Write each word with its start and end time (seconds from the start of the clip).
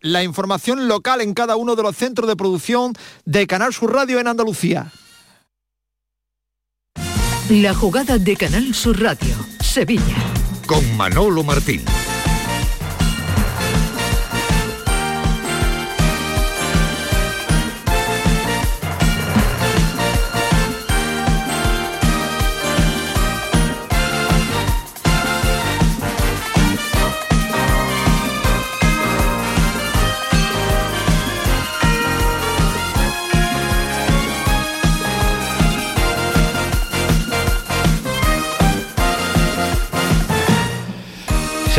la 0.00 0.22
información 0.22 0.88
local 0.88 1.20
en 1.20 1.34
cada 1.34 1.56
uno 1.56 1.76
de 1.76 1.82
los 1.82 1.96
centros 1.96 2.28
de 2.28 2.36
producción 2.36 2.94
de 3.24 3.46
Canal 3.46 3.72
Sur 3.72 3.92
Radio 3.92 4.18
en 4.18 4.28
Andalucía. 4.28 4.92
La 7.48 7.74
jugada 7.74 8.18
de 8.18 8.36
Canal 8.36 8.74
Sur 8.74 9.00
Radio, 9.02 9.34
Sevilla. 9.60 10.16
Con 10.66 10.96
Manolo 10.96 11.42
Martín. 11.42 11.82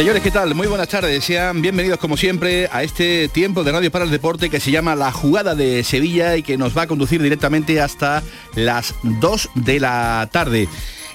Señores, 0.01 0.23
¿qué 0.23 0.31
tal? 0.31 0.55
Muy 0.55 0.65
buenas 0.65 0.87
tardes. 0.87 1.23
Sean 1.23 1.61
bienvenidos 1.61 1.99
como 1.99 2.17
siempre 2.17 2.67
a 2.71 2.81
este 2.81 3.27
tiempo 3.27 3.63
de 3.63 3.71
Radio 3.71 3.91
para 3.91 4.03
el 4.03 4.09
Deporte 4.09 4.49
que 4.49 4.59
se 4.59 4.71
llama 4.71 4.95
La 4.95 5.11
Jugada 5.11 5.53
de 5.53 5.83
Sevilla 5.83 6.37
y 6.37 6.41
que 6.41 6.57
nos 6.57 6.75
va 6.75 6.81
a 6.81 6.87
conducir 6.87 7.21
directamente 7.21 7.79
hasta 7.79 8.23
las 8.55 8.95
2 9.03 9.49
de 9.53 9.79
la 9.79 10.27
tarde. 10.31 10.67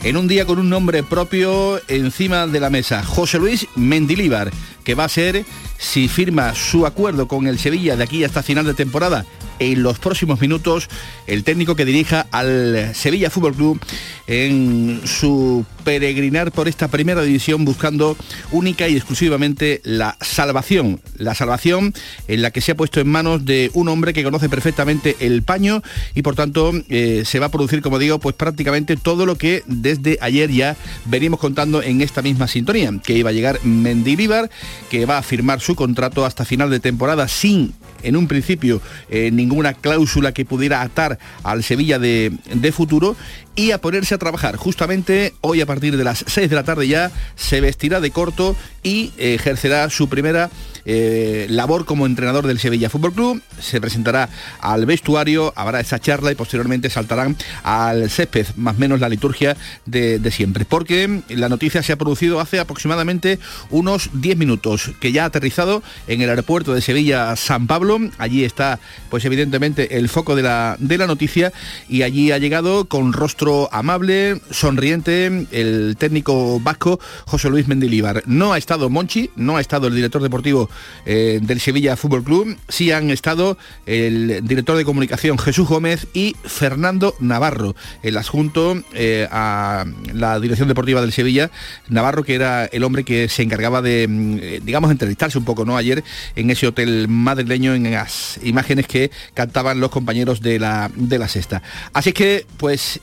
En 0.04 0.16
un 0.16 0.28
día 0.28 0.46
con 0.46 0.60
un 0.60 0.70
nombre 0.70 1.02
propio 1.02 1.80
encima 1.88 2.46
de 2.46 2.60
la 2.60 2.70
mesa, 2.70 3.02
José 3.02 3.40
Luis 3.40 3.66
Mendilíbar, 3.74 4.52
que 4.84 4.95
va 4.95 5.02
a 5.02 5.09
ser, 5.09 5.45
si 5.78 6.06
firma 6.06 6.54
su 6.54 6.87
acuerdo 6.87 7.26
con 7.26 7.48
el 7.48 7.59
Sevilla 7.59 7.96
de 7.96 8.04
aquí 8.04 8.23
hasta 8.23 8.45
final 8.45 8.66
de 8.66 8.74
temporada, 8.74 9.26
en 9.59 9.83
los 9.83 9.98
próximos 9.98 10.41
minutos 10.41 10.88
el 11.26 11.45
técnico 11.45 11.76
que 11.76 11.85
dirija 11.85 12.26
al 12.30 12.95
Sevilla 12.95 13.30
Fútbol 13.30 13.54
Club 13.54 13.80
en 14.26 15.01
su 15.04 15.65
peregrinar 15.85 16.51
por 16.51 16.66
esta 16.66 16.88
primera 16.88 17.23
división 17.23 17.65
buscando 17.65 18.16
única 18.51 18.88
y 18.88 18.96
exclusivamente 18.96 19.80
la 19.85 20.16
salvación. 20.21 21.01
La 21.16 21.35
salvación 21.35 21.95
en 22.26 22.43
la 22.43 22.51
que 22.51 22.60
se 22.60 22.73
ha 22.73 22.76
puesto 22.76 23.01
en 23.01 23.09
manos 23.09 23.45
de 23.45 23.71
un 23.74 23.88
hombre 23.88 24.13
que 24.13 24.24
conoce 24.24 24.48
perfectamente 24.48 25.16
el 25.21 25.43
paño 25.43 25.82
y 26.15 26.23
por 26.23 26.35
tanto 26.35 26.73
eh, 26.88 27.23
se 27.24 27.38
va 27.38 27.46
a 27.46 27.51
producir, 27.51 27.82
como 27.82 27.98
digo, 27.98 28.18
pues 28.18 28.35
prácticamente 28.35 28.96
todo 28.96 29.26
lo 29.26 29.37
que 29.37 29.63
desde 29.66 30.18
ayer 30.20 30.51
ya 30.51 30.76
venimos 31.04 31.38
contando 31.38 31.82
en 31.82 32.01
esta 32.01 32.23
misma 32.23 32.48
sintonía, 32.48 32.93
que 33.04 33.15
iba 33.15 33.30
a 33.30 33.32
llegar 33.32 33.60
Mendilibar, 33.65 34.51
que 34.91 35.07
va 35.07 35.18
a 35.18 35.23
firmar 35.23 35.60
su 35.60 35.76
contrato 35.76 36.24
hasta 36.24 36.45
final 36.45 36.70
de 36.70 36.80
temporada 36.80 37.29
sin 37.29 37.74
en 38.02 38.16
un 38.16 38.28
principio 38.28 38.80
eh, 39.08 39.30
ninguna 39.30 39.74
cláusula 39.74 40.32
que 40.32 40.44
pudiera 40.44 40.82
atar 40.82 41.18
al 41.42 41.62
Sevilla 41.62 41.98
de, 41.98 42.32
de 42.52 42.72
futuro 42.72 43.16
y 43.54 43.70
a 43.70 43.78
ponerse 43.78 44.14
a 44.14 44.18
trabajar. 44.18 44.56
Justamente 44.56 45.34
hoy 45.40 45.60
a 45.60 45.66
partir 45.66 45.96
de 45.96 46.04
las 46.04 46.24
6 46.26 46.50
de 46.50 46.56
la 46.56 46.64
tarde 46.64 46.88
ya 46.88 47.10
se 47.36 47.60
vestirá 47.60 48.00
de 48.00 48.10
corto 48.10 48.56
y 48.82 49.12
ejercerá 49.16 49.88
su 49.90 50.08
primera 50.08 50.50
eh, 50.87 51.46
labor 51.51 51.84
como 51.84 52.06
entrenador 52.06 52.46
del 52.46 52.59
Sevilla 52.59 52.88
Fútbol 52.88 53.12
Club. 53.12 53.42
Se 53.60 53.80
presentará 53.80 54.29
al 54.60 54.87
vestuario, 54.87 55.52
habrá 55.56 55.80
esa 55.80 55.98
charla 55.98 56.32
y 56.32 56.34
posteriormente 56.34 56.88
saltarán 56.88 57.37
al 57.62 58.09
césped, 58.09 58.46
más 58.56 58.76
o 58.76 58.79
menos 58.79 59.01
la 59.01 59.09
liturgia 59.09 59.57
de, 59.84 60.18
de 60.18 60.30
siempre. 60.30 60.64
Porque 60.64 61.23
la 61.29 61.48
noticia 61.48 61.82
se 61.82 61.92
ha 61.92 61.96
producido 61.96 62.40
hace 62.40 62.60
aproximadamente 62.60 63.38
unos 63.70 64.10
10 64.14 64.37
minutos, 64.37 64.92
que 65.00 65.12
ya 65.12 65.25
ha 65.25 65.26
aterrizado 65.26 65.82
en 66.06 66.22
el 66.22 66.31
aeropuerto 66.31 66.72
de 66.72 66.81
Sevilla 66.81 67.34
San 67.37 67.66
Pablo. 67.66 67.98
Allí 68.19 68.44
está, 68.44 68.78
pues 69.10 69.25
evidentemente, 69.25 69.98
el 69.98 70.09
foco 70.09 70.37
de 70.37 70.42
la, 70.42 70.76
de 70.78 70.98
la 70.98 71.06
noticia 71.06 71.53
y 71.88 72.03
allí 72.03 72.32
ha 72.32 72.38
llegado 72.38 72.87
con 72.87 73.12
rostro 73.12 73.69
amable, 73.72 74.41
sonriente, 74.50 75.47
el 75.50 75.97
técnico 75.98 76.60
vasco 76.60 77.00
José 77.26 77.50
Luis 77.50 77.68
Mendilíbar. 77.68 78.22
No 78.26 78.53
ha 78.53 78.58
estado 78.58 78.91
Monchi, 78.91 79.30
no 79.36 79.56
ha 79.56 79.60
estado 79.60 79.88
el 79.88 79.94
director 79.94 80.22
deportivo 80.22 80.70
eh, 81.04 81.41
del 81.42 81.60
Sevilla 81.60 81.97
Fútbol 81.97 82.25
Club, 82.25 82.56
sí 82.69 82.91
han 82.91 83.10
estado 83.10 83.56
el 83.87 84.47
director 84.47 84.76
de 84.76 84.84
comunicación 84.84 85.38
Jesús 85.38 85.69
Gómez 85.69 86.06
y 86.14 86.37
Fernando 86.44 87.14
Navarro, 87.20 87.76
el 88.03 88.16
adjunto 88.16 88.82
eh, 88.92 89.28
a 89.31 89.84
la 90.12 90.41
dirección 90.41 90.69
deportiva 90.69 91.00
del 91.00 91.12
Sevilla, 91.12 91.50
Navarro 91.88 92.25
que 92.25 92.34
era 92.34 92.66
el 92.66 92.84
hombre 92.84 93.04
que 93.04 93.28
se 93.28 93.42
encargaba 93.42 93.82
de, 93.82 94.06
mm, 94.09 94.38
eh, 94.41 94.60
digamos, 94.65 94.91
entrevistarse 94.91 95.38
un 95.38 95.44
poco, 95.44 95.65
¿no? 95.65 95.76
Ayer 95.76 96.03
en 96.34 96.50
ese 96.50 96.66
hotel 96.66 97.09
madrileño, 97.09 97.75
en 97.75 97.91
las 97.91 98.41
imágenes 98.42 98.86
que 98.86 99.10
cantaban 99.34 99.81
los 99.81 99.91
compañeros 99.91 100.41
de 100.41 100.59
la, 100.59 100.91
de 100.94 101.19
la 101.19 101.28
sexta. 101.28 101.62
Así 101.92 102.12
que, 102.12 102.47
pues, 102.56 103.00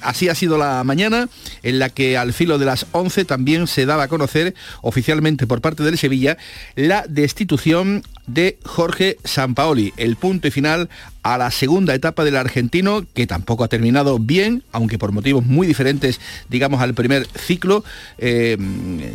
así 0.00 0.28
ha 0.28 0.34
sido 0.34 0.58
la 0.58 0.84
mañana, 0.84 1.28
en 1.62 1.78
la 1.78 1.90
que 1.90 2.16
al 2.16 2.32
filo 2.32 2.58
de 2.58 2.66
las 2.66 2.86
11 2.92 3.24
también 3.24 3.66
se 3.66 3.86
daba 3.86 4.04
a 4.04 4.08
conocer 4.08 4.54
oficialmente 4.80 5.46
por 5.46 5.60
parte 5.60 5.82
del 5.82 5.98
Sevilla 5.98 6.36
la 6.88 7.04
destitución 7.08 8.02
de 8.26 8.58
Jorge 8.64 9.18
Sampaoli, 9.22 9.92
el 9.96 10.16
punto 10.16 10.48
y 10.48 10.50
final 10.50 10.88
a 11.22 11.38
la 11.38 11.52
segunda 11.52 11.94
etapa 11.94 12.24
del 12.24 12.36
argentino, 12.36 13.06
que 13.14 13.28
tampoco 13.28 13.62
ha 13.62 13.68
terminado 13.68 14.18
bien, 14.18 14.64
aunque 14.72 14.98
por 14.98 15.12
motivos 15.12 15.46
muy 15.46 15.68
diferentes, 15.68 16.20
digamos, 16.48 16.80
al 16.80 16.94
primer 16.94 17.26
ciclo. 17.36 17.84
Eh, 18.18 18.56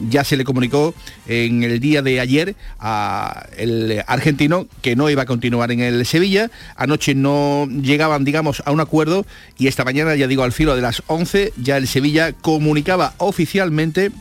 ya 0.10 0.24
se 0.24 0.38
le 0.38 0.46
comunicó 0.46 0.94
en 1.28 1.64
el 1.64 1.82
día 1.82 2.02
de 2.02 2.22
ayer 2.22 2.56
al 2.80 4.04
argentino 4.08 4.68
que 4.82 4.96
no 4.96 5.10
iba 5.10 5.24
a 5.24 5.26
continuar 5.26 5.72
en 5.74 5.82
el 5.82 6.06
Sevilla. 6.06 6.50
Anoche 6.78 7.14
no 7.16 7.68
llegaban, 7.68 8.24
digamos, 8.24 8.64
a 8.66 8.72
un 8.72 8.80
acuerdo 8.80 9.26
y 9.58 9.68
esta 9.68 9.84
mañana, 9.84 10.16
ya 10.16 10.28
digo, 10.28 10.44
al 10.44 10.54
filo 10.54 10.74
de 10.74 10.82
las 10.82 11.04
11, 11.08 11.52
ya 11.62 11.76
el 11.76 11.88
Sevilla 11.88 12.32
comunicaba 12.32 13.14
oficialmente 13.18 14.12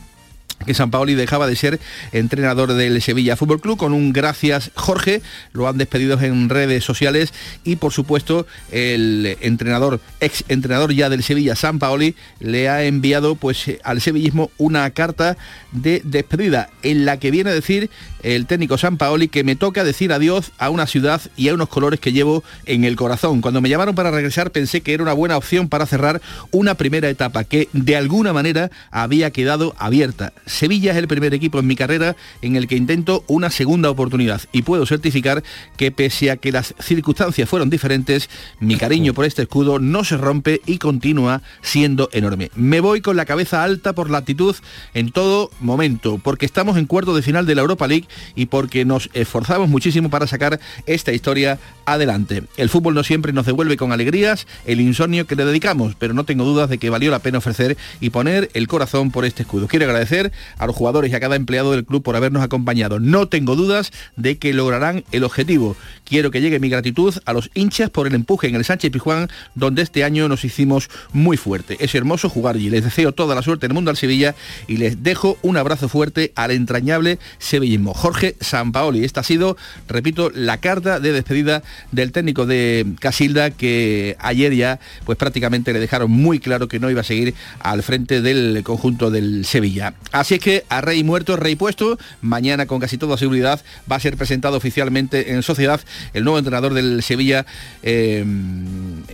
que 0.67 0.75
San 0.75 0.91
Paoli 0.91 1.15
dejaba 1.15 1.47
de 1.47 1.55
ser 1.55 1.79
entrenador 2.11 2.73
del 2.73 3.01
Sevilla 3.01 3.35
Fútbol 3.35 3.61
Club 3.61 3.77
con 3.77 3.93
un 3.93 4.13
gracias 4.13 4.71
Jorge, 4.75 5.21
lo 5.53 5.67
han 5.67 5.77
despedido 5.77 6.19
en 6.21 6.49
redes 6.49 6.83
sociales 6.83 7.33
y 7.63 7.77
por 7.77 7.93
supuesto 7.93 8.45
el 8.71 9.37
entrenador, 9.41 9.99
ex 10.19 10.43
entrenador 10.49 10.93
ya 10.93 11.09
del 11.09 11.23
Sevilla, 11.23 11.55
San 11.55 11.79
Paoli, 11.79 12.15
le 12.39 12.69
ha 12.69 12.83
enviado 12.83 13.35
pues 13.35 13.71
al 13.83 14.01
sevillismo 14.01 14.51
una 14.57 14.89
carta 14.91 15.37
de 15.71 16.01
despedida 16.03 16.69
en 16.83 17.05
la 17.05 17.17
que 17.17 17.31
viene 17.31 17.49
a 17.49 17.53
decir 17.53 17.89
el 18.23 18.45
técnico 18.45 18.77
San 18.77 18.97
Paoli 18.97 19.27
que 19.29 19.43
me 19.43 19.55
toca 19.55 19.83
decir 19.83 20.11
adiós 20.11 20.51
a 20.57 20.69
una 20.69 20.87
ciudad 20.87 21.21
y 21.35 21.47
a 21.49 21.53
unos 21.53 21.69
colores 21.69 21.99
que 21.99 22.11
llevo 22.11 22.43
en 22.65 22.83
el 22.83 22.95
corazón. 22.95 23.41
Cuando 23.41 23.61
me 23.61 23.69
llamaron 23.69 23.95
para 23.95 24.11
regresar 24.11 24.51
pensé 24.51 24.81
que 24.81 24.93
era 24.93 25.03
una 25.03 25.13
buena 25.13 25.37
opción 25.37 25.69
para 25.69 25.85
cerrar 25.85 26.21
una 26.51 26.75
primera 26.75 27.09
etapa 27.09 27.45
que 27.45 27.69
de 27.73 27.95
alguna 27.95 28.33
manera 28.33 28.69
había 28.91 29.31
quedado 29.31 29.75
abierta. 29.77 30.33
Sevilla 30.57 30.91
es 30.91 30.97
el 30.97 31.07
primer 31.07 31.35
equipo 31.35 31.59
en 31.59 31.67
mi 31.67 31.75
carrera 31.75 32.15
en 32.41 32.55
el 32.55 32.67
que 32.67 32.75
intento 32.75 33.23
una 33.27 33.51
segunda 33.51 33.91
oportunidad 33.91 34.41
y 34.51 34.63
puedo 34.63 34.87
certificar 34.87 35.43
que 35.77 35.91
pese 35.91 36.31
a 36.31 36.37
que 36.37 36.51
las 36.51 36.73
circunstancias 36.79 37.47
fueron 37.47 37.69
diferentes, 37.69 38.27
mi 38.59 38.75
cariño 38.75 39.13
por 39.13 39.25
este 39.25 39.43
escudo 39.43 39.77
no 39.77 40.03
se 40.03 40.17
rompe 40.17 40.61
y 40.65 40.79
continúa 40.79 41.43
siendo 41.61 42.09
enorme. 42.11 42.49
Me 42.55 42.79
voy 42.79 43.01
con 43.01 43.17
la 43.17 43.25
cabeza 43.25 43.63
alta 43.63 43.93
por 43.93 44.09
la 44.09 44.17
actitud 44.17 44.55
en 44.95 45.11
todo 45.11 45.51
momento, 45.59 46.17
porque 46.17 46.47
estamos 46.47 46.75
en 46.77 46.87
cuarto 46.87 47.15
de 47.15 47.21
final 47.21 47.45
de 47.45 47.53
la 47.53 47.61
Europa 47.61 47.87
League 47.87 48.07
y 48.35 48.47
porque 48.47 48.83
nos 48.83 49.11
esforzamos 49.13 49.69
muchísimo 49.69 50.09
para 50.09 50.25
sacar 50.25 50.59
esta 50.87 51.13
historia 51.13 51.59
adelante. 51.85 52.45
El 52.57 52.69
fútbol 52.69 52.95
no 52.95 53.03
siempre 53.03 53.31
nos 53.31 53.45
devuelve 53.45 53.77
con 53.77 53.91
alegrías 53.91 54.47
el 54.65 54.81
insomnio 54.81 55.27
que 55.27 55.35
le 55.35 55.45
dedicamos, 55.45 55.93
pero 55.99 56.15
no 56.15 56.23
tengo 56.23 56.45
dudas 56.45 56.67
de 56.67 56.79
que 56.79 56.89
valió 56.89 57.11
la 57.11 57.19
pena 57.19 57.37
ofrecer 57.37 57.77
y 58.01 58.09
poner 58.09 58.49
el 58.55 58.67
corazón 58.67 59.11
por 59.11 59.23
este 59.23 59.43
escudo. 59.43 59.67
Quiero 59.67 59.85
agradecer 59.85 60.31
a 60.57 60.67
los 60.67 60.75
jugadores 60.75 61.11
y 61.11 61.15
a 61.15 61.19
cada 61.19 61.35
empleado 61.35 61.71
del 61.71 61.85
club 61.85 62.03
por 62.03 62.15
habernos 62.15 62.43
acompañado. 62.43 62.99
No 62.99 63.27
tengo 63.27 63.55
dudas 63.55 63.91
de 64.15 64.37
que 64.37 64.53
lograrán 64.53 65.03
el 65.11 65.23
objetivo. 65.23 65.75
Quiero 66.05 66.31
que 66.31 66.41
llegue 66.41 66.59
mi 66.59 66.69
gratitud 66.69 67.13
a 67.25 67.33
los 67.33 67.49
hinchas 67.53 67.89
por 67.89 68.07
el 68.07 68.15
empuje 68.15 68.47
en 68.47 68.55
el 68.55 68.65
Sánchez 68.65 68.91
Pijuán, 68.91 69.29
donde 69.55 69.81
este 69.81 70.03
año 70.03 70.27
nos 70.27 70.45
hicimos 70.45 70.89
muy 71.13 71.37
fuerte. 71.37 71.77
Es 71.79 71.95
hermoso 71.95 72.29
jugar 72.29 72.57
y 72.57 72.69
les 72.69 72.83
deseo 72.83 73.11
toda 73.11 73.35
la 73.35 73.41
suerte 73.41 73.65
en 73.65 73.71
el 73.71 73.75
mundo 73.75 73.91
al 73.91 73.97
Sevilla 73.97 74.35
y 74.67 74.77
les 74.77 75.03
dejo 75.03 75.37
un 75.41 75.57
abrazo 75.57 75.89
fuerte 75.89 76.31
al 76.35 76.51
entrañable 76.51 77.19
sevillismo. 77.39 77.93
Jorge 77.93 78.35
Sampaoli. 78.39 79.03
Esta 79.03 79.21
ha 79.21 79.23
sido, 79.23 79.57
repito, 79.87 80.31
la 80.33 80.57
carta 80.57 80.99
de 80.99 81.11
despedida 81.11 81.63
del 81.91 82.11
técnico 82.11 82.45
de 82.45 82.85
Casilda 82.99 83.51
que 83.51 84.15
ayer 84.19 84.55
ya 84.55 84.79
pues 85.05 85.17
prácticamente 85.17 85.73
le 85.73 85.79
dejaron 85.79 86.11
muy 86.11 86.39
claro 86.39 86.67
que 86.67 86.79
no 86.79 86.89
iba 86.89 87.01
a 87.01 87.03
seguir 87.03 87.35
al 87.59 87.83
frente 87.83 88.21
del 88.21 88.61
conjunto 88.63 89.11
del 89.11 89.45
Sevilla. 89.45 89.93
Así 90.11 90.35
es 90.37 90.43
que 90.43 90.65
a 90.69 90.81
rey 90.81 91.03
muerto, 91.03 91.35
rey 91.35 91.55
puesto, 91.55 91.97
mañana 92.21 92.65
con 92.65 92.79
casi 92.79 92.97
toda 92.97 93.17
seguridad 93.17 93.61
va 93.91 93.97
a 93.97 93.99
ser 93.99 94.17
presentado 94.17 94.57
oficialmente 94.57 95.33
en 95.33 95.43
sociedad 95.43 95.81
el 96.13 96.23
nuevo 96.23 96.37
entrenador 96.37 96.73
del 96.73 97.03
Sevilla, 97.03 97.45
eh, 97.83 98.25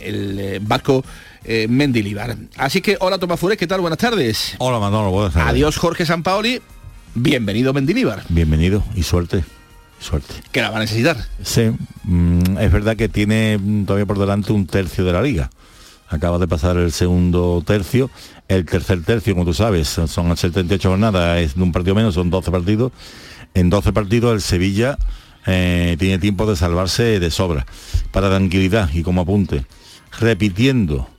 el 0.02 0.40
eh, 0.40 0.60
vasco. 0.62 1.04
Eh, 1.46 1.68
Mendilibar. 1.68 2.38
Así 2.56 2.80
que 2.80 2.96
hola 3.02 3.18
Tomás 3.18 3.38
Fures, 3.38 3.58
¿qué 3.58 3.68
tal? 3.68 3.82
Buenas 3.82 4.00
tardes. 4.00 4.56
Hola 4.60 4.80
Manolo, 4.80 5.12
buenas 5.12 5.34
tardes. 5.34 5.50
Adiós 5.50 5.76
Jorge 5.76 6.06
Sampaoli, 6.06 6.62
bienvenido 7.16 7.74
Mendilibar. 7.74 8.24
Bienvenido 8.30 8.82
y 8.96 9.04
suerte. 9.04 9.44
suerte. 10.00 10.36
Que 10.54 10.62
la 10.62 10.70
va 10.70 10.78
a 10.78 10.80
necesitar. 10.80 11.18
Sí, 11.44 11.72
mm, 12.06 12.60
es 12.60 12.72
verdad 12.72 12.96
que 12.96 13.10
tiene 13.10 13.58
mm, 13.58 13.84
todavía 13.84 14.06
por 14.06 14.20
delante 14.20 14.54
un 14.54 14.68
tercio 14.68 15.04
de 15.04 15.12
la 15.12 15.22
liga. 15.22 15.50
Acaba 16.14 16.38
de 16.38 16.48
pasar 16.48 16.78
el 16.78 16.92
segundo 16.92 17.64
tercio. 17.66 18.12
El 18.48 18.66
tercer 18.66 19.02
tercio, 19.02 19.34
como 19.34 19.46
tú 19.46 19.54
sabes, 19.56 19.88
son 19.88 20.38
78 20.38 20.88
jornadas, 20.88 21.40
es 21.40 21.56
de 21.56 21.64
un 21.64 21.72
partido 21.72 21.96
menos, 21.96 22.14
son 22.14 22.30
12 22.30 22.52
partidos. 22.52 22.92
En 23.56 23.72
12 23.72 23.94
partidos 23.94 24.32
el 24.32 24.42
Sevilla 24.42 25.00
eh, 25.48 25.96
tiene 25.98 26.20
tiempo 26.20 26.46
de 26.46 26.56
salvarse 26.56 27.20
de 27.20 27.32
sobra. 27.32 27.66
Para 28.12 28.30
tranquilidad 28.30 28.92
y 28.94 29.02
como 29.02 29.22
apunte, 29.22 29.66
repitiendo 30.20 31.10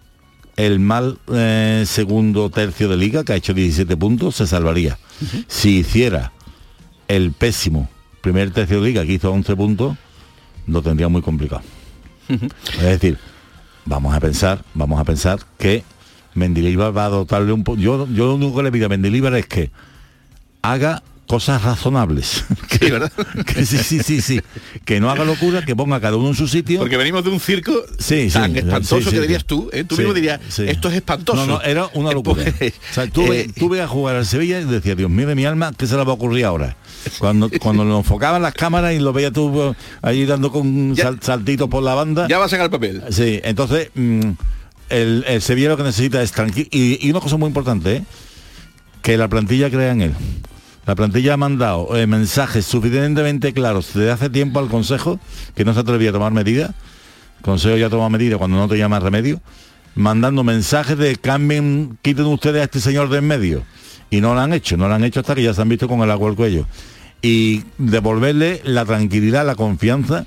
el 0.56 0.78
mal 0.78 1.18
eh, 1.32 1.82
segundo 1.88 2.48
tercio 2.50 2.88
de 2.88 2.96
liga, 2.96 3.24
que 3.24 3.32
ha 3.32 3.36
hecho 3.36 3.52
17 3.52 3.96
puntos, 3.96 4.36
se 4.36 4.46
salvaría. 4.46 4.96
Si 5.48 5.78
hiciera 5.78 6.30
el 7.08 7.32
pésimo 7.32 7.90
primer 8.20 8.52
tercio 8.52 8.80
de 8.80 8.86
liga, 8.86 9.04
que 9.04 9.14
hizo 9.14 9.32
11 9.32 9.56
puntos, 9.56 9.96
lo 10.68 10.82
tendría 10.82 11.08
muy 11.08 11.20
complicado. 11.20 11.62
Es 12.28 13.00
decir, 13.00 13.18
vamos 13.84 14.14
a 14.14 14.20
pensar, 14.20 14.64
vamos 14.74 15.00
a 15.00 15.04
pensar 15.04 15.40
que 15.58 15.84
Mendilibar 16.34 16.96
va 16.96 17.06
a 17.06 17.08
dotarle 17.08 17.52
un 17.52 17.64
poco. 17.64 17.78
Yo, 17.78 18.08
yo 18.08 18.26
lo 18.26 18.34
único 18.34 18.56
que 18.56 18.62
le 18.64 18.72
pido 18.72 18.86
a 18.86 18.88
Mendilibar 18.88 19.34
es 19.34 19.46
que 19.46 19.70
haga 20.62 21.02
cosas 21.26 21.62
razonables. 21.62 22.44
Sí, 22.74 22.90
¿verdad? 22.90 23.12
que 23.46 23.64
sí, 23.64 23.78
sí, 23.78 24.00
sí, 24.02 24.20
sí. 24.20 24.40
Que 24.84 24.98
no 25.00 25.08
haga 25.08 25.24
locura, 25.24 25.64
que 25.64 25.76
ponga 25.76 26.00
cada 26.00 26.16
uno 26.16 26.28
en 26.28 26.34
su 26.34 26.48
sitio. 26.48 26.80
Porque 26.80 26.96
venimos 26.96 27.24
de 27.24 27.30
un 27.30 27.38
circo 27.38 27.72
Sí, 27.98 28.28
tan 28.30 28.52
sí, 28.52 28.58
espantoso 28.58 29.08
sí, 29.08 29.10
que 29.14 29.20
dirías 29.20 29.44
tú, 29.44 29.70
¿eh? 29.72 29.84
tú 29.84 29.96
mismo 29.96 30.12
dirías, 30.12 30.40
esto 30.58 30.88
es 30.88 30.96
espantoso. 30.96 31.46
No, 31.46 31.54
no, 31.54 31.62
era 31.62 31.88
una 31.94 32.10
locura. 32.10 32.44
pues, 32.58 32.74
O 32.90 32.94
sea, 32.94 33.06
tú, 33.06 33.32
eh, 33.32 33.48
tú 33.56 33.72
a 33.74 33.86
jugar 33.86 34.16
al 34.16 34.26
Sevilla 34.26 34.60
y 34.60 34.64
decías, 34.64 34.96
Dios 34.96 35.08
mío 35.08 35.28
de 35.28 35.36
mi 35.36 35.46
alma, 35.46 35.72
¿qué 35.78 35.86
se 35.86 35.96
le 35.96 36.04
va 36.04 36.10
a 36.10 36.14
ocurrir 36.14 36.44
ahora? 36.44 36.76
Cuando, 37.18 37.50
cuando 37.60 37.84
lo 37.84 37.98
enfocaban 37.98 38.42
las 38.42 38.54
cámaras 38.54 38.92
y 38.94 38.98
lo 38.98 39.12
veías 39.12 39.32
tú 39.32 39.74
ahí 40.02 40.24
dando 40.26 40.50
con 40.52 40.94
Ya- 40.94 41.04
sal- 41.04 41.18
saltitos 41.20 41.68
por 41.68 41.82
la 41.82 41.94
banda. 41.94 42.26
ya 42.28 42.38
va 42.38 42.44
a 42.46 42.48
sacar 42.48 42.64
el 42.66 42.70
papel. 42.70 43.02
Sí, 43.10 43.40
entonces 43.44 43.90
mm, 43.94 44.20
el, 44.90 45.24
el 45.26 45.42
Sevilla 45.42 45.68
lo 45.70 45.76
que 45.76 45.82
necesita 45.84 46.22
es 46.22 46.32
tranquilo. 46.32 46.68
Y, 46.70 47.06
y 47.06 47.10
una 47.10 47.20
cosa 47.20 47.36
muy 47.36 47.48
importante, 47.48 47.96
¿eh? 47.96 48.04
que 49.02 49.16
la 49.16 49.28
plantilla 49.28 49.70
crea 49.70 49.92
en 49.92 50.00
él. 50.02 50.14
La 50.86 50.94
plantilla 50.94 51.34
ha 51.34 51.36
mandado 51.38 51.96
eh, 51.96 52.06
mensajes 52.06 52.66
suficientemente 52.66 53.52
claros 53.54 53.92
desde 53.94 54.10
hace 54.10 54.28
tiempo 54.30 54.58
al 54.60 54.68
Consejo, 54.68 55.18
que 55.54 55.64
no 55.64 55.72
se 55.72 55.80
atrevía 55.80 56.10
a 56.10 56.12
tomar 56.12 56.32
medidas. 56.32 56.70
El 57.38 57.42
Consejo 57.44 57.76
ya 57.76 57.88
toma 57.88 58.08
medidas 58.10 58.38
cuando 58.38 58.56
no 58.58 58.68
te 58.68 58.76
llama 58.76 59.00
remedio, 59.00 59.40
mandando 59.94 60.44
mensajes 60.44 60.98
de 60.98 61.16
cambien, 61.16 61.98
quiten 62.02 62.26
ustedes 62.26 62.60
a 62.60 62.64
este 62.64 62.80
señor 62.80 63.08
de 63.08 63.18
en 63.18 63.26
medio. 63.26 63.62
Y 64.10 64.20
no 64.20 64.34
lo 64.34 64.40
han 64.40 64.52
hecho, 64.52 64.76
no 64.76 64.86
lo 64.88 64.94
han 64.94 65.04
hecho 65.04 65.20
hasta 65.20 65.34
que 65.34 65.42
ya 65.42 65.54
se 65.54 65.62
han 65.62 65.68
visto 65.68 65.88
con 65.88 66.00
el 66.00 66.10
agua 66.10 66.28
al 66.28 66.36
cuello. 66.36 66.66
Y 67.26 67.62
devolverle 67.78 68.60
la 68.64 68.84
tranquilidad, 68.84 69.46
la 69.46 69.54
confianza 69.54 70.26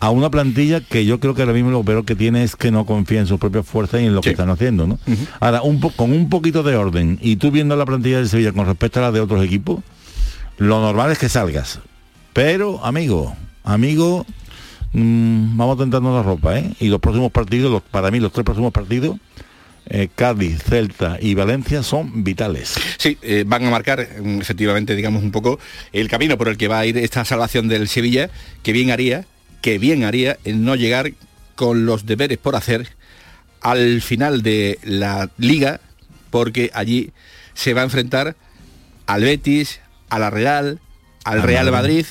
a 0.00 0.10
una 0.10 0.28
plantilla 0.30 0.82
que 0.82 1.06
yo 1.06 1.18
creo 1.18 1.34
que 1.34 1.40
ahora 1.40 1.54
mismo 1.54 1.70
lo 1.70 1.82
peor 1.82 2.04
que 2.04 2.14
tiene 2.14 2.42
es 2.44 2.54
que 2.56 2.70
no 2.70 2.84
confía 2.84 3.20
en 3.20 3.26
sus 3.26 3.40
propias 3.40 3.64
fuerzas 3.66 4.02
y 4.02 4.04
en 4.04 4.14
lo 4.14 4.20
Sí. 4.20 4.24
que 4.24 4.30
están 4.32 4.50
haciendo, 4.50 4.86
¿no? 4.86 4.98
Ahora, 5.40 5.62
un 5.62 5.80
po- 5.80 5.92
con 5.92 6.12
un 6.12 6.28
poquito 6.28 6.62
de 6.62 6.76
orden 6.76 7.18
y 7.22 7.36
tú 7.36 7.50
viendo 7.50 7.74
la 7.76 7.86
plantilla 7.86 8.18
de 8.18 8.28
Sevilla 8.28 8.52
con 8.52 8.66
respecto 8.66 8.98
a 8.98 9.02
la 9.04 9.12
de 9.12 9.20
otros 9.20 9.42
equipos, 9.42 9.80
lo 10.58 10.80
normal 10.82 11.10
es 11.12 11.18
que 11.18 11.30
salgas. 11.30 11.80
Pero, 12.34 12.84
amigo, 12.84 13.34
amigo, 13.62 14.26
mm, 14.92 15.56
vamos 15.56 15.78
tentando 15.78 16.14
la 16.14 16.22
ropa, 16.22 16.58
¿eh? 16.58 16.74
Y 16.80 16.88
los 16.88 17.00
próximos 17.00 17.32
partidos, 17.32 17.72
los- 17.72 17.82
para 17.82 18.10
mí 18.10 18.20
los 18.20 18.32
tres 18.32 18.44
próximos 18.44 18.72
partidos, 18.72 19.16
eh, 19.90 20.08
Cádiz, 20.14 20.62
Celta 20.62 21.18
y 21.20 21.34
Valencia 21.34 21.82
son 21.82 22.24
vitales. 22.24 22.74
Sí, 22.98 23.18
eh, 23.22 23.44
van 23.46 23.66
a 23.66 23.70
marcar 23.70 24.08
mm, 24.22 24.40
efectivamente, 24.40 24.96
digamos, 24.96 25.22
un 25.22 25.30
poco 25.30 25.58
el 25.92 26.08
camino 26.08 26.38
por 26.38 26.48
el 26.48 26.56
que 26.56 26.68
va 26.68 26.78
a 26.78 26.86
ir 26.86 26.96
esta 26.96 27.24
salvación 27.24 27.68
del 27.68 27.88
Sevilla, 27.88 28.30
que 28.62 28.72
bien 28.72 28.90
haría, 28.90 29.26
que 29.60 29.78
bien 29.78 30.04
haría 30.04 30.38
en 30.44 30.64
no 30.64 30.74
llegar 30.74 31.12
con 31.54 31.86
los 31.86 32.06
deberes 32.06 32.38
por 32.38 32.56
hacer 32.56 32.88
al 33.60 34.02
final 34.02 34.42
de 34.42 34.78
la 34.82 35.30
liga, 35.38 35.80
porque 36.30 36.70
allí 36.74 37.10
se 37.54 37.74
va 37.74 37.82
a 37.82 37.84
enfrentar 37.84 38.36
al 39.06 39.22
Betis, 39.22 39.80
a 40.08 40.18
la 40.18 40.30
Real, 40.30 40.80
al 41.24 41.40
Al 41.40 41.42
Real. 41.42 41.70
Madrid, 41.70 42.06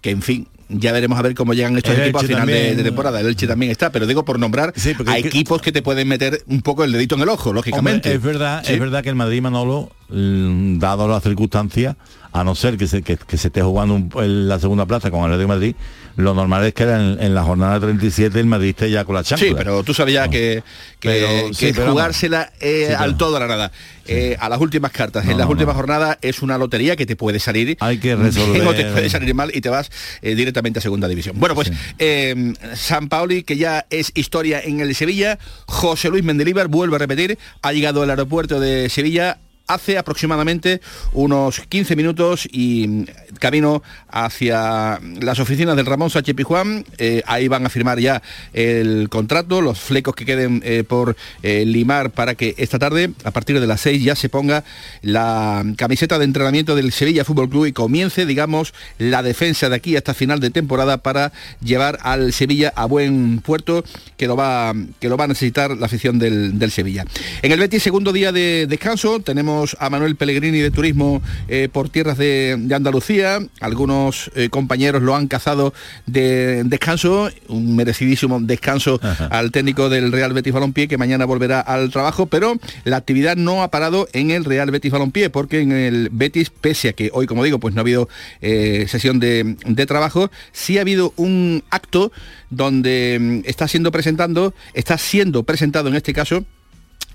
que 0.00 0.10
en 0.10 0.22
fin, 0.22 0.48
ya 0.68 0.92
veremos 0.92 1.18
a 1.18 1.22
ver 1.22 1.34
cómo 1.34 1.54
llegan 1.54 1.76
estos 1.76 1.94
El 1.94 2.02
equipos 2.02 2.22
Elche 2.22 2.34
final 2.34 2.46
de, 2.46 2.82
temporada. 2.82 3.20
El 3.20 3.26
Elche 3.28 3.46
también 3.46 3.72
está, 3.72 3.90
pero 3.90 4.06
digo 4.06 4.24
por 4.24 4.38
nombrar 4.38 4.72
Sí, 4.76 4.92
a 5.06 5.18
equipos 5.18 5.62
que 5.62 5.72
te 5.72 5.82
pueden 5.82 6.06
meter 6.08 6.42
un 6.46 6.60
poco 6.62 6.84
el 6.84 6.92
dedito 6.92 7.14
en 7.14 7.22
el 7.22 7.28
ojo, 7.28 7.52
lógicamente. 7.52 8.08
Hombre, 8.10 8.14
es 8.14 8.22
verdad, 8.22 8.62
Sí. 8.64 8.74
es 8.74 8.80
verdad 8.80 9.02
que 9.02 9.08
el 9.08 9.14
Madrid 9.14 9.40
Manolo, 9.40 9.90
mm, 10.10 10.78
dado 10.78 11.08
las 11.08 11.22
circunstancias, 11.22 11.96
a 12.32 12.44
no 12.44 12.54
ser 12.54 12.76
que 12.76 12.86
se, 12.86 13.02
que, 13.02 13.16
que 13.16 13.36
se 13.38 13.48
esté 13.48 13.62
jugando 13.62 13.94
un- 13.94 14.10
en 14.22 14.48
la 14.48 14.58
segunda 14.58 14.84
plaza 14.86 15.10
con 15.10 15.20
el 15.20 15.26
Atlético 15.32 15.52
de 15.52 15.58
Madrid, 15.58 15.74
lo 16.18 16.34
normal 16.34 16.64
es 16.66 16.74
que 16.74 16.82
en, 16.82 17.16
en 17.20 17.34
la 17.34 17.42
jornada 17.44 17.80
37 17.80 18.38
el 18.40 18.46
Madrid 18.46 18.70
esté 18.70 18.90
ya 18.90 19.04
con 19.04 19.14
la 19.14 19.22
Champions. 19.24 19.52
Sí, 19.52 19.54
pero 19.56 19.82
tú 19.84 19.94
sabías 19.94 20.26
No. 20.26 20.32
que, 20.32 20.62
que, 21.00 21.08
Pero, 21.08 21.48
que 21.48 21.54
sí, 21.54 21.72
pero 21.74 21.92
jugársela 21.92 22.52
eh, 22.60 22.80
Sí, 22.80 22.84
pero- 22.88 22.98
al 23.00 23.16
todo 23.16 23.36
a 23.36 23.40
la 23.40 23.46
nada, 23.46 23.72
eh, 24.06 24.36
a 24.40 24.48
las 24.48 24.60
últimas 24.60 24.90
cartas, 24.90 25.24
No, 25.24 25.30
en 25.32 25.38
las 25.38 25.46
no, 25.46 25.52
últimas 25.52 25.76
jornadas 25.76 26.18
es 26.20 26.42
una 26.42 26.58
lotería 26.58 26.96
que 26.96 27.06
te 27.06 27.14
puede 27.14 27.38
salir 27.38 27.76
Hay 27.80 27.98
que 27.98 28.16
resolver- 28.16 28.66
o 28.66 28.74
te 28.74 28.84
puede 28.86 29.08
salir 29.10 29.32
mal 29.34 29.50
y 29.54 29.60
te 29.60 29.68
vas 29.68 29.90
eh, 30.22 30.34
directamente 30.34 30.80
a 30.80 30.82
segunda 30.82 31.06
división. 31.08 31.36
Bueno, 31.38 31.54
pues 31.54 31.70
Sí. 31.98 32.54
San 32.74 33.08
Pauli, 33.08 33.42
que 33.44 33.56
ya 33.56 33.86
es 33.90 34.12
historia 34.14 34.60
en 34.60 34.80
el 34.80 34.94
Sevilla, 34.94 35.38
José 35.66 36.08
Luis 36.10 36.24
Mendelíbar 36.24 36.68
vuelve 36.68 36.96
a 36.96 36.98
repetir, 36.98 37.38
ha 37.62 37.72
llegado 37.72 38.02
al 38.02 38.10
aeropuerto 38.10 38.60
de 38.60 38.88
Sevilla 38.88 39.38
hace 39.68 39.98
aproximadamente 39.98 40.80
unos 41.12 41.60
15 41.60 41.94
minutos 41.94 42.48
y 42.50 42.88
mm, 42.88 43.04
camino 43.38 43.82
hacia 44.10 44.98
las 45.20 45.38
oficinas 45.38 45.76
del 45.76 45.86
Ramón 45.86 46.10
Sánchez 46.10 46.34
Pijuán. 46.34 46.84
Eh, 46.96 47.22
ahí 47.26 47.46
van 47.48 47.64
a 47.66 47.68
firmar 47.68 48.00
ya 48.00 48.22
el 48.52 49.08
contrato, 49.10 49.60
los 49.60 49.78
flecos 49.78 50.14
que 50.14 50.24
queden 50.24 50.62
eh, 50.64 50.84
por 50.84 51.16
eh, 51.42 51.64
limar 51.64 52.10
para 52.10 52.34
que 52.34 52.54
esta 52.58 52.78
tarde, 52.78 53.10
a 53.24 53.30
partir 53.30 53.60
de 53.60 53.66
las 53.66 53.82
6, 53.82 54.02
ya 54.02 54.16
se 54.16 54.28
ponga 54.28 54.64
la 55.02 55.64
camiseta 55.76 56.18
de 56.18 56.24
entrenamiento 56.24 56.74
del 56.74 56.90
Sevilla 56.90 57.24
Fútbol 57.24 57.50
Club 57.50 57.66
y 57.66 57.72
comience, 57.72 58.26
digamos, 58.26 58.72
la 58.98 59.22
defensa 59.22 59.68
de 59.68 59.76
aquí 59.76 59.96
hasta 59.96 60.14
final 60.14 60.40
de 60.40 60.50
temporada 60.50 60.98
para 60.98 61.32
llevar 61.62 61.98
al 62.02 62.32
Sevilla 62.32 62.72
a 62.74 62.86
buen 62.86 63.40
puerto, 63.40 63.84
que 64.16 64.26
lo 64.26 64.36
va, 64.36 64.72
que 64.98 65.10
lo 65.10 65.18
va 65.18 65.24
a 65.24 65.28
necesitar 65.28 65.76
la 65.76 65.86
afición 65.86 66.18
del, 66.18 66.58
del 66.58 66.70
Sevilla. 66.70 67.04
En 67.42 67.52
el 67.52 67.60
Betis, 67.60 67.82
segundo 67.82 68.12
día 68.12 68.32
de 68.32 68.66
descanso, 68.66 69.20
tenemos 69.20 69.57
a 69.78 69.90
Manuel 69.90 70.16
Pellegrini 70.16 70.58
de 70.58 70.70
Turismo 70.70 71.22
eh, 71.48 71.68
por 71.70 71.88
tierras 71.88 72.18
de, 72.18 72.56
de 72.58 72.74
Andalucía. 72.74 73.38
Algunos 73.60 74.30
eh, 74.34 74.48
compañeros 74.50 75.02
lo 75.02 75.14
han 75.14 75.26
cazado 75.26 75.72
de 76.06 76.62
descanso, 76.64 77.30
un 77.48 77.76
merecidísimo 77.76 78.40
descanso 78.40 79.00
al 79.30 79.50
técnico 79.50 79.88
del 79.88 80.12
Real 80.12 80.32
Betis 80.32 80.52
Balompié, 80.52 80.88
que 80.88 80.98
mañana 80.98 81.24
volverá 81.24 81.60
al 81.60 81.90
trabajo, 81.90 82.26
pero 82.26 82.54
la 82.84 82.96
actividad 82.96 83.36
no 83.36 83.62
ha 83.62 83.70
parado 83.70 84.08
en 84.12 84.30
el 84.30 84.44
Real 84.44 84.70
Betis 84.70 84.92
Balompié, 84.92 85.30
porque 85.30 85.60
en 85.60 85.72
el 85.72 86.08
Betis, 86.12 86.50
pese 86.50 86.90
a 86.90 86.92
que 86.92 87.10
hoy, 87.12 87.26
como 87.26 87.44
digo, 87.44 87.58
pues 87.58 87.74
no 87.74 87.80
ha 87.80 87.82
habido 87.82 88.08
eh, 88.40 88.86
sesión 88.88 89.18
de, 89.20 89.56
de 89.64 89.86
trabajo, 89.86 90.30
sí 90.52 90.78
ha 90.78 90.82
habido 90.82 91.12
un 91.16 91.62
acto 91.70 92.12
donde 92.50 93.18
mm, 93.20 93.48
está 93.48 93.68
siendo 93.68 93.92
presentando, 93.92 94.54
está 94.74 94.98
siendo 94.98 95.42
presentado 95.42 95.88
en 95.88 95.96
este 95.96 96.12
caso 96.12 96.44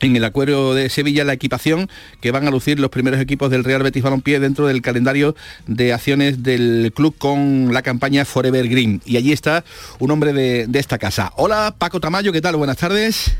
en 0.03 0.15
el 0.17 0.25
acuerdo 0.25 0.73
de 0.73 0.89
Sevilla 0.89 1.23
la 1.23 1.33
equipación 1.33 1.89
que 2.19 2.31
van 2.31 2.45
a 2.45 2.51
lucir 2.51 2.79
los 2.79 2.89
primeros 2.89 3.21
equipos 3.21 3.49
del 3.49 3.63
Real 3.63 3.83
Betis 3.83 4.03
Balompié 4.03 4.39
dentro 4.39 4.67
del 4.67 4.81
calendario 4.81 5.35
de 5.65 5.93
acciones 5.93 6.43
del 6.43 6.91
club 6.93 7.15
con 7.17 7.73
la 7.73 7.81
campaña 7.81 8.25
Forever 8.25 8.67
Green. 8.67 9.01
Y 9.05 9.17
allí 9.17 9.31
está 9.31 9.63
un 9.99 10.11
hombre 10.11 10.33
de, 10.33 10.67
de 10.67 10.79
esta 10.79 10.97
casa. 10.97 11.31
Hola 11.37 11.73
Paco 11.77 11.99
Tamayo, 11.99 12.33
¿qué 12.33 12.41
tal? 12.41 12.57
Buenas 12.57 12.77
tardes. 12.77 13.33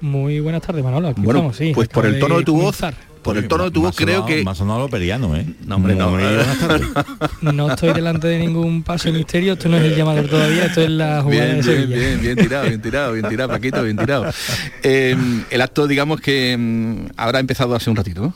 Muy 0.00 0.40
buenas 0.40 0.62
tardes, 0.62 0.82
Manolo. 0.82 1.08
Aquí 1.08 1.20
Bueno, 1.20 1.40
estamos, 1.40 1.56
sí. 1.56 1.72
pues 1.74 1.88
por 1.88 2.06
el 2.06 2.18
tono 2.18 2.38
de 2.38 2.44
tu 2.44 2.56
voz, 2.60 2.78
por 3.22 3.36
el 3.36 3.48
tono 3.48 3.64
de 3.64 3.70
tu 3.70 3.82
voz 3.82 3.94
creo 3.94 4.24
que... 4.24 4.42
Ha 4.46 4.54
sonado 4.54 4.80
lo 4.80 4.88
periano, 4.88 5.36
¿eh? 5.36 5.46
No, 5.66 5.76
hombre, 5.76 5.94
no. 5.94 6.16
No 7.52 7.70
estoy 7.70 7.92
delante 7.92 8.28
de 8.28 8.38
ningún 8.38 8.82
paso 8.82 9.10
de 9.12 9.18
misterio, 9.18 9.52
esto 9.54 9.68
no 9.68 9.76
es 9.76 9.84
el 9.84 9.94
llamador 9.96 10.26
todavía, 10.26 10.64
esto 10.66 10.80
es 10.80 10.90
la 10.90 11.22
jugada 11.22 11.44
Bien, 11.44 11.60
de 11.60 11.62
bien, 11.62 11.64
Sevilla. 11.64 11.96
bien, 11.96 12.20
bien 12.22 12.36
tirado, 12.36 12.64
bien 12.68 12.80
tirado, 12.82 13.12
bien 13.12 13.28
tirado, 13.28 13.48
Paquito, 13.50 13.82
bien 13.82 13.96
tirado. 13.96 14.24
Eh, 14.82 15.14
el 15.50 15.60
acto, 15.60 15.86
digamos 15.86 16.20
que 16.22 16.56
mm, 16.58 17.12
habrá 17.18 17.38
empezado 17.40 17.74
hace 17.74 17.90
un 17.90 17.96
ratito, 17.96 18.22
¿no? 18.22 18.34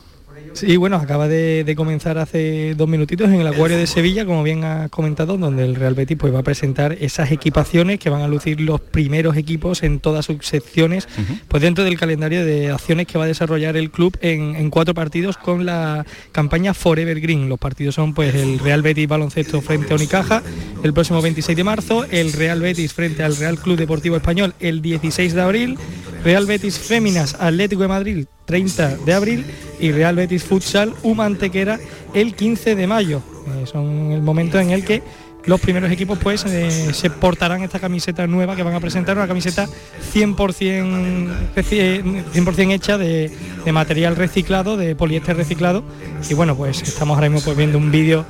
Sí, 0.54 0.76
bueno, 0.76 0.96
acaba 0.96 1.26
de, 1.26 1.64
de 1.64 1.74
comenzar 1.74 2.16
hace 2.16 2.76
dos 2.76 2.88
minutitos 2.88 3.28
en 3.28 3.40
el 3.40 3.46
Acuario 3.48 3.76
de 3.76 3.88
Sevilla, 3.88 4.24
como 4.24 4.44
bien 4.44 4.62
has 4.62 4.88
comentado, 4.88 5.36
donde 5.36 5.64
el 5.64 5.74
Real 5.74 5.94
Betis 5.94 6.16
pues, 6.16 6.32
va 6.32 6.38
a 6.38 6.42
presentar 6.44 6.96
esas 7.00 7.32
equipaciones 7.32 7.98
que 7.98 8.08
van 8.08 8.22
a 8.22 8.28
lucir 8.28 8.60
los 8.60 8.80
primeros 8.80 9.36
equipos 9.36 9.82
en 9.82 9.98
todas 9.98 10.26
sus 10.26 10.46
secciones, 10.46 11.08
pues 11.48 11.60
dentro 11.60 11.82
del 11.82 11.98
calendario 11.98 12.44
de 12.44 12.70
acciones 12.70 13.08
que 13.08 13.18
va 13.18 13.24
a 13.24 13.26
desarrollar 13.26 13.76
el 13.76 13.90
club 13.90 14.16
en, 14.20 14.54
en 14.54 14.70
cuatro 14.70 14.94
partidos 14.94 15.36
con 15.36 15.66
la 15.66 16.06
campaña 16.30 16.72
Forever 16.72 17.20
Green. 17.20 17.48
Los 17.48 17.58
partidos 17.58 17.96
son 17.96 18.14
pues 18.14 18.32
el 18.36 18.60
Real 18.60 18.82
Betis 18.82 19.08
baloncesto 19.08 19.60
frente 19.60 19.92
a 19.92 19.96
Unicaja 19.96 20.40
el 20.84 20.94
próximo 20.94 21.20
26 21.20 21.56
de 21.56 21.64
marzo, 21.64 22.04
el 22.10 22.32
Real 22.32 22.60
Betis 22.60 22.92
frente 22.92 23.24
al 23.24 23.36
Real 23.36 23.58
Club 23.58 23.76
Deportivo 23.76 24.16
Español 24.16 24.54
el 24.60 24.82
16 24.82 25.34
de 25.34 25.40
abril, 25.40 25.78
Real 26.22 26.46
Betis 26.46 26.78
Féminas 26.78 27.34
Atlético 27.40 27.82
de 27.82 27.88
Madrid 27.88 28.26
30 28.44 28.98
de 28.98 29.12
abril 29.12 29.46
y 29.80 29.92
Real 29.92 30.16
Betis 30.16 30.44
Futsal 30.44 30.94
Humantequera 31.02 31.78
el 32.12 32.34
15 32.34 32.74
de 32.74 32.86
mayo. 32.86 33.22
Eh, 33.46 33.66
son 33.66 34.12
el 34.12 34.22
momento 34.22 34.58
en 34.58 34.70
el 34.70 34.84
que 34.84 35.02
los 35.46 35.60
primeros 35.60 35.90
equipos 35.90 36.18
pues 36.18 36.44
eh, 36.46 36.94
se 36.94 37.10
portarán 37.10 37.62
esta 37.62 37.78
camiseta 37.78 38.26
nueva 38.26 38.56
que 38.56 38.62
van 38.62 38.74
a 38.74 38.80
presentar, 38.80 39.16
una 39.16 39.28
camiseta 39.28 39.68
100%, 40.14 42.32
100 42.32 42.70
hecha 42.70 42.96
de, 42.96 43.30
material 43.72 44.16
reciclado, 44.16 44.76
de 44.76 44.96
poliéster 44.96 45.36
reciclado. 45.36 45.84
Y 46.28 46.34
bueno, 46.34 46.56
pues 46.56 46.82
estamos 46.82 47.16
ahora 47.16 47.28
mismo 47.28 47.44
pues, 47.44 47.56
viendo 47.56 47.76
un 47.76 47.90
vídeo 47.90 48.24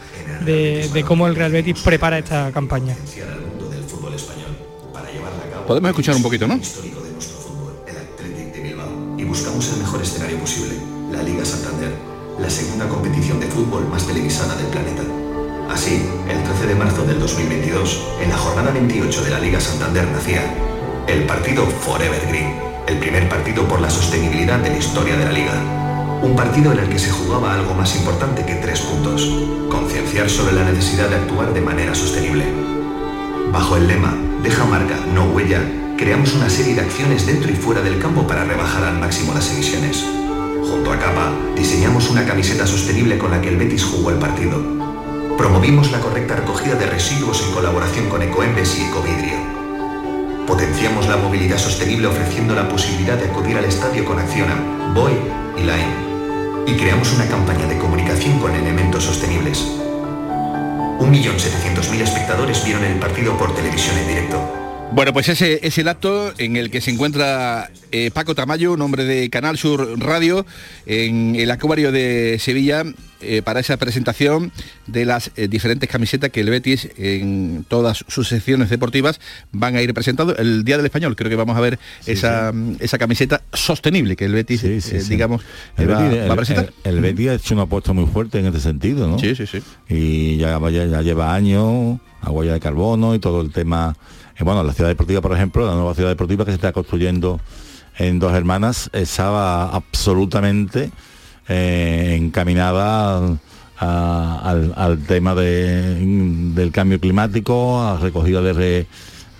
de, 0.44 0.88
de 0.92 1.04
cómo 1.04 1.28
el 1.28 1.37
Real 1.37 1.52
Betis 1.52 1.80
prepara 1.80 2.18
esta 2.18 2.50
campaña. 2.52 2.97
Podemos 5.66 5.90
escuchar 5.90 6.16
un 6.16 6.23
poquito, 6.23 6.47
¿no? 6.47 6.61
Buscamos 9.26 9.69
el 9.73 9.81
mejor 9.81 10.00
escenario 10.02 10.38
posible, 10.38 10.75
la 11.11 11.23
Liga 11.23 11.45
Santander, 11.45 11.93
la 12.38 12.49
segunda 12.49 12.88
competición 12.88 13.40
de 13.40 13.47
fútbol 13.47 13.88
más 13.88 14.07
televisada 14.07 14.54
del 14.54 14.66
planeta. 14.66 15.02
Así, 15.71 16.07
el 16.28 16.43
13 16.45 16.66
de 16.66 16.75
marzo 16.75 17.04
del 17.04 17.19
2022, 17.19 18.00
en 18.23 18.31
la 18.31 18.37
jornada 18.37 18.71
28 18.71 19.25
de 19.25 19.31
la 19.31 19.40
Liga 19.40 19.61
Santander 19.61 20.07
nacía 20.12 20.43
el 21.09 21.25
partido 21.25 21.66
Forever 21.66 22.26
Green, 22.28 22.54
el 22.87 22.99
primer 22.99 23.28
partido 23.28 23.66
por 23.66 23.81
la 23.81 23.90
sostenibilidad 23.90 24.59
de 24.61 24.71
la 24.71 24.78
historia 24.78 25.16
de 25.16 25.25
la 25.25 25.33
liga. 25.33 26.21
Un 26.23 26.37
partido 26.37 26.73
en 26.73 26.78
el 26.78 26.88
que 26.88 26.99
se 26.99 27.11
jugaba 27.11 27.54
algo 27.54 27.75
más 27.75 27.97
importante 27.97 28.45
que 28.45 28.54
tres 28.54 28.81
puntos, 28.83 29.28
concienciar 29.71 30.31
sobre 30.31 30.52
la 30.54 30.64
necesidad 30.64 31.09
de 31.09 31.16
actuar 31.16 31.52
de 31.52 31.61
manera 31.61 31.95
sostenible. 31.95 32.45
Bajo 33.52 33.76
el 33.76 33.88
lema 33.88 34.14
Deja 34.43 34.64
marca, 34.66 34.97
no 35.14 35.25
huella, 35.31 35.62
creamos 35.96 36.34
una 36.34 36.50
serie 36.50 36.74
de 36.74 36.80
acciones 36.80 37.26
dentro 37.26 37.50
y 37.50 37.54
fuera 37.54 37.80
del 37.80 37.98
campo 37.98 38.26
para 38.26 38.44
rebajar 38.44 38.84
al 38.84 38.98
máximo 38.98 39.32
las 39.32 39.50
emisiones. 39.52 40.04
Junto 40.68 40.92
a 40.92 40.98
Capa, 40.98 41.32
diseñamos 41.56 42.10
una 42.10 42.26
camiseta 42.26 42.66
sostenible 42.66 43.18
con 43.18 43.30
la 43.30 43.40
que 43.40 43.48
el 43.48 43.56
Betis 43.56 43.84
jugó 43.84 44.10
el 44.10 44.16
partido. 44.16 44.60
Promovimos 45.36 45.92
la 45.92 46.00
correcta 46.00 46.36
recogida 46.36 46.74
de 46.74 46.86
residuos 46.86 47.42
en 47.46 47.52
colaboración 47.52 48.08
con 48.08 48.22
Ecoembes 48.22 48.78
y 48.78 48.84
Ecovidrio. 48.84 49.36
Potenciamos 50.46 51.08
la 51.08 51.16
movilidad 51.16 51.58
sostenible 51.58 52.06
ofreciendo 52.06 52.54
la 52.54 52.68
posibilidad 52.68 53.16
de 53.16 53.26
acudir 53.26 53.56
al 53.56 53.64
estadio 53.64 54.04
con 54.04 54.18
Acciona, 54.18 54.56
Boy 54.94 55.12
y 55.56 55.60
Line. 55.60 56.04
Y 56.66 56.76
creamos 56.76 57.12
una 57.12 57.26
campaña 57.26 57.66
de 57.66 57.78
comunicación 57.78 58.38
con 58.38 58.54
elementos 58.54 59.04
sostenibles. 59.04 59.64
1.700.000 60.98 62.00
espectadores 62.00 62.64
vieron 62.64 62.84
el 62.84 62.98
partido 62.98 63.36
por 63.36 63.54
televisión 63.54 63.96
en 63.98 64.08
directo. 64.08 64.63
Bueno, 64.94 65.12
pues 65.12 65.28
ese 65.28 65.58
es 65.66 65.76
el 65.78 65.88
acto 65.88 66.32
en 66.38 66.54
el 66.54 66.70
que 66.70 66.80
se 66.80 66.92
encuentra 66.92 67.68
eh, 67.90 68.12
Paco 68.12 68.36
Tamayo, 68.36 68.74
un 68.74 68.80
hombre 68.80 69.02
de 69.02 69.28
Canal 69.28 69.58
Sur 69.58 69.98
Radio, 69.98 70.46
en 70.86 71.34
el 71.34 71.50
acuario 71.50 71.90
de 71.90 72.36
Sevilla, 72.38 72.84
eh, 73.20 73.42
para 73.42 73.58
esa 73.58 73.76
presentación 73.76 74.52
de 74.86 75.04
las 75.04 75.32
eh, 75.34 75.48
diferentes 75.48 75.90
camisetas 75.90 76.30
que 76.30 76.42
el 76.42 76.48
Betis 76.48 76.90
en 76.96 77.64
todas 77.66 78.04
sus 78.06 78.28
secciones 78.28 78.70
deportivas 78.70 79.18
van 79.50 79.74
a 79.74 79.82
ir 79.82 79.92
presentando. 79.94 80.36
El 80.36 80.62
Día 80.62 80.76
del 80.76 80.86
Español, 80.86 81.16
creo 81.16 81.28
que 81.28 81.34
vamos 81.34 81.56
a 81.56 81.60
ver 81.60 81.80
esa, 82.06 82.52
esa, 82.78 82.96
camiseta 82.96 83.42
sostenible 83.52 84.14
que 84.14 84.26
el 84.26 84.32
Betis, 84.32 84.62
digamos, 85.08 85.42
va, 85.76 86.32
a 86.32 86.36
presentar. 86.36 86.72
El, 86.84 87.00
Betis 87.00 87.28
ha 87.30 87.34
hecho 87.34 87.54
una 87.54 87.64
apuesta 87.64 87.92
muy 87.92 88.06
fuerte 88.06 88.38
en 88.38 88.46
este 88.46 88.60
sentido, 88.60 89.08
¿no? 89.08 89.18
Sí, 89.18 89.34
sí, 89.34 89.44
sí. 89.48 89.60
Y 89.88 90.36
ya, 90.36 90.60
ya, 90.70 90.86
ya 90.86 91.02
lleva 91.02 91.34
años, 91.34 91.98
a 92.20 92.30
huella 92.30 92.52
de 92.52 92.60
carbono 92.60 93.16
y 93.16 93.18
todo 93.18 93.40
el 93.40 93.50
tema 93.50 93.96
bueno, 94.40 94.62
la 94.64 94.72
ciudad 94.72 94.90
deportiva, 94.90 95.20
por 95.20 95.32
ejemplo, 95.32 95.66
la 95.66 95.74
nueva 95.74 95.94
ciudad 95.94 96.10
deportiva 96.10 96.44
que 96.44 96.50
se 96.50 96.56
está 96.56 96.72
construyendo 96.72 97.40
en 97.98 98.18
Dos 98.18 98.32
Hermanas, 98.32 98.90
estaba 98.92 99.68
absolutamente 99.68 100.90
eh, 101.48 102.16
encaminada 102.18 103.38
al, 103.78 105.04
tema 105.06 105.34
del 105.34 106.70
cambio 106.72 106.98
climático, 106.98 107.80
a 107.80 107.98
recogida 107.98 108.42
de, 108.42 108.86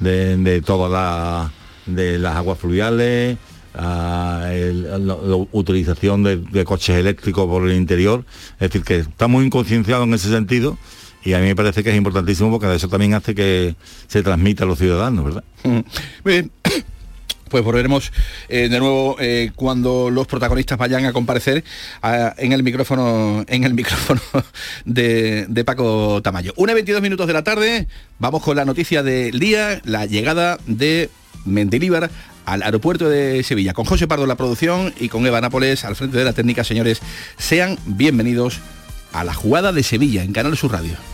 de, 0.01 0.63
todas 0.63 1.51
las 1.87 2.37
aguas 2.37 2.59
fluviales, 2.59 3.37
a 3.75 4.49
la, 4.53 5.17
utilización 5.51 6.23
de, 6.23 6.37
de, 6.37 6.65
coches 6.65 6.97
eléctricos 6.97 7.47
por 7.47 7.69
el 7.69 7.77
interior. 7.77 8.25
Es 8.55 8.71
decir, 8.71 8.85
que 8.85 8.99
está 8.99 9.27
muy 9.27 9.47
inconscienciado 9.47 10.05
en 10.05 10.15
ese 10.15 10.29
sentido 10.29 10.79
y 11.25 11.33
a 11.33 11.39
mí 11.39 11.47
me 11.47 11.57
parece 11.57 11.83
que 11.83 11.91
es 11.91 11.97
importantísimo 11.97 12.51
porque 12.51 12.75
eso 12.75 12.89
también 12.89 13.15
hace 13.15 13.35
que 13.35 13.75
se 14.07 14.23
transmita 14.23 14.65
a 14.65 14.67
los 14.67 14.79
ciudadanos, 14.79 15.25
¿verdad? 15.25 15.45
Mm. 15.65 15.81
bien. 16.25 16.51
Pues 17.51 17.63
volveremos 17.63 18.11
eh, 18.49 18.69
de 18.69 18.81
nuevo 18.81 19.17
eh, 19.21 19.53
cuando 19.55 20.11
los 20.11 20.27
protagonistas 20.27 20.77
vayan 20.77 21.05
a 21.05 21.13
comparecer 21.13 21.63
en 22.03 22.51
el 22.51 22.65
micrófono 22.65 23.45
en 23.47 23.63
el 23.63 23.75
micrófono 23.75 24.21
de, 24.85 25.63
Paco 25.65 26.21
Tamayo. 26.21 26.53
Una 26.57 26.73
y 26.73 26.77
22 26.77 27.01
minutos 27.01 27.29
de 27.29 27.33
la 27.33 27.45
tarde, 27.45 27.87
vamos 28.19 28.43
con 28.43 28.57
la 28.57 28.65
noticia 28.65 29.05
del 29.05 29.39
día, 29.39 29.81
la 29.85 30.05
llegada 30.07 30.59
de 30.67 31.11
Mendilíbar 31.45 32.11
al 32.45 32.63
aeropuerto 32.63 33.09
de 33.09 33.45
Sevilla. 33.45 33.73
Con 33.73 33.85
José 33.85 34.09
Pardo 34.09 34.25
en 34.25 34.31
la 34.31 34.37
producción 34.37 34.93
y 34.99 35.09
con 35.09 35.25
Eva 35.25 35.41
Nápoles 35.41 35.85
al 35.85 35.95
frente 35.95 36.19
de 36.19 36.25
la 36.25 36.33
técnica, 36.33 36.65
señores, 36.65 37.03
sean 37.37 37.79
bienvenidos 37.87 38.59
a 39.13 39.23
la 39.23 39.35
jugada 39.35 39.73
de 39.73 39.85
Sevilla 39.85 40.25
en 40.25 40.33
Canal 40.33 40.57
Sur 40.57 40.73
Radio. 40.73 41.14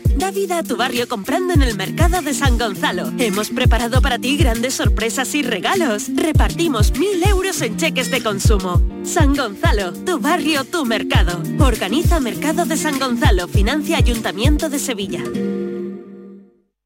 Da 0.17 0.31
vida 0.31 0.59
a 0.59 0.63
tu 0.63 0.75
barrio 0.77 1.07
comprando 1.07 1.53
en 1.53 1.61
el 1.61 1.75
mercado 1.75 2.21
de 2.21 2.33
San 2.33 2.57
Gonzalo. 2.57 3.11
Hemos 3.17 3.49
preparado 3.49 4.01
para 4.01 4.19
ti 4.19 4.37
grandes 4.37 4.75
sorpresas 4.75 5.33
y 5.35 5.41
regalos. 5.41 6.07
Repartimos 6.15 6.97
mil 6.97 7.23
euros 7.23 7.61
en 7.61 7.77
cheques 7.77 8.11
de 8.11 8.21
consumo. 8.21 8.81
San 9.03 9.35
Gonzalo, 9.35 9.93
tu 9.93 10.19
barrio, 10.19 10.63
tu 10.65 10.85
mercado. 10.85 11.41
Organiza 11.59 12.19
Mercado 12.19 12.65
de 12.65 12.77
San 12.77 12.99
Gonzalo, 12.99 13.47
financia 13.47 13.97
Ayuntamiento 13.97 14.69
de 14.69 14.79
Sevilla. 14.79 15.23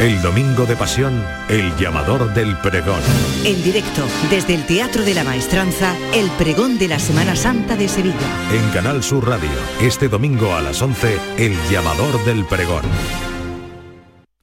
El 0.00 0.20
domingo 0.20 0.66
de 0.66 0.74
pasión, 0.74 1.24
el 1.48 1.76
llamador 1.76 2.34
del 2.34 2.56
pregón. 2.58 3.00
En 3.44 3.62
directo, 3.62 4.02
desde 4.30 4.54
el 4.54 4.66
Teatro 4.66 5.04
de 5.04 5.14
la 5.14 5.22
Maestranza, 5.22 5.94
el 6.12 6.28
pregón 6.30 6.78
de 6.78 6.88
la 6.88 6.98
Semana 6.98 7.36
Santa 7.36 7.76
de 7.76 7.86
Sevilla. 7.86 8.16
En 8.52 8.68
Canal 8.70 9.02
Sur 9.02 9.28
Radio, 9.28 9.50
este 9.80 10.08
domingo 10.08 10.54
a 10.54 10.60
las 10.60 10.82
11, 10.82 11.18
el 11.38 11.56
llamador 11.70 12.24
del 12.24 12.44
pregón. 12.46 12.82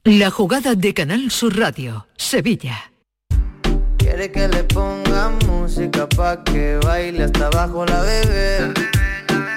La 0.04 0.30
jugada 0.30 0.74
de 0.74 0.94
Canal 0.94 1.30
Sur 1.30 1.58
Radio, 1.58 2.06
Sevilla. 2.16 2.92
Quiere 3.98 4.32
que 4.32 4.48
le 4.48 4.64
ponga 4.64 5.30
música 5.46 6.08
pa' 6.08 6.42
que 6.42 6.78
baile 6.82 7.24
hasta 7.24 7.48
abajo 7.48 7.84
la 7.84 8.00
bebé. 8.00 8.72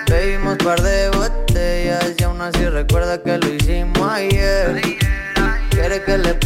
Bebimos 0.10 0.58
par 0.58 0.82
de 0.82 1.10
botellas 1.10 2.14
y 2.20 2.24
aún 2.24 2.42
así 2.42 2.68
recuerda 2.68 3.24
que 3.24 3.38
lo 3.38 3.54
hicimos 3.54 4.12
ayer. 4.12 4.93
Quiere 5.84 6.02
que 6.02 6.18
le 6.18 6.40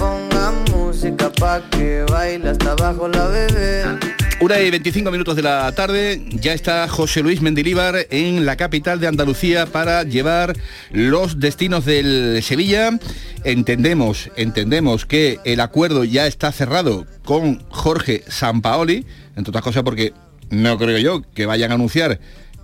música 0.72 1.32
pa' 1.32 1.62
que 1.70 2.04
baile 2.10 2.50
hasta 2.50 2.72
abajo 2.72 3.08
la. 3.08 4.00
Una 4.42 4.60
y 4.60 4.72
25 4.72 5.12
minutos 5.12 5.36
de 5.36 5.44
la 5.44 5.72
tarde, 5.74 6.26
ya 6.32 6.54
está 6.54 6.88
José 6.88 7.22
Luis 7.22 7.40
Mendilíbar 7.40 8.08
en 8.10 8.48
la 8.48 8.56
capital 8.56 9.00
de 9.00 9.06
Andalucía 9.06 9.68
para 9.68 10.02
llevar 10.02 10.58
los 10.90 11.40
destinos 11.40 11.86
del 11.86 12.42
Sevilla. 12.42 12.98
Entendemos, 13.44 14.32
entendemos 14.38 15.06
que 15.06 15.40
el 15.44 15.60
acuerdo 15.60 16.04
ya 16.04 16.26
está 16.26 16.52
cerrado 16.52 17.06
con 17.24 17.64
Jorge 17.70 18.24
Sampaoli, 18.28 19.06
entre 19.36 19.52
otras 19.52 19.64
cosas 19.64 19.84
porque 19.84 20.14
no 20.50 20.80
creo 20.80 20.98
yo 20.98 21.22
que 21.36 21.46
vayan 21.46 21.70
a 21.70 21.76
anunciar 21.76 22.20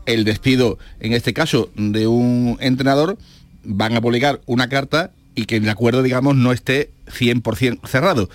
el 0.08 0.24
despido, 0.24 0.80
en 1.00 1.14
este 1.14 1.36
caso, 1.36 1.70
de 1.76 2.08
un 2.08 2.58
entrenador, 2.62 3.20
van 3.64 3.96
a 3.96 4.02
publicar 4.02 4.42
una 4.48 4.70
carta 4.70 5.12
y 5.36 5.46
que 5.46 5.58
el 5.58 5.70
acuerdo, 5.70 6.04
digamos, 6.04 6.36
no 6.36 6.52
esté 6.52 6.92
100% 7.08 7.88
cerrado 7.88 8.30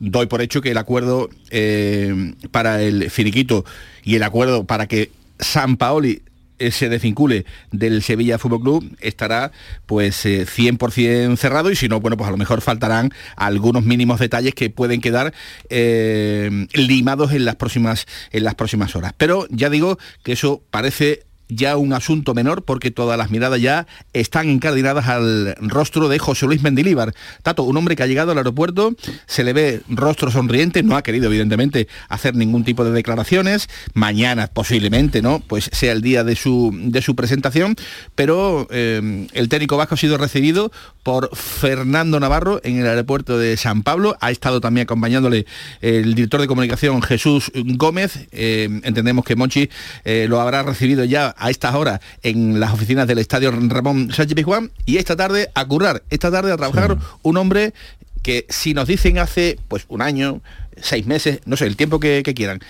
doy 0.00 0.26
por 0.26 0.40
hecho 0.40 0.62
que 0.62 0.72
el 0.72 0.78
acuerdo 0.78 1.28
eh, 1.50 2.34
para 2.50 2.82
el 2.82 3.10
finiquito 3.10 3.64
y 4.02 4.16
el 4.16 4.22
acuerdo 4.24 4.64
para 4.64 4.88
que 4.88 5.12
San 5.38 5.76
Paoli 5.76 6.22
eh, 6.58 6.70
se 6.70 6.88
desvincule 6.88 7.44
del 7.70 8.02
Sevilla 8.02 8.38
Fútbol 8.38 8.62
Club 8.62 8.96
estará 9.00 9.52
pues 9.86 10.24
100% 10.24 10.94
eh, 10.98 11.36
cerrado 11.36 11.70
y 11.70 11.76
si 11.76 11.88
no, 11.88 12.00
bueno, 12.00 12.16
pues 12.16 12.28
a 12.28 12.32
lo 12.32 12.38
mejor 12.38 12.62
faltarán 12.62 13.12
algunos 13.36 13.84
mínimos 13.84 14.18
detalles 14.20 14.54
que 14.54 14.70
pueden 14.70 15.00
quedar 15.00 15.32
limados 15.70 17.32
en 17.32 17.44
las 17.44 17.56
próximas 17.56 18.06
en 18.32 18.44
las 18.44 18.54
próximas 18.54 18.96
horas. 18.96 19.12
Pero 19.16 19.46
ya 19.50 19.68
digo 19.68 19.98
que 20.22 20.32
eso 20.32 20.62
parece 20.70 21.24
ya 21.50 21.76
un 21.76 21.92
asunto 21.92 22.34
menor 22.34 22.64
porque 22.64 22.90
todas 22.90 23.18
las 23.18 23.30
miradas 23.30 23.60
ya 23.60 23.86
están 24.12 24.48
encardinadas 24.48 25.08
al 25.08 25.54
rostro 25.60 26.08
de 26.08 26.18
José 26.18 26.46
Luis 26.46 26.62
Mendilíbar. 26.62 27.14
Tato, 27.42 27.64
un 27.64 27.76
hombre 27.76 27.96
que 27.96 28.02
ha 28.02 28.06
llegado 28.06 28.32
al 28.32 28.38
aeropuerto, 28.38 28.94
se 29.26 29.44
le 29.44 29.52
ve 29.52 29.82
rostro 29.88 30.30
sonriente, 30.30 30.82
no 30.82 30.96
ha 30.96 31.02
querido 31.02 31.26
evidentemente 31.26 31.88
hacer 32.08 32.34
ningún 32.34 32.64
tipo 32.64 32.84
de 32.84 32.92
declaraciones, 32.92 33.68
mañana 33.94 34.46
posiblemente, 34.46 35.22
¿no? 35.22 35.40
Pues 35.40 35.70
sea 35.72 35.92
el 35.92 36.02
día 36.02 36.24
de 36.24 36.36
su, 36.36 36.72
de 36.74 37.02
su 37.02 37.14
presentación, 37.14 37.76
pero 38.14 38.66
eh, 38.70 39.28
el 39.32 39.48
técnico 39.48 39.76
vasco 39.76 39.94
ha 39.94 39.98
sido 39.98 40.16
recibido 40.18 40.72
por 41.02 41.34
Fernando 41.34 42.20
Navarro 42.20 42.60
en 42.64 42.78
el 42.78 42.86
aeropuerto 42.86 43.38
de 43.38 43.56
San 43.56 43.82
Pablo, 43.82 44.16
ha 44.20 44.30
estado 44.30 44.60
también 44.60 44.84
acompañándole 44.84 45.46
el 45.80 46.14
director 46.14 46.40
de 46.40 46.46
comunicación 46.46 47.02
Jesús 47.02 47.50
Gómez, 47.54 48.28
eh, 48.32 48.68
entendemos 48.84 49.24
que 49.24 49.36
Monchi 49.36 49.70
eh, 50.04 50.26
lo 50.28 50.40
habrá 50.40 50.62
recibido 50.62 51.04
ya 51.04 51.34
a 51.40 51.50
estas 51.50 51.74
horas 51.74 52.00
en 52.22 52.60
las 52.60 52.72
oficinas 52.72 53.06
del 53.06 53.18
estadio 53.18 53.50
Ramón 53.50 54.12
Sánchez 54.12 54.34
Pizjuán 54.36 54.70
y 54.86 54.98
esta 54.98 55.16
tarde 55.16 55.50
a 55.54 55.64
currar, 55.64 56.02
esta 56.10 56.30
tarde 56.30 56.52
a 56.52 56.56
trabajar 56.56 56.98
un 57.22 57.36
hombre 57.36 57.74
que 58.22 58.46
si 58.48 58.74
nos 58.74 58.86
dicen 58.86 59.18
hace 59.18 59.58
pues 59.68 59.86
un 59.88 60.02
año, 60.02 60.42
seis 60.80 61.06
meses, 61.06 61.40
no 61.46 61.56
sé, 61.56 61.66
el 61.66 61.76
tiempo 61.76 61.98
que, 62.00 62.22
quieran, 62.22 62.60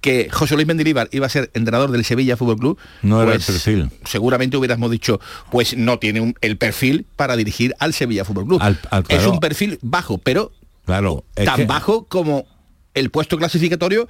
que 0.00 0.28
José 0.30 0.54
Luis 0.54 0.66
Mendilibar 0.66 1.08
iba 1.12 1.26
a 1.26 1.28
ser 1.28 1.50
entrenador 1.54 1.90
del 1.90 2.04
Sevilla 2.04 2.36
Fútbol 2.36 2.58
Club, 2.58 2.78
no 3.02 3.22
era 3.22 3.32
el 3.32 3.38
pues, 3.38 3.46
perfil. 3.46 3.90
Seguramente 4.04 4.56
hubiéramos 4.56 4.90
dicho, 4.90 5.20
pues 5.50 5.76
no 5.76 5.98
tiene 5.98 6.34
el 6.40 6.56
perfil 6.56 7.06
para 7.16 7.36
dirigir 7.36 7.74
al 7.78 7.92
Sevilla 7.92 8.24
Fútbol 8.24 8.46
Club. 8.46 8.62
Es 9.08 9.26
un 9.26 9.40
perfil 9.40 9.78
bajo, 9.82 10.18
pero 10.18 10.52
claro, 10.86 11.24
tan 11.34 11.66
bajo 11.66 12.04
como 12.06 12.46
el 12.94 13.10
puesto 13.10 13.36
clasificatorio 13.36 14.08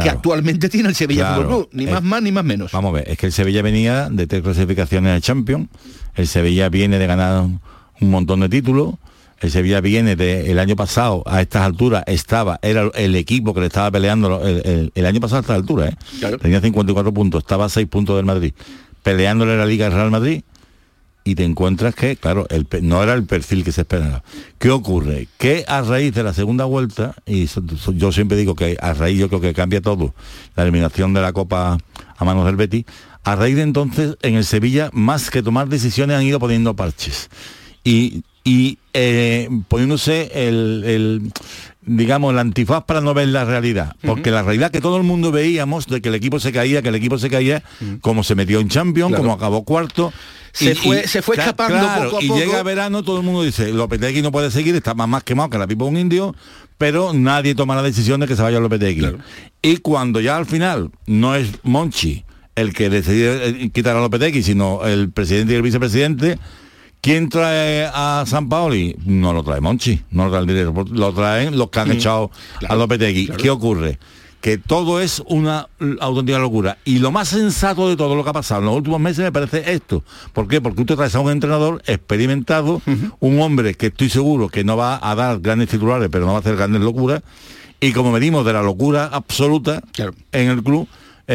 que 0.00 0.08
actualmente 0.08 0.68
tiene 0.68 0.88
el 0.88 0.94
Sevilla 0.94 1.34
Fútbol 1.34 1.46
Club, 1.46 1.68
ni 1.72 1.86
más 1.86 2.02
más 2.02 2.22
ni 2.22 2.32
más 2.32 2.44
menos. 2.44 2.72
Vamos 2.72 2.90
a 2.90 2.94
ver, 2.94 3.08
es 3.08 3.18
que 3.18 3.26
el 3.26 3.32
Sevilla 3.32 3.62
venía 3.62 4.08
de 4.10 4.26
tres 4.26 4.42
clasificaciones 4.42 5.14
de 5.14 5.20
Champions, 5.20 5.68
el 6.14 6.26
Sevilla 6.26 6.68
viene 6.68 6.98
de 6.98 7.06
ganar 7.06 7.42
un 7.42 8.10
montón 8.10 8.40
de 8.40 8.48
títulos, 8.48 8.94
el 9.42 9.50
Sevilla 9.50 9.80
viene 9.80 10.16
de 10.16 10.50
el 10.50 10.58
año 10.58 10.76
pasado 10.76 11.22
a 11.26 11.40
estas 11.40 11.62
alturas 11.62 12.04
estaba 12.06 12.58
era 12.62 12.90
el 12.94 13.16
equipo 13.16 13.52
que 13.52 13.60
le 13.60 13.66
estaba 13.66 13.90
peleando 13.90 14.40
el, 14.42 15.06
año 15.06 15.20
pasado 15.20 15.38
a 15.38 15.40
estas 15.40 15.56
alturas 15.56 15.92
¿eh? 15.92 16.36
tenía 16.40 16.60
54 16.60 17.12
puntos 17.12 17.42
estaba 17.42 17.64
a 17.64 17.68
6 17.68 17.88
puntos 17.88 18.16
del 18.16 18.24
Madrid 18.24 18.54
peleándole 19.02 19.56
la 19.56 19.66
Liga 19.66 19.86
del 19.86 19.94
Real 19.94 20.12
Madrid 20.12 20.42
y 21.24 21.34
te 21.34 21.44
encuentras 21.44 21.94
que, 21.94 22.16
claro, 22.16 22.46
el, 22.50 22.66
no 22.82 23.02
era 23.02 23.14
el 23.14 23.24
perfil 23.24 23.64
que 23.64 23.72
se 23.72 23.82
esperaba. 23.82 24.22
¿Qué 24.58 24.70
ocurre? 24.70 25.28
Que 25.38 25.64
a 25.68 25.82
raíz 25.82 26.14
de 26.14 26.22
la 26.22 26.34
segunda 26.34 26.64
vuelta, 26.64 27.14
y 27.26 27.48
yo 27.94 28.12
siempre 28.12 28.36
digo 28.36 28.54
que 28.54 28.76
a 28.80 28.92
raíz 28.94 29.18
yo 29.18 29.28
creo 29.28 29.40
que 29.40 29.54
cambia 29.54 29.80
todo, 29.80 30.14
la 30.56 30.64
eliminación 30.64 31.14
de 31.14 31.20
la 31.20 31.32
Copa 31.32 31.78
a 32.16 32.24
manos 32.24 32.44
del 32.46 32.56
Betty, 32.56 32.84
a 33.24 33.36
raíz 33.36 33.56
de 33.56 33.62
entonces 33.62 34.16
en 34.22 34.34
el 34.34 34.44
Sevilla, 34.44 34.90
más 34.92 35.30
que 35.30 35.42
tomar 35.42 35.68
decisiones, 35.68 36.16
han 36.16 36.24
ido 36.24 36.40
poniendo 36.40 36.74
parches. 36.74 37.30
Y, 37.84 38.24
eh, 38.94 39.48
poniéndose 39.68 40.30
el, 40.34 41.32
digamos, 41.84 42.32
el 42.32 42.38
antifaz 42.38 42.84
para 42.84 43.00
no 43.00 43.14
ver 43.14 43.28
la 43.28 43.44
realidad. 43.44 43.96
Porque 44.02 44.30
la 44.30 44.42
realidad 44.42 44.70
que 44.70 44.80
todo 44.80 44.96
el 44.96 45.02
mundo 45.02 45.32
veíamos 45.32 45.86
de 45.86 46.00
que 46.00 46.08
el 46.08 46.14
equipo 46.14 46.40
se 46.40 46.52
caía, 46.52 46.82
que 46.82 46.88
el 46.88 46.94
equipo 46.94 47.18
se 47.18 47.28
caía, 47.28 47.62
como 48.00 48.24
se 48.24 48.34
metió 48.34 48.60
en 48.60 48.68
Champions, 48.68 49.16
como 49.16 49.32
acabó 49.32 49.64
cuarto, 49.64 50.12
se 50.52 50.74
fue, 50.74 51.08
se 51.08 51.22
fue 51.22 51.36
escapando 51.36 52.04
poco 52.04 52.18
a 52.18 52.22
y 52.22 52.28
llega 52.28 52.62
verano, 52.62 53.02
todo 53.02 53.18
el 53.18 53.22
mundo 53.22 53.42
dice, 53.42 53.72
Lopetegui 53.72 54.20
no 54.20 54.30
puede 54.30 54.50
seguir, 54.50 54.74
está 54.74 54.94
más, 54.94 55.08
más 55.08 55.24
quemado 55.24 55.48
que 55.48 55.58
la 55.58 55.66
pipa 55.66 55.84
de 55.84 55.90
un 55.90 55.96
indio, 55.96 56.34
pero 56.76 57.12
nadie 57.14 57.54
toma 57.54 57.74
la 57.74 57.82
decisión 57.82 58.20
de 58.20 58.26
que 58.26 58.36
se 58.36 58.42
vaya 58.42 58.60
Lopetegui. 58.60 59.16
Y 59.62 59.78
cuando 59.78 60.20
ya 60.20 60.36
al 60.36 60.46
final 60.46 60.90
no 61.06 61.34
es 61.34 61.48
Monchi 61.62 62.24
el 62.54 62.74
que 62.74 62.90
decide 62.90 63.48
eh, 63.48 63.70
quitar 63.70 63.96
a 63.96 64.00
Lopetegui, 64.00 64.42
sino 64.42 64.86
el 64.86 65.10
presidente 65.10 65.54
y 65.54 65.56
el 65.56 65.62
vicepresidente, 65.62 66.38
¿Quién 67.02 67.28
trae 67.30 67.90
a 67.92 68.22
San 68.28 68.48
Paoli? 68.48 68.94
No 69.04 69.32
lo 69.32 69.42
trae 69.42 69.60
Monchi, 69.60 70.00
no 70.12 70.26
lo 70.26 70.30
trae 70.30 70.42
el 70.42 70.46
director, 70.46 70.88
lo 70.88 71.12
traen 71.12 71.58
los 71.58 71.68
que 71.68 71.80
han 71.80 71.90
echado 71.90 72.30
a 72.68 72.76
Lopetegui. 72.76 73.26
¿Qué 73.26 73.50
ocurre? 73.50 73.98
que 74.40 74.58
todo 74.58 75.00
es 75.00 75.22
una 75.26 75.68
auténtica 76.00 76.38
locura. 76.38 76.78
Y 76.84 76.98
lo 76.98 77.12
más 77.12 77.28
sensato 77.28 77.88
de 77.88 77.96
todo 77.96 78.16
lo 78.16 78.24
que 78.24 78.30
ha 78.30 78.32
pasado 78.32 78.60
en 78.60 78.66
los 78.66 78.76
últimos 78.76 79.00
meses 79.00 79.24
me 79.24 79.32
parece 79.32 79.72
esto. 79.72 80.04
¿Por 80.32 80.48
qué? 80.48 80.60
Porque 80.60 80.80
usted 80.80 80.96
trae 80.96 81.10
a 81.12 81.20
un 81.20 81.30
entrenador 81.30 81.80
experimentado, 81.86 82.82
un 83.20 83.40
hombre 83.40 83.74
que 83.74 83.86
estoy 83.86 84.08
seguro 84.08 84.48
que 84.48 84.64
no 84.64 84.76
va 84.76 84.98
a 85.00 85.14
dar 85.14 85.40
grandes 85.40 85.70
titulares, 85.70 86.08
pero 86.10 86.26
no 86.26 86.32
va 86.32 86.38
a 86.38 86.40
hacer 86.40 86.56
grandes 86.56 86.82
locuras. 86.82 87.22
Y 87.80 87.92
como 87.92 88.12
medimos 88.12 88.44
de 88.44 88.52
la 88.52 88.62
locura 88.62 89.06
absoluta 89.06 89.82
en 90.32 90.50
el 90.50 90.62
club, 90.62 90.88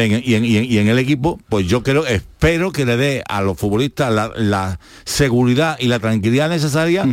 y, 0.06 0.78
en, 0.78 0.88
el 0.88 0.98
equipo, 0.98 1.40
pues 1.48 1.66
yo 1.66 1.82
creo, 1.82 2.06
espero 2.06 2.72
que 2.72 2.84
le 2.84 2.96
dé 2.96 3.24
a 3.28 3.40
los 3.42 3.56
futbolistas 3.56 4.32
la, 4.36 4.78
seguridad 5.04 5.76
y 5.80 5.88
la 5.88 5.98
tranquilidad 5.98 6.48
necesaria 6.48 7.06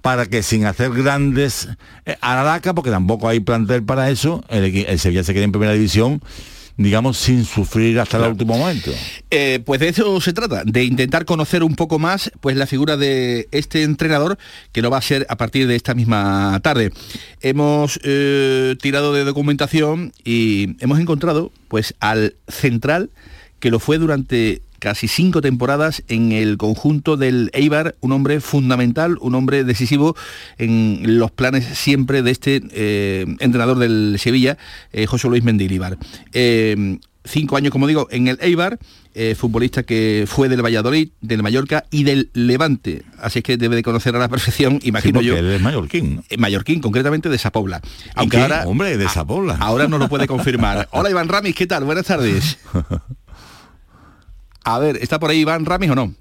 para 0.00 0.26
que 0.26 0.42
sin 0.42 0.66
hacer 0.66 0.90
grandes 0.90 1.68
eh, 2.06 2.16
porque 2.74 2.90
tampoco 2.90 3.28
hay 3.28 3.40
plantel 3.40 3.84
para 3.84 4.10
eso, 4.10 4.44
el, 4.48 4.98
Sevilla 4.98 5.22
se 5.22 5.32
quede 5.32 5.44
en 5.44 5.52
primera 5.52 5.72
división 5.72 6.20
digamos, 6.82 7.18
sin 7.18 7.44
sufrir 7.44 7.98
hasta 8.00 8.18
el 8.18 8.32
último 8.32 8.58
momento. 8.58 8.90
Eh, 9.30 9.60
pues 9.64 9.80
de 9.80 9.88
eso 9.88 10.20
se 10.20 10.32
trata, 10.32 10.62
de 10.64 10.84
intentar 10.84 11.24
conocer 11.24 11.62
un 11.62 11.74
poco 11.74 11.98
más 11.98 12.30
pues 12.40 12.56
la 12.56 12.66
figura 12.66 12.96
de 12.96 13.48
este 13.50 13.82
entrenador, 13.82 14.38
que 14.72 14.82
lo 14.82 14.90
va 14.90 14.98
a 14.98 15.02
ser 15.02 15.26
a 15.28 15.36
partir 15.36 15.66
de 15.66 15.76
esta 15.76 15.94
misma 15.94 16.60
tarde. 16.62 16.92
Hemos 17.40 17.98
eh, 18.04 18.76
tirado 18.80 19.12
de 19.12 19.24
documentación 19.24 20.12
y 20.24 20.76
hemos 20.82 20.98
encontrado 20.98 21.52
pues 21.68 21.94
al 22.00 22.34
central 22.48 23.10
que 23.60 23.70
lo 23.70 23.78
fue 23.78 23.98
durante 23.98 24.62
casi 24.82 25.06
cinco 25.06 25.40
temporadas 25.40 26.02
en 26.08 26.32
el 26.32 26.56
conjunto 26.56 27.16
del 27.16 27.50
Eibar, 27.52 27.94
un 28.00 28.10
hombre 28.10 28.40
fundamental, 28.40 29.16
un 29.20 29.36
hombre 29.36 29.62
decisivo 29.62 30.16
en 30.58 31.20
los 31.20 31.30
planes 31.30 31.78
siempre 31.78 32.22
de 32.22 32.32
este 32.32 32.60
eh, 32.72 33.24
entrenador 33.38 33.78
del 33.78 34.16
Sevilla, 34.18 34.58
eh, 34.92 35.06
José 35.06 35.28
Luis 35.28 35.44
Mendilibar. 35.44 35.98
Eh, 36.32 36.98
cinco 37.22 37.56
años, 37.56 37.70
como 37.70 37.86
digo, 37.86 38.08
en 38.10 38.26
el 38.26 38.38
Eibar, 38.40 38.80
futbolista 39.36 39.84
que 39.84 40.24
fue 40.26 40.48
del 40.48 40.64
Valladolid, 40.64 41.10
del 41.20 41.44
Mallorca 41.44 41.84
y 41.92 42.02
del 42.02 42.30
Levante. 42.32 43.04
Así 43.20 43.38
es 43.38 43.44
que 43.44 43.56
debe 43.56 43.76
de 43.76 43.84
conocer 43.84 44.16
a 44.16 44.18
la 44.18 44.28
perfección, 44.28 44.80
imagino 44.82 45.20
yo. 45.20 45.36
Él 45.36 45.48
es 45.52 45.60
mallorquín. 45.60 46.24
Mallorquín, 46.38 46.80
concretamente 46.80 47.28
de 47.28 47.38
Sapobla. 47.38 47.80
Aunque 48.16 48.38
ahora. 48.38 48.64
Hombre, 48.66 48.96
de 48.96 49.08
Sapobla. 49.08 49.58
Ahora 49.60 49.86
no 49.86 49.98
lo 49.98 50.08
puede 50.08 50.26
confirmar. 50.26 50.88
Hola 50.92 51.08
Iván 51.08 51.28
Ramis, 51.28 51.54
¿qué 51.54 51.68
tal? 51.68 51.84
Buenas 51.84 52.06
tardes. 52.06 52.58
A 54.64 54.78
ver, 54.78 54.96
¿está 54.96 55.18
por 55.18 55.30
ahí 55.30 55.40
Iván 55.40 55.64
Ramis 55.64 55.90
o 55.90 55.94
no? 55.94 56.14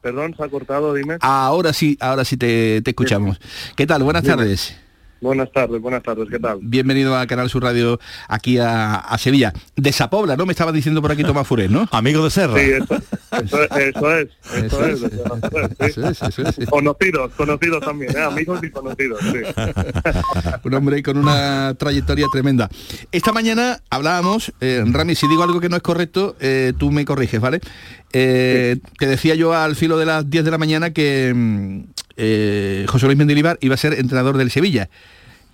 Perdón, 0.00 0.34
se 0.36 0.44
ha 0.44 0.48
cortado, 0.48 0.94
dime. 0.94 1.16
Ahora 1.20 1.72
sí, 1.72 1.98
ahora 2.00 2.24
sí 2.24 2.36
te, 2.36 2.78
escuchamos. 2.78 3.40
¿Qué 3.74 3.86
tal? 3.86 4.02
Buenas 4.02 4.22
tardes. 4.22 4.76
Buenas 5.20 5.50
tardes, 5.50 5.80
buenas 5.80 6.02
tardes, 6.02 6.28
¿qué 6.30 6.38
tal? 6.38 6.58
Bienvenido 6.60 7.16
a 7.16 7.26
Canal 7.26 7.48
Sur 7.48 7.62
Radio 7.62 7.98
aquí 8.28 8.58
a, 8.58 9.16
Sevilla. 9.18 9.52
De 9.74 9.90
Sapobla, 9.90 10.36
¿no? 10.36 10.46
Me 10.46 10.52
estaba 10.52 10.72
diciendo 10.72 11.00
por 11.00 11.10
aquí 11.10 11.24
Tomás 11.24 11.46
Furés, 11.46 11.70
¿no? 11.70 11.88
Amigo 11.90 12.22
de 12.22 12.30
Serra. 12.30 12.58
Sí, 12.58 12.70
Eso, 12.70 13.02
eso 13.44 13.62
es, 13.62 13.70
eso, 13.70 14.16
es, 14.16 14.28
eso 14.54 14.86
es, 14.86 14.98
sí. 15.00 15.06
Eso 15.78 16.42
es. 16.42 16.68
Conocidos, 16.68 17.32
conocidos 17.36 17.84
también, 17.84 18.16
¿eh? 18.16 18.22
amigos 18.22 18.60
y 18.62 18.70
conocidos, 18.70 19.20
sí. 19.20 19.40
un 20.64 20.74
hombre 20.74 21.02
con 21.02 21.18
una 21.18 21.74
trayectoria 21.74 22.26
tremenda. 22.30 22.68
Esta 23.12 23.32
mañana 23.32 23.80
hablábamos, 23.90 24.52
eh, 24.60 24.84
Rami, 24.86 25.14
si 25.14 25.28
digo 25.28 25.42
algo 25.42 25.60
que 25.60 25.68
no 25.68 25.76
es 25.76 25.82
correcto, 25.82 26.36
eh, 26.40 26.72
tú 26.78 26.90
me 26.90 27.04
corriges, 27.04 27.40
¿vale? 27.40 27.60
Eh, 28.12 28.76
Te 28.98 29.06
decía 29.06 29.34
yo 29.34 29.54
al 29.54 29.76
filo 29.76 29.98
de 29.98 30.06
las 30.06 30.28
10 30.30 30.44
de 30.44 30.50
la 30.50 30.58
mañana 30.58 30.90
que 30.90 31.32
mm, 31.34 31.80
eh, 32.16 32.86
José 32.88 33.06
Luis 33.06 33.18
Mendilibar 33.18 33.58
iba 33.60 33.74
a 33.74 33.78
ser 33.78 33.94
entrenador 33.94 34.36
del 34.36 34.50
Sevilla. 34.50 34.88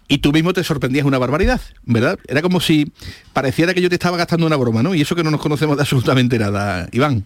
Y 0.09 0.19
tú 0.19 0.33
mismo 0.33 0.53
te 0.53 0.63
sorprendías 0.63 1.07
una 1.07 1.19
barbaridad, 1.19 1.61
¿verdad? 1.85 2.19
Era 2.29 2.43
como 2.43 2.61
si 2.61 2.93
pareciera 3.33 3.73
que 3.73 3.81
yo 3.81 3.89
te 3.89 3.95
estaba 3.95 4.17
gastando 4.17 4.47
una 4.47 4.57
broma, 4.57 4.83
¿no? 4.83 4.95
Y 4.95 5.01
eso 5.01 5.17
que 5.17 5.25
no 5.25 5.31
nos 5.31 5.41
conocemos 5.41 5.77
de 5.77 5.83
absolutamente 5.83 6.39
nada, 6.39 6.89
Iván. 6.93 7.25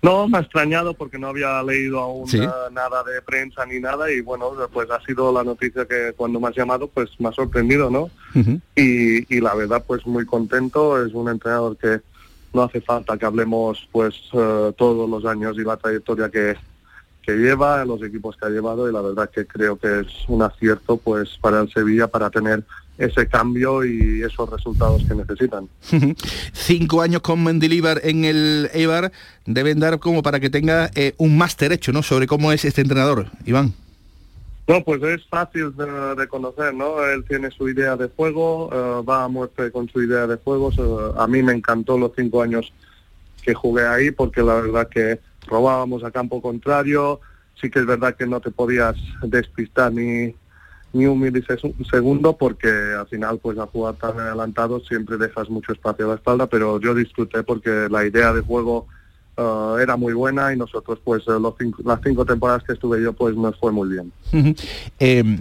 No, 0.00 0.28
me 0.28 0.38
ha 0.38 0.40
extrañado 0.42 0.94
porque 0.94 1.18
no 1.18 1.26
había 1.28 1.60
leído 1.62 1.98
aún 1.98 2.28
Sí. 2.28 2.38
eh, 2.38 2.48
nada 2.70 3.02
de 3.02 3.20
prensa 3.22 3.66
ni 3.66 3.80
nada 3.80 4.10
y 4.12 4.20
bueno, 4.20 4.52
pues 4.72 4.88
ha 4.90 5.00
sido 5.04 5.32
la 5.32 5.42
noticia 5.42 5.86
que 5.86 6.12
cuando 6.16 6.38
me 6.38 6.48
has 6.48 6.56
llamado 6.56 6.86
pues 6.86 7.10
me 7.18 7.28
ha 7.28 7.32
sorprendido, 7.32 7.90
¿no? 7.90 8.08
y, 8.76 9.34
y 9.36 9.40
la 9.40 9.54
verdad 9.54 9.82
pues 9.86 10.06
muy 10.06 10.24
contento, 10.24 11.04
es 11.04 11.12
un 11.14 11.28
entrenador 11.28 11.76
que 11.76 12.00
no 12.52 12.62
hace 12.62 12.80
falta 12.80 13.18
que 13.18 13.26
hablemos 13.26 13.88
pues 13.90 14.14
eh, 14.32 14.72
todos 14.78 15.10
los 15.10 15.24
años 15.24 15.56
y 15.58 15.64
la 15.64 15.76
trayectoria 15.76 16.30
que, 16.30 16.54
que 17.22 17.32
lleva, 17.32 17.84
los 17.84 18.00
equipos 18.02 18.36
que 18.36 18.46
ha 18.46 18.50
llevado 18.50 18.88
y 18.88 18.92
la 18.92 19.00
verdad 19.02 19.28
que 19.28 19.46
creo 19.46 19.76
que 19.78 20.00
es 20.00 20.06
un 20.28 20.42
acierto 20.42 20.96
pues 20.96 21.36
para 21.40 21.60
el 21.60 21.72
Sevilla 21.72 22.06
para 22.06 22.30
tener 22.30 22.62
ese 22.98 23.28
cambio 23.28 23.84
y 23.84 24.22
esos 24.22 24.50
resultados 24.50 25.04
que 25.04 25.14
necesitan. 25.14 25.68
Cinco 26.52 27.00
años 27.00 27.22
con 27.22 27.42
Mendilibar 27.42 28.00
en 28.02 28.24
el 28.24 28.68
Eibar 28.72 29.12
deben 29.46 29.78
dar 29.78 29.98
como 29.98 30.22
para 30.22 30.40
que 30.40 30.50
tenga 30.50 30.90
eh, 30.94 31.14
un 31.16 31.38
máster 31.38 31.72
hecho, 31.72 31.92
¿no? 31.92 32.02
Sobre 32.02 32.26
cómo 32.26 32.52
es 32.52 32.64
este 32.64 32.80
entrenador, 32.80 33.26
Iván. 33.46 33.72
No, 34.66 34.84
pues 34.84 35.02
es 35.02 35.26
fácil 35.28 35.74
de, 35.76 36.14
de 36.14 36.28
conocer, 36.28 36.74
¿no? 36.74 37.02
Él 37.02 37.24
tiene 37.26 37.50
su 37.50 37.70
idea 37.70 37.96
de 37.96 38.08
juego, 38.08 38.68
eh, 38.70 39.02
va 39.02 39.24
a 39.24 39.28
muerte 39.28 39.70
con 39.72 39.88
su 39.88 40.02
idea 40.02 40.26
de 40.26 40.36
juego. 40.36 40.70
A 41.16 41.26
mí 41.26 41.42
me 41.42 41.54
encantó 41.54 41.96
los 41.96 42.12
cinco 42.14 42.42
años 42.42 42.70
que 43.42 43.54
jugué 43.54 43.86
ahí 43.86 44.10
porque 44.10 44.42
la 44.42 44.56
verdad 44.56 44.88
que 44.88 45.20
robábamos 45.46 46.04
a 46.04 46.10
campo 46.10 46.42
contrario, 46.42 47.20
sí 47.58 47.70
que 47.70 47.78
es 47.78 47.86
verdad 47.86 48.14
que 48.14 48.26
no 48.26 48.40
te 48.40 48.50
podías 48.50 48.96
despistar 49.22 49.92
ni 49.92 50.34
ni 50.98 51.06
un 51.06 51.20
milisegundo 51.20 52.36
porque 52.36 52.68
al 52.68 53.06
final 53.08 53.38
pues 53.38 53.56
a 53.58 53.66
jugar 53.66 53.94
tan 53.96 54.18
adelantado 54.18 54.80
siempre 54.80 55.16
dejas 55.16 55.48
mucho 55.48 55.72
espacio 55.72 56.04
a 56.06 56.08
la 56.08 56.14
espalda, 56.16 56.46
pero 56.46 56.80
yo 56.80 56.94
disfruté 56.94 57.42
porque 57.42 57.88
la 57.90 58.04
idea 58.06 58.32
de 58.32 58.40
juego 58.40 58.86
eh, 59.36 59.76
era 59.82 59.96
muy 59.96 60.12
buena 60.12 60.52
y 60.52 60.56
nosotros 60.56 60.98
pues 61.04 61.22
eh, 61.28 61.38
los 61.40 61.54
cinco- 61.58 61.82
las 61.84 62.00
cinco 62.04 62.24
temporadas 62.26 62.64
que 62.64 62.72
estuve 62.72 63.02
yo 63.02 63.12
pues 63.12 63.36
nos 63.36 63.56
fue 63.58 63.72
muy 63.72 63.88
bien. 63.88 64.12
Eh, 64.98 65.40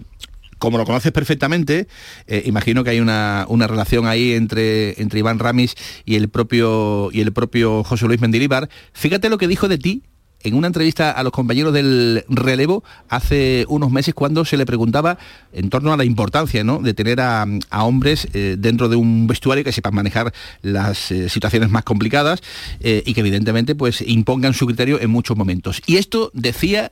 como 0.59 0.79
lo 0.79 0.85
conoces 0.85 1.11
perfectamente, 1.11 1.87
eh, 2.25 2.41
imagino 2.45 2.83
que 2.83 2.89
hay 2.89 2.99
una, 2.99 3.45
una 3.47 3.67
relación 3.67 4.07
ahí 4.07 4.33
entre, 4.33 4.99
entre 4.99 5.19
Iván 5.19 5.37
Ramis 5.37 5.75
y 6.03 6.15
el 6.15 6.29
propio 6.29 7.09
y 7.11 7.21
el 7.21 7.31
propio 7.31 7.83
José 7.83 8.07
Luis 8.07 8.19
Mendilibar. 8.21 8.67
Fíjate 8.91 9.29
lo 9.29 9.37
que 9.37 9.47
dijo 9.47 9.67
de 9.67 9.77
ti 9.77 10.01
en 10.43 10.53
una 10.53 10.67
entrevista 10.67 11.11
a 11.11 11.23
los 11.23 11.31
compañeros 11.31 11.73
del 11.73 12.23
relevo 12.29 12.83
hace 13.09 13.65
unos 13.69 13.91
meses 13.91 14.13
cuando 14.13 14.45
se 14.45 14.57
le 14.57 14.65
preguntaba 14.65 15.17
en 15.51 15.69
torno 15.69 15.93
a 15.93 15.97
la 15.97 16.05
importancia 16.05 16.63
¿no? 16.63 16.79
de 16.79 16.93
tener 16.93 17.19
a, 17.21 17.45
hombres 17.71 18.27
eh, 18.33 18.55
dentro 18.57 18.89
de 18.89 18.95
un 18.95 19.27
vestuario 19.27 19.63
que 19.63 19.71
sepan 19.71 19.95
manejar 19.95 20.33
las 20.61 21.11
eh, 21.11 21.29
situaciones 21.29 21.69
más 21.69 21.83
complicadas 21.83 22.41
eh, 22.79 23.03
y 23.05 23.13
que 23.13 23.21
evidentemente 23.21 23.75
pues 23.75 24.01
impongan 24.01 24.53
su 24.53 24.65
criterio 24.65 24.99
en 25.01 25.09
muchos 25.09 25.37
momentos. 25.37 25.81
Y 25.85 25.97
esto 25.97 26.31
decía 26.33 26.91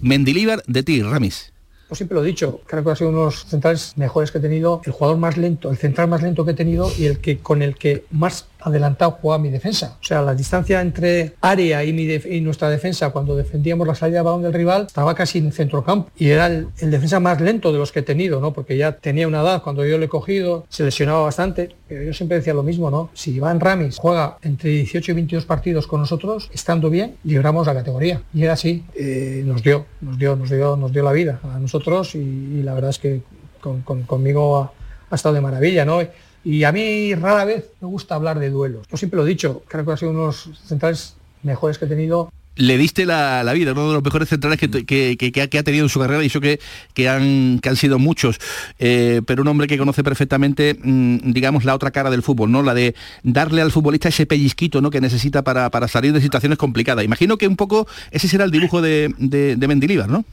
Mendilibar 0.00 0.62
de 0.66 0.82
ti, 0.82 1.02
Ramis. 1.02 1.52
Pues 1.88 1.98
siempre 1.98 2.14
lo 2.16 2.24
he 2.24 2.26
dicho, 2.26 2.60
creo 2.66 2.82
que 2.82 2.90
ha 2.90 2.96
sido 2.96 3.10
uno 3.10 3.20
de 3.20 3.24
los 3.26 3.44
centrales 3.44 3.92
mejores 3.96 4.30
que 4.30 4.38
he 4.38 4.40
tenido, 4.40 4.80
el 4.84 4.92
jugador 4.92 5.18
más 5.18 5.36
lento, 5.36 5.70
el 5.70 5.76
central 5.76 6.08
más 6.08 6.22
lento 6.22 6.44
que 6.44 6.52
he 6.52 6.54
tenido 6.54 6.90
y 6.98 7.04
el 7.04 7.18
que 7.18 7.38
con 7.38 7.60
el 7.60 7.76
que 7.76 8.04
más 8.10 8.46
adelantado 8.64 9.12
jugaba 9.12 9.42
mi 9.42 9.50
defensa. 9.50 9.96
O 10.00 10.04
sea, 10.04 10.22
la 10.22 10.34
distancia 10.34 10.80
entre 10.80 11.34
área 11.40 11.84
y, 11.84 12.40
nuestra 12.40 12.68
defensa 12.68 13.10
cuando 13.10 13.36
defendíamos 13.36 13.86
la 13.86 13.94
salida 13.94 14.18
de 14.18 14.24
balón 14.24 14.42
del 14.42 14.52
rival 14.52 14.84
estaba 14.86 15.14
casi 15.14 15.38
en 15.38 15.52
centrocampo 15.52 16.10
y 16.16 16.28
era 16.30 16.46
el, 16.46 16.68
el 16.78 16.90
defensa 16.90 17.20
más 17.20 17.40
lento 17.40 17.72
de 17.72 17.78
los 17.78 17.92
que 17.92 18.00
he 18.00 18.02
tenido, 18.02 18.40
¿no? 18.40 18.52
Porque 18.52 18.76
ya 18.76 18.92
tenía 18.92 19.28
una 19.28 19.42
edad 19.42 19.62
cuando 19.62 19.84
yo 19.86 19.98
le 19.98 20.06
he 20.06 20.08
cogido, 20.08 20.66
se 20.68 20.82
lesionaba 20.84 21.20
bastante, 21.22 21.74
pero 21.88 22.02
yo 22.02 22.12
siempre 22.12 22.38
decía 22.38 22.54
lo 22.54 22.62
mismo, 22.62 22.90
¿no? 22.90 23.10
Si 23.14 23.32
Iván 23.32 23.60
Ramis 23.60 23.98
juega 23.98 24.38
entre 24.42 24.70
18 24.70 25.12
y 25.12 25.14
22 25.14 25.44
partidos 25.46 25.86
con 25.86 26.00
nosotros, 26.00 26.50
estando 26.52 26.90
bien, 26.90 27.16
libramos 27.24 27.66
la 27.66 27.74
categoría. 27.74 28.22
Y 28.32 28.42
era 28.42 28.54
así, 28.54 28.84
eh, 28.94 29.42
nos 29.44 29.62
dio, 29.62 29.86
nos 30.00 30.18
dio, 30.18 30.36
nos 30.36 30.50
dio, 30.50 30.76
nos 30.76 30.92
dio 30.92 31.02
la 31.02 31.12
vida 31.12 31.40
a 31.42 31.58
nosotros 31.58 32.14
y, 32.14 32.62
la 32.62 32.74
verdad 32.74 32.90
es 32.90 32.98
que 32.98 33.20
con- 33.60 33.82
conmigo 33.82 34.58
ha, 34.58 34.72
ha 35.10 35.14
estado 35.14 35.34
de 35.34 35.40
maravilla, 35.40 35.84
¿no? 35.84 36.00
Y 36.44 36.64
a 36.64 36.72
mí 36.72 37.14
rara 37.14 37.44
vez 37.44 37.64
me 37.80 37.88
gusta 37.88 38.14
hablar 38.14 38.38
de 38.38 38.50
duelos. 38.50 38.86
Yo 38.90 38.96
siempre 38.96 39.16
lo 39.16 39.24
he 39.26 39.28
dicho, 39.28 39.62
creo 39.68 39.84
que 39.84 39.92
ha 39.92 39.96
sido 39.96 40.10
uno 40.10 40.20
de 40.20 40.26
los 40.26 40.50
centrales 40.66 41.14
mejores 41.42 41.78
que 41.78 41.86
he 41.86 41.88
tenido 41.88 42.30
le 42.56 42.78
diste 42.78 43.04
la, 43.04 43.42
la 43.42 43.52
vida, 43.52 43.72
uno 43.72 43.88
de 43.88 43.94
los 43.94 44.04
mejores 44.04 44.28
centrales 44.28 44.60
que, 44.60 44.70
que- 44.70 45.16
que- 45.16 45.32
que 45.32 45.58
ha, 45.58 45.62
tenido 45.64 45.84
en 45.84 45.88
su 45.88 45.98
carrera 45.98 46.22
y 46.22 46.26
eso 46.26 46.40
que, 46.40 46.60
que, 46.92 47.08
han, 47.08 47.58
que 47.60 47.68
han 47.68 47.74
sido 47.74 47.98
muchos, 47.98 48.38
Eh, 48.78 49.22
pero 49.26 49.42
un 49.42 49.48
hombre 49.48 49.66
que 49.66 49.76
conoce 49.76 50.04
perfectamente, 50.04 50.78
mm, 50.80 51.32
digamos, 51.32 51.64
la 51.64 51.74
otra 51.74 51.90
cara 51.90 52.10
del 52.10 52.22
fútbol, 52.22 52.52
¿no? 52.52 52.62
La 52.62 52.72
de 52.72 52.94
darle 53.24 53.60
al 53.60 53.72
futbolista 53.72 54.08
ese 54.08 54.24
pellizquito 54.26 54.80
¿no? 54.80 54.90
que 54.90 55.00
necesita 55.00 55.42
para, 55.42 55.68
para 55.70 55.88
salir 55.88 56.12
de 56.12 56.20
situaciones 56.20 56.56
complicadas. 56.56 57.04
Imagino 57.04 57.38
que 57.38 57.48
un 57.48 57.56
poco 57.56 57.88
ese 58.12 58.28
será 58.28 58.44
el 58.44 58.52
dibujo 58.52 58.80
de, 58.80 59.12
de, 59.18 59.56
de 59.56 59.66
Mendilibar, 59.68 60.08
¿no? 60.08 60.24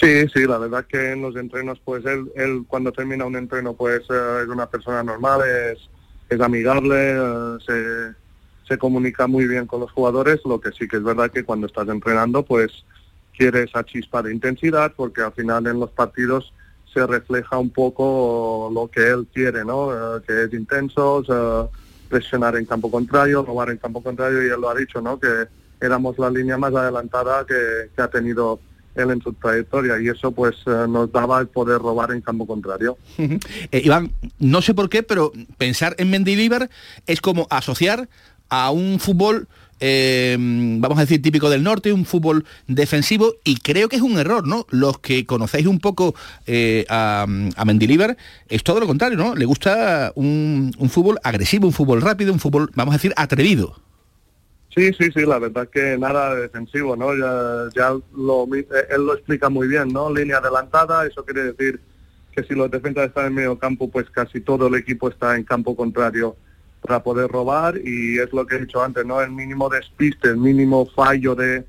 Sí, 0.00 0.28
sí, 0.28 0.46
la 0.46 0.58
verdad 0.58 0.86
que 0.86 1.10
en 1.12 1.22
los 1.22 1.34
entrenos, 1.34 1.80
pues 1.84 2.04
él, 2.06 2.30
él 2.36 2.64
cuando 2.68 2.92
termina 2.92 3.24
un 3.24 3.34
entreno, 3.34 3.74
pues 3.74 4.02
eh, 4.08 4.40
es 4.42 4.48
una 4.48 4.66
persona 4.70 5.02
normal, 5.02 5.40
es, 5.48 5.90
es 6.28 6.40
amigable, 6.40 6.94
eh, 6.96 7.56
se, 7.66 8.14
se 8.68 8.78
comunica 8.78 9.26
muy 9.26 9.48
bien 9.48 9.66
con 9.66 9.80
los 9.80 9.90
jugadores, 9.90 10.40
lo 10.44 10.60
que 10.60 10.70
sí 10.70 10.86
que 10.86 10.98
es 10.98 11.02
verdad 11.02 11.32
que 11.32 11.42
cuando 11.42 11.66
estás 11.66 11.88
entrenando, 11.88 12.44
pues 12.44 12.84
quiere 13.36 13.64
esa 13.64 13.82
chispa 13.82 14.22
de 14.22 14.32
intensidad, 14.32 14.92
porque 14.96 15.22
al 15.22 15.32
final 15.32 15.66
en 15.66 15.80
los 15.80 15.90
partidos 15.90 16.52
se 16.94 17.04
refleja 17.04 17.58
un 17.58 17.70
poco 17.70 18.70
lo 18.72 18.88
que 18.88 19.04
él 19.04 19.26
quiere, 19.34 19.64
¿no? 19.64 19.92
Eh, 19.92 20.22
que 20.24 20.44
es 20.44 20.54
intenso, 20.54 21.72
presionar 22.08 22.54
en 22.56 22.66
campo 22.66 22.88
contrario, 22.88 23.44
robar 23.44 23.70
en 23.70 23.78
campo 23.78 24.00
contrario, 24.00 24.44
y 24.44 24.48
él 24.48 24.60
lo 24.60 24.70
ha 24.70 24.76
dicho, 24.76 25.00
¿no? 25.00 25.18
Que 25.18 25.48
éramos 25.80 26.16
la 26.20 26.30
línea 26.30 26.56
más 26.56 26.72
adelantada 26.72 27.44
que, 27.44 27.90
que 27.96 28.02
ha 28.02 28.08
tenido 28.08 28.60
él 28.98 29.10
en 29.10 29.22
su 29.22 29.32
trayectoria 29.32 30.00
y 30.00 30.08
eso 30.08 30.32
pues 30.32 30.56
eh, 30.66 30.86
nos 30.88 31.10
daba 31.12 31.40
el 31.40 31.48
poder 31.48 31.78
robar 31.78 32.10
en 32.12 32.20
campo 32.20 32.46
contrario. 32.46 32.96
Eh, 33.70 33.82
Iván, 33.84 34.12
no 34.38 34.62
sé 34.62 34.72
por 34.72 34.88
qué, 34.88 35.02
pero 35.02 35.32
pensar 35.58 35.94
en 35.98 36.10
Mendilibar 36.10 36.70
es 37.06 37.20
como 37.20 37.46
asociar 37.50 38.08
a 38.48 38.70
un 38.70 38.98
fútbol, 38.98 39.48
eh, 39.80 40.36
vamos 40.38 40.96
a 40.98 41.02
decir, 41.02 41.20
típico 41.20 41.50
del 41.50 41.62
norte, 41.62 41.92
un 41.92 42.06
fútbol 42.06 42.46
defensivo, 42.66 43.34
y 43.44 43.56
creo 43.56 43.88
que 43.88 43.96
es 43.96 44.02
un 44.02 44.18
error, 44.18 44.46
¿no? 44.46 44.66
Los 44.70 44.98
que 45.00 45.26
conocéis 45.26 45.66
un 45.66 45.80
poco 45.80 46.14
a, 46.88 47.26
a 47.56 47.64
Mendilibar, 47.64 48.16
es 48.48 48.62
todo 48.62 48.80
lo 48.80 48.86
contrario, 48.86 49.18
¿no? 49.18 49.34
Le 49.34 49.44
gusta 49.44 50.12
un 50.14 50.72
fútbol 50.88 51.18
agresivo, 51.22 51.66
un 51.66 51.74
fútbol 51.74 52.00
rápido, 52.00 52.32
un 52.32 52.40
fútbol, 52.40 52.70
vamos 52.74 52.94
a 52.94 52.98
decir, 52.98 53.12
atrevido. 53.16 53.76
Sí, 54.78 54.92
sí, 54.92 55.10
sí, 55.12 55.26
la 55.26 55.40
verdad 55.40 55.68
que 55.68 55.98
nada 55.98 56.36
defensivo, 56.36 56.94
¿no? 56.94 57.12
Ya, 57.12 57.68
ya 57.74 57.98
lo, 58.14 58.46
eh, 58.54 58.64
él 58.90 59.06
lo 59.06 59.14
explica 59.14 59.48
muy 59.48 59.66
bien, 59.66 59.88
¿no? 59.88 60.08
Línea 60.08 60.36
adelantada, 60.36 61.04
eso 61.04 61.24
quiere 61.24 61.52
decir 61.52 61.80
que 62.30 62.44
si 62.44 62.54
los 62.54 62.70
defensas 62.70 63.08
están 63.08 63.26
en 63.26 63.34
medio 63.34 63.58
campo, 63.58 63.90
pues 63.90 64.08
casi 64.08 64.40
todo 64.40 64.68
el 64.68 64.76
equipo 64.76 65.08
está 65.08 65.34
en 65.34 65.42
campo 65.42 65.74
contrario 65.74 66.36
para 66.80 67.02
poder 67.02 67.28
robar 67.28 67.76
y 67.76 68.20
es 68.20 68.32
lo 68.32 68.46
que 68.46 68.54
he 68.54 68.60
dicho 68.60 68.80
antes, 68.80 69.04
¿no? 69.04 69.20
El 69.20 69.32
mínimo 69.32 69.68
despiste, 69.68 70.28
el 70.28 70.36
mínimo 70.36 70.86
fallo 70.94 71.34
de, 71.34 71.66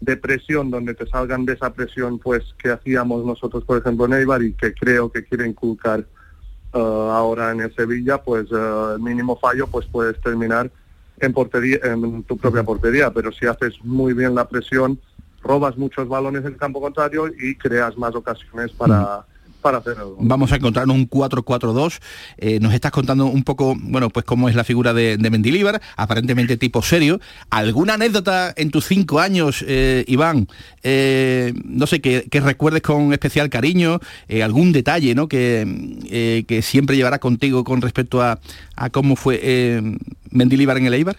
de 0.00 0.16
presión 0.16 0.70
donde 0.70 0.94
te 0.94 1.08
salgan 1.08 1.44
de 1.44 1.54
esa 1.54 1.72
presión, 1.72 2.20
pues 2.20 2.44
que 2.62 2.70
hacíamos 2.70 3.26
nosotros, 3.26 3.64
por 3.64 3.78
ejemplo, 3.78 4.06
en 4.06 4.12
Eibar 4.12 4.44
y 4.44 4.52
que 4.52 4.72
creo 4.74 5.10
que 5.10 5.24
quiere 5.24 5.48
inculcar 5.48 6.06
eh, 6.72 6.78
ahora 6.78 7.50
en 7.50 7.62
el 7.62 7.74
Sevilla, 7.74 8.22
pues 8.22 8.46
eh, 8.52 8.92
el 8.94 9.00
mínimo 9.00 9.40
fallo, 9.40 9.66
pues 9.66 9.86
puedes 9.86 10.20
terminar 10.20 10.70
en 11.20 11.32
portería, 11.32 11.78
en 11.82 12.22
tu 12.24 12.36
propia 12.36 12.62
portería, 12.62 13.10
pero 13.12 13.32
si 13.32 13.46
haces 13.46 13.74
muy 13.82 14.12
bien 14.12 14.34
la 14.34 14.48
presión, 14.48 14.98
robas 15.42 15.76
muchos 15.76 16.08
balones 16.08 16.42
en 16.42 16.48
el 16.52 16.56
campo 16.56 16.80
contrario 16.80 17.28
y 17.28 17.54
creas 17.56 17.96
más 17.96 18.14
ocasiones 18.14 18.72
para, 18.72 19.24
Vamos 20.20 20.52
a 20.52 20.56
encontrarnos 20.56 20.94
un 20.94 21.08
4-4-2. 21.08 22.00
Eh, 22.36 22.60
nos 22.60 22.74
estás 22.74 22.92
contando 22.92 23.26
un 23.26 23.44
poco, 23.44 23.74
bueno, 23.80 24.10
pues 24.10 24.26
cómo 24.26 24.48
es 24.48 24.54
la 24.54 24.64
figura 24.64 24.92
de, 24.92 25.16
de 25.16 25.30
Mendilibar, 25.30 25.80
aparentemente 25.96 26.56
tipo 26.56 26.82
serio. 26.82 27.20
¿Alguna 27.50 27.94
anécdota 27.94 28.52
en 28.56 28.70
tus 28.70 28.84
cinco 28.86 29.20
años, 29.20 29.64
eh, 29.66 30.04
Iván? 30.06 30.48
Eh, 30.82 31.54
no 31.64 31.86
sé, 31.86 32.00
que, 32.00 32.28
recuerdes 32.44 32.82
con 32.82 33.12
especial 33.12 33.48
cariño, 33.48 34.00
algún 34.42 34.72
detalle, 34.72 35.14
¿no? 35.14 35.28
Que, 35.28 36.44
que 36.46 36.62
siempre 36.62 36.96
llevará 36.96 37.18
contigo 37.18 37.64
con 37.64 37.80
respecto 37.80 38.20
a, 38.20 38.38
a 38.76 38.90
cómo 38.90 39.16
fue 39.16 39.82
Mendilibar 40.30 40.76
en 40.76 40.86
el 40.86 40.94
Eibar. 40.94 41.16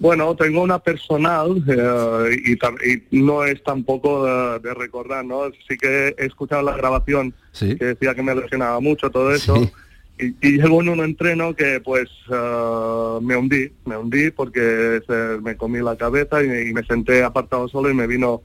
Bueno, 0.00 0.36
tengo 0.36 0.62
una 0.62 0.78
personal 0.78 1.62
eh, 1.66 2.36
y, 3.10 3.18
y 3.18 3.22
no 3.22 3.44
es 3.44 3.62
tampoco 3.64 4.24
de, 4.24 4.60
de 4.60 4.74
recordar, 4.74 5.24
¿no? 5.24 5.50
Sí 5.68 5.76
que 5.76 6.14
he 6.16 6.26
escuchado 6.26 6.62
la 6.62 6.76
grabación 6.76 7.34
Sí. 7.52 7.74
que 7.76 7.84
decía 7.86 8.14
que 8.14 8.22
me 8.22 8.34
lesionaba 8.34 8.78
mucho 8.78 9.10
todo 9.10 9.32
eso. 9.32 9.56
Sí. 9.56 9.70
Y, 10.20 10.46
y 10.48 10.52
llegó 10.60 10.80
en 10.82 10.88
un 10.90 11.00
entreno 11.00 11.54
que 11.54 11.80
pues 11.80 12.08
eh, 12.30 13.18
me 13.22 13.36
hundí, 13.36 13.72
me 13.86 13.96
hundí 13.96 14.30
porque 14.30 15.00
se- 15.06 15.40
me 15.42 15.56
comí 15.56 15.80
la 15.80 15.96
cabeza 15.96 16.42
y, 16.42 16.70
y 16.70 16.72
me 16.74 16.84
senté 16.84 17.22
apartado 17.24 17.66
solo 17.68 17.90
y 17.90 17.94
me 17.94 18.06
vino 18.06 18.42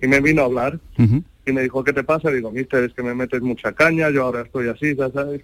y 0.00 0.06
me 0.08 0.20
vino 0.20 0.42
a 0.42 0.46
hablar 0.46 0.78
y 0.98 1.52
me 1.52 1.62
dijo 1.62 1.82
¿qué 1.84 1.92
te 1.92 2.02
pasa? 2.04 2.30
digo, 2.30 2.50
mister, 2.52 2.84
es 2.84 2.92
que 2.94 3.02
me 3.04 3.14
metes 3.14 3.40
mucha 3.42 3.72
caña, 3.72 4.10
yo 4.10 4.24
ahora 4.24 4.42
estoy 4.42 4.68
así, 4.68 4.94
ya 4.96 5.10
¿sabes? 5.10 5.42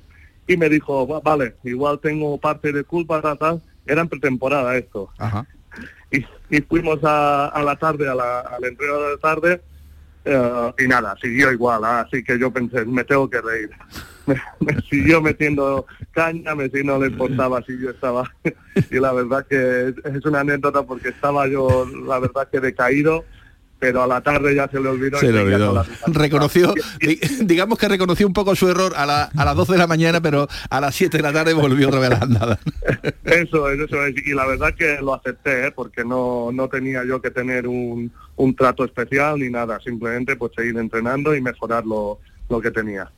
Y 0.49 0.57
me 0.57 0.68
dijo, 0.68 1.07
"Va- 1.07 1.21
vale, 1.21 1.55
igual 1.64 1.99
tengo 2.01 2.38
parte 2.38 2.73
de 2.73 2.83
culpa, 2.85 3.21
tal". 3.38 3.61
Era 3.88 4.03
en 4.03 4.09
pretemporada 4.09 4.77
esto. 4.77 5.11
Ajá. 5.18 5.46
Y, 6.11 6.24
y 6.51 6.61
fuimos 6.62 7.03
a, 7.03 7.46
a 7.48 7.62
la 7.62 7.77
tarde, 7.77 8.09
a 8.09 8.14
la, 8.14 8.40
al 8.40 8.64
entreno 8.64 9.01
de 9.01 9.11
la 9.11 9.18
tarde, 9.18 9.62
eh, 10.24 10.72
y 10.79 10.88
nada, 10.88 11.16
siguió 11.20 11.51
igual, 11.53 11.85
ah, 11.85 12.01
así 12.01 12.22
que 12.22 12.38
yo 12.38 12.53
pensé, 12.53 12.85
me 12.85 13.05
tengo 13.05 13.29
que 13.29 13.40
reír. 13.40 13.70
Me, 14.29 14.38
me 14.61 14.79
siguió 14.83 15.22
metiendo 15.22 15.87
caña, 16.11 16.55
me 16.55 16.68
si 16.68 16.85
no 16.85 16.98
le 16.98 17.07
importaba 17.07 17.62
si 17.62 17.79
yo 17.81 17.88
estaba. 17.88 18.31
y 18.90 19.01
la 19.01 19.14
verdad 19.14 19.46
que 19.48 19.88
es, 19.88 19.94
es 20.05 20.27
una 20.27 20.40
anécdota 20.40 20.83
porque 20.83 21.09
estaba 21.09 21.48
yo, 21.48 21.87
la 22.07 22.18
verdad 22.18 22.46
que 22.53 22.61
decaído, 22.61 23.24
pero 23.79 24.03
a 24.03 24.07
la 24.07 24.21
tarde 24.21 24.55
ya 24.55 24.69
se 24.69 24.81
le 24.81 24.88
olvidó. 24.88 25.17
y 25.19 25.21
Se 25.21 25.33
le 25.33 25.41
olvidó. 25.41 25.85
Reconoció, 26.09 26.75
di- 27.01 27.21
digamos 27.43 27.79
que 27.79 27.88
reconoció 27.88 28.27
un 28.27 28.33
poco 28.33 28.55
su 28.57 28.69
error 28.69 28.93
a, 28.97 29.07
la- 29.07 29.31
a 29.37 29.45
las 29.45 29.55
12 29.57 29.73
de 29.73 29.79
la 29.79 29.87
mañana, 29.87 30.21
pero 30.21 30.49
a 30.71 30.81
las 30.81 30.95
7 30.95 31.17
de 31.19 31.23
la 31.23 31.33
tarde 31.33 31.55
volvió 31.55 31.88
otra 31.88 32.01
vez 32.01 32.11
a 32.11 32.14
la 32.19 32.25
andada. 32.25 32.59
Eso 33.25 33.71
es, 33.71 33.79
eso 33.81 34.05
es. 34.07 34.14
Y 34.27 34.33
la 34.35 34.47
verdad 34.47 34.75
que 34.75 34.99
lo 35.03 35.14
acepté, 35.14 35.67
¿eh? 35.67 35.71
porque 35.71 36.05
no, 36.05 36.51
no 36.53 36.69
tenía 36.69 37.05
yo 37.05 37.21
que 37.21 37.31
tener 37.31 37.67
un, 37.69 38.11
un 38.37 38.57
trato 38.57 38.85
especial 38.85 39.38
ni 39.38 39.51
nada. 39.51 39.79
Simplemente 39.85 40.35
pues 40.37 40.53
seguir 40.57 40.77
entrenando 40.79 41.35
y 41.37 41.41
mejorar 41.43 41.85
lo, 41.87 42.19
lo 42.49 42.61
que 42.61 42.71
tenía. 42.71 43.11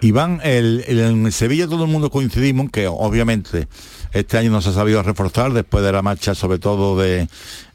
Iván, 0.00 0.40
el, 0.42 0.84
el- 0.88 0.98
en 1.00 1.30
Sevilla 1.32 1.66
todo 1.68 1.84
el 1.84 1.90
mundo 1.90 2.10
coincidimos 2.10 2.70
que 2.70 2.88
obviamente 2.88 3.68
este 4.12 4.38
año 4.38 4.50
no 4.50 4.60
se 4.60 4.70
ha 4.70 4.72
sabido 4.72 5.02
reforzar 5.02 5.52
después 5.52 5.84
de 5.84 5.92
la 5.92 6.02
marcha 6.02 6.34
sobre 6.34 6.58
todo 6.58 6.98
de, 6.98 7.28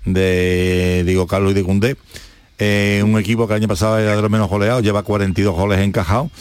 Diego 0.06 1.28
Carlos 1.28 1.52
y 1.52 1.56
de 1.56 1.63
Cundé. 1.63 1.97
Eh, 2.60 3.02
un 3.04 3.17
equipo 3.19 3.47
que 3.47 3.54
el 3.54 3.62
año 3.62 3.67
pasado 3.67 4.00
era 4.00 4.15
de 4.15 4.21
los 4.21 4.32
menos 4.32 4.50
goleados, 4.50 4.84
lleva 4.84 5.04
42 5.04 5.56
goles 5.56 5.80
encajados. 5.80 6.32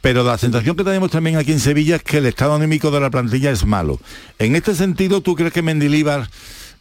Pero 0.00 0.24
la 0.24 0.38
sensación 0.38 0.76
que 0.76 0.84
tenemos 0.84 1.10
también 1.10 1.36
aquí 1.36 1.52
en 1.52 1.60
Sevilla 1.60 1.96
es 1.96 2.02
que 2.02 2.18
el 2.18 2.26
estado 2.26 2.54
anímico 2.54 2.90
de 2.90 3.00
la 3.00 3.10
plantilla 3.10 3.50
es 3.50 3.66
malo. 3.66 4.00
En 4.38 4.56
este 4.56 4.74
sentido, 4.74 5.20
¿tú 5.20 5.34
crees 5.34 5.52
que 5.52 5.60
Mendilíbar 5.60 6.30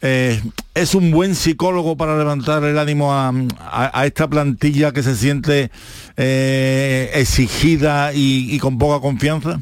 eh, 0.01 0.41
es 0.73 0.95
un 0.95 1.11
buen 1.11 1.35
psicólogo 1.35 1.97
para 1.97 2.17
levantar 2.17 2.63
el 2.63 2.79
ánimo 2.79 3.13
a, 3.13 4.05
esta 4.05 4.29
plantilla 4.29 4.93
que 4.93 5.03
se 5.03 5.17
siente 5.17 5.69
eh, 6.15 7.11
exigida 7.15 8.13
y 8.13 8.57
con 8.59 8.77
poca 8.77 9.01
confianza? 9.01 9.59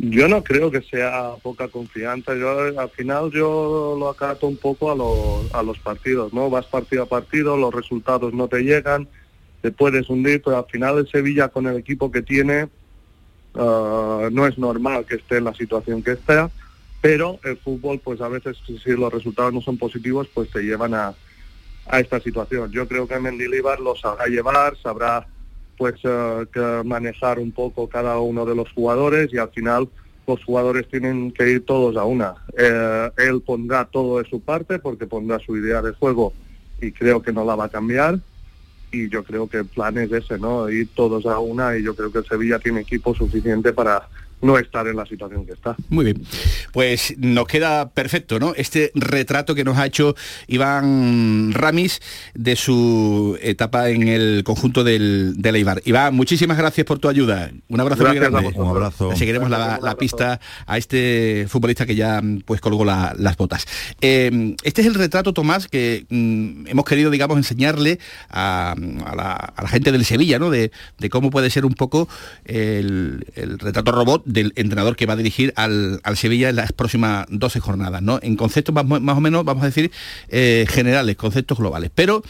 Yo 0.00 0.28
no 0.28 0.44
creo 0.44 0.70
que 0.70 0.80
sea 0.82 1.32
poca 1.42 1.66
confianza. 1.68 2.32
Yo 2.36 2.50
al 2.78 2.90
final 2.90 3.32
yo 3.32 3.96
lo 3.98 4.08
acato 4.08 4.46
un 4.46 4.56
poco 4.56 4.92
a, 4.92 4.94
lo- 4.94 5.42
a 5.52 5.62
los 5.64 5.78
partidos, 5.80 6.32
¿no? 6.32 6.48
Vas 6.48 6.66
partido 6.66 7.02
a 7.02 7.06
partido, 7.06 7.56
los 7.56 7.74
resultados 7.74 8.32
no 8.32 8.46
te 8.46 8.60
llegan, 8.62 9.08
te 9.60 9.72
puedes 9.72 10.08
hundir, 10.08 10.40
pero 10.44 10.56
al 10.58 10.66
final 10.66 10.98
el 10.98 11.08
Sevilla 11.10 11.48
con 11.48 11.66
el 11.66 11.76
equipo 11.76 12.12
que 12.12 12.22
tiene 12.22 12.68
ah, 13.54 14.28
no 14.30 14.46
es 14.46 14.56
normal 14.56 15.04
que 15.04 15.16
esté 15.16 15.38
en 15.38 15.44
la 15.44 15.54
situación 15.54 16.00
que 16.02 16.12
esté, 16.12 16.46
pero 17.00 17.40
el 17.42 17.56
fútbol 17.58 17.98
pues 17.98 18.20
a 18.20 18.28
veces 18.28 18.56
si 18.66 18.90
los 18.92 19.12
resultados 19.12 19.52
no 19.52 19.60
son 19.60 19.78
positivos 19.78 20.28
pues 20.32 20.48
te 20.50 20.62
llevan 20.62 20.94
a, 20.94 21.12
a 21.88 21.98
esta 21.98 22.20
situación. 22.20 22.70
Yo 22.70 22.86
creo 22.86 23.08
que 23.08 23.18
Mendilibar 23.18 23.80
lo 23.80 23.96
sabrá 23.96 24.26
llevar, 24.26 24.76
sabrá 24.80 25.26
pues 25.78 25.94
eh, 26.02 26.46
que 26.52 26.82
manejar 26.84 27.38
un 27.38 27.52
poco 27.52 27.88
cada 27.88 28.18
uno 28.18 28.44
de 28.44 28.54
los 28.54 28.70
jugadores 28.72 29.32
y 29.32 29.38
al 29.38 29.50
final 29.50 29.88
los 30.26 30.44
jugadores 30.44 30.86
tienen 30.88 31.32
que 31.32 31.50
ir 31.50 31.64
todos 31.64 31.96
a 31.96 32.04
una. 32.04 32.34
Eh, 32.56 33.10
él 33.16 33.40
pondrá 33.40 33.86
todo 33.86 34.20
de 34.20 34.28
su 34.28 34.40
parte 34.40 34.78
porque 34.78 35.06
pondrá 35.06 35.38
su 35.38 35.56
idea 35.56 35.80
de 35.80 35.92
juego 35.92 36.34
y 36.82 36.92
creo 36.92 37.22
que 37.22 37.32
no 37.32 37.44
la 37.44 37.54
va 37.54 37.64
a 37.64 37.70
cambiar 37.70 38.18
y 38.90 39.08
yo 39.08 39.22
creo 39.24 39.48
que 39.48 39.58
el 39.58 39.66
plan 39.66 39.96
es 39.98 40.10
ese, 40.12 40.38
¿no? 40.38 40.68
Ir 40.68 40.88
todos 40.94 41.24
a 41.26 41.38
una 41.38 41.76
y 41.76 41.82
yo 41.82 41.94
creo 41.94 42.10
que 42.10 42.18
el 42.18 42.26
Sevilla 42.26 42.58
tiene 42.58 42.80
equipo 42.80 43.14
suficiente 43.14 43.72
para 43.72 44.08
no 44.40 44.58
estar 44.58 44.86
en 44.86 44.96
la 44.96 45.06
situación 45.06 45.44
que 45.46 45.52
está. 45.52 45.76
Muy 45.88 46.04
bien. 46.04 46.22
Pues 46.72 47.14
nos 47.18 47.46
queda 47.46 47.90
perfecto, 47.90 48.38
¿no? 48.38 48.52
Este 48.56 48.92
retrato 48.94 49.54
que 49.54 49.64
nos 49.64 49.76
ha 49.78 49.86
hecho 49.86 50.14
Iván 50.46 51.52
Ramis 51.52 52.00
de 52.34 52.56
su 52.56 53.38
etapa 53.40 53.88
en 53.90 54.08
el 54.08 54.42
conjunto 54.44 54.84
del, 54.84 55.34
del 55.36 55.56
Eibar. 55.56 55.82
Iván, 55.84 56.14
muchísimas 56.14 56.56
gracias 56.58 56.84
por 56.86 56.98
tu 56.98 57.08
ayuda. 57.08 57.50
Un 57.68 57.80
abrazo 57.80 58.02
muy 58.04 58.14
Gracias 58.16 58.32
grande. 58.42 58.58
Un 58.60 58.68
abrazo. 58.68 59.14
Seguiremos 59.16 59.50
la, 59.50 59.78
la 59.82 59.96
pista 59.96 60.40
a 60.66 60.78
este 60.78 61.46
futbolista 61.48 61.86
que 61.86 61.94
ya 61.94 62.22
pues 62.44 62.60
colgó 62.60 62.84
la- 62.84 63.14
las 63.18 63.36
botas. 63.36 63.66
Eh, 64.00 64.54
este 64.62 64.80
es 64.82 64.86
el 64.86 64.94
retrato, 64.94 65.32
Tomás, 65.32 65.68
que 65.68 66.06
mm, 66.08 66.66
hemos 66.68 66.84
querido, 66.84 67.10
digamos, 67.10 67.36
enseñarle 67.36 67.98
a, 68.30 68.72
a 69.04 69.14
la, 69.16 69.32
a 69.32 69.62
la 69.62 69.68
gente 69.68 69.92
del 69.92 70.04
Sevilla, 70.04 70.38
¿no? 70.38 70.50
De, 70.50 70.70
de 70.98 71.10
cómo 71.10 71.30
puede 71.30 71.50
ser 71.50 71.64
un 71.64 71.74
poco 71.74 72.08
el, 72.44 73.24
el 73.34 73.58
retrato 73.58 73.92
robot 73.92 74.22
del 74.28 74.52
entrenador 74.56 74.94
que 74.94 75.06
va 75.06 75.14
a 75.14 75.16
dirigir 75.16 75.52
al, 75.56 76.00
al 76.04 76.16
Sevilla 76.16 76.50
en 76.50 76.56
las 76.56 76.72
próximas 76.72 77.26
12 77.30 77.60
jornadas, 77.60 78.02
¿no? 78.02 78.20
En 78.22 78.36
conceptos 78.36 78.74
más, 78.74 78.84
más 78.84 79.16
o 79.16 79.20
menos, 79.20 79.44
vamos 79.44 79.62
a 79.62 79.66
decir, 79.66 79.90
eh, 80.28 80.66
generales, 80.68 81.16
conceptos 81.16 81.58
globales. 81.58 81.90
Pero 81.94 82.22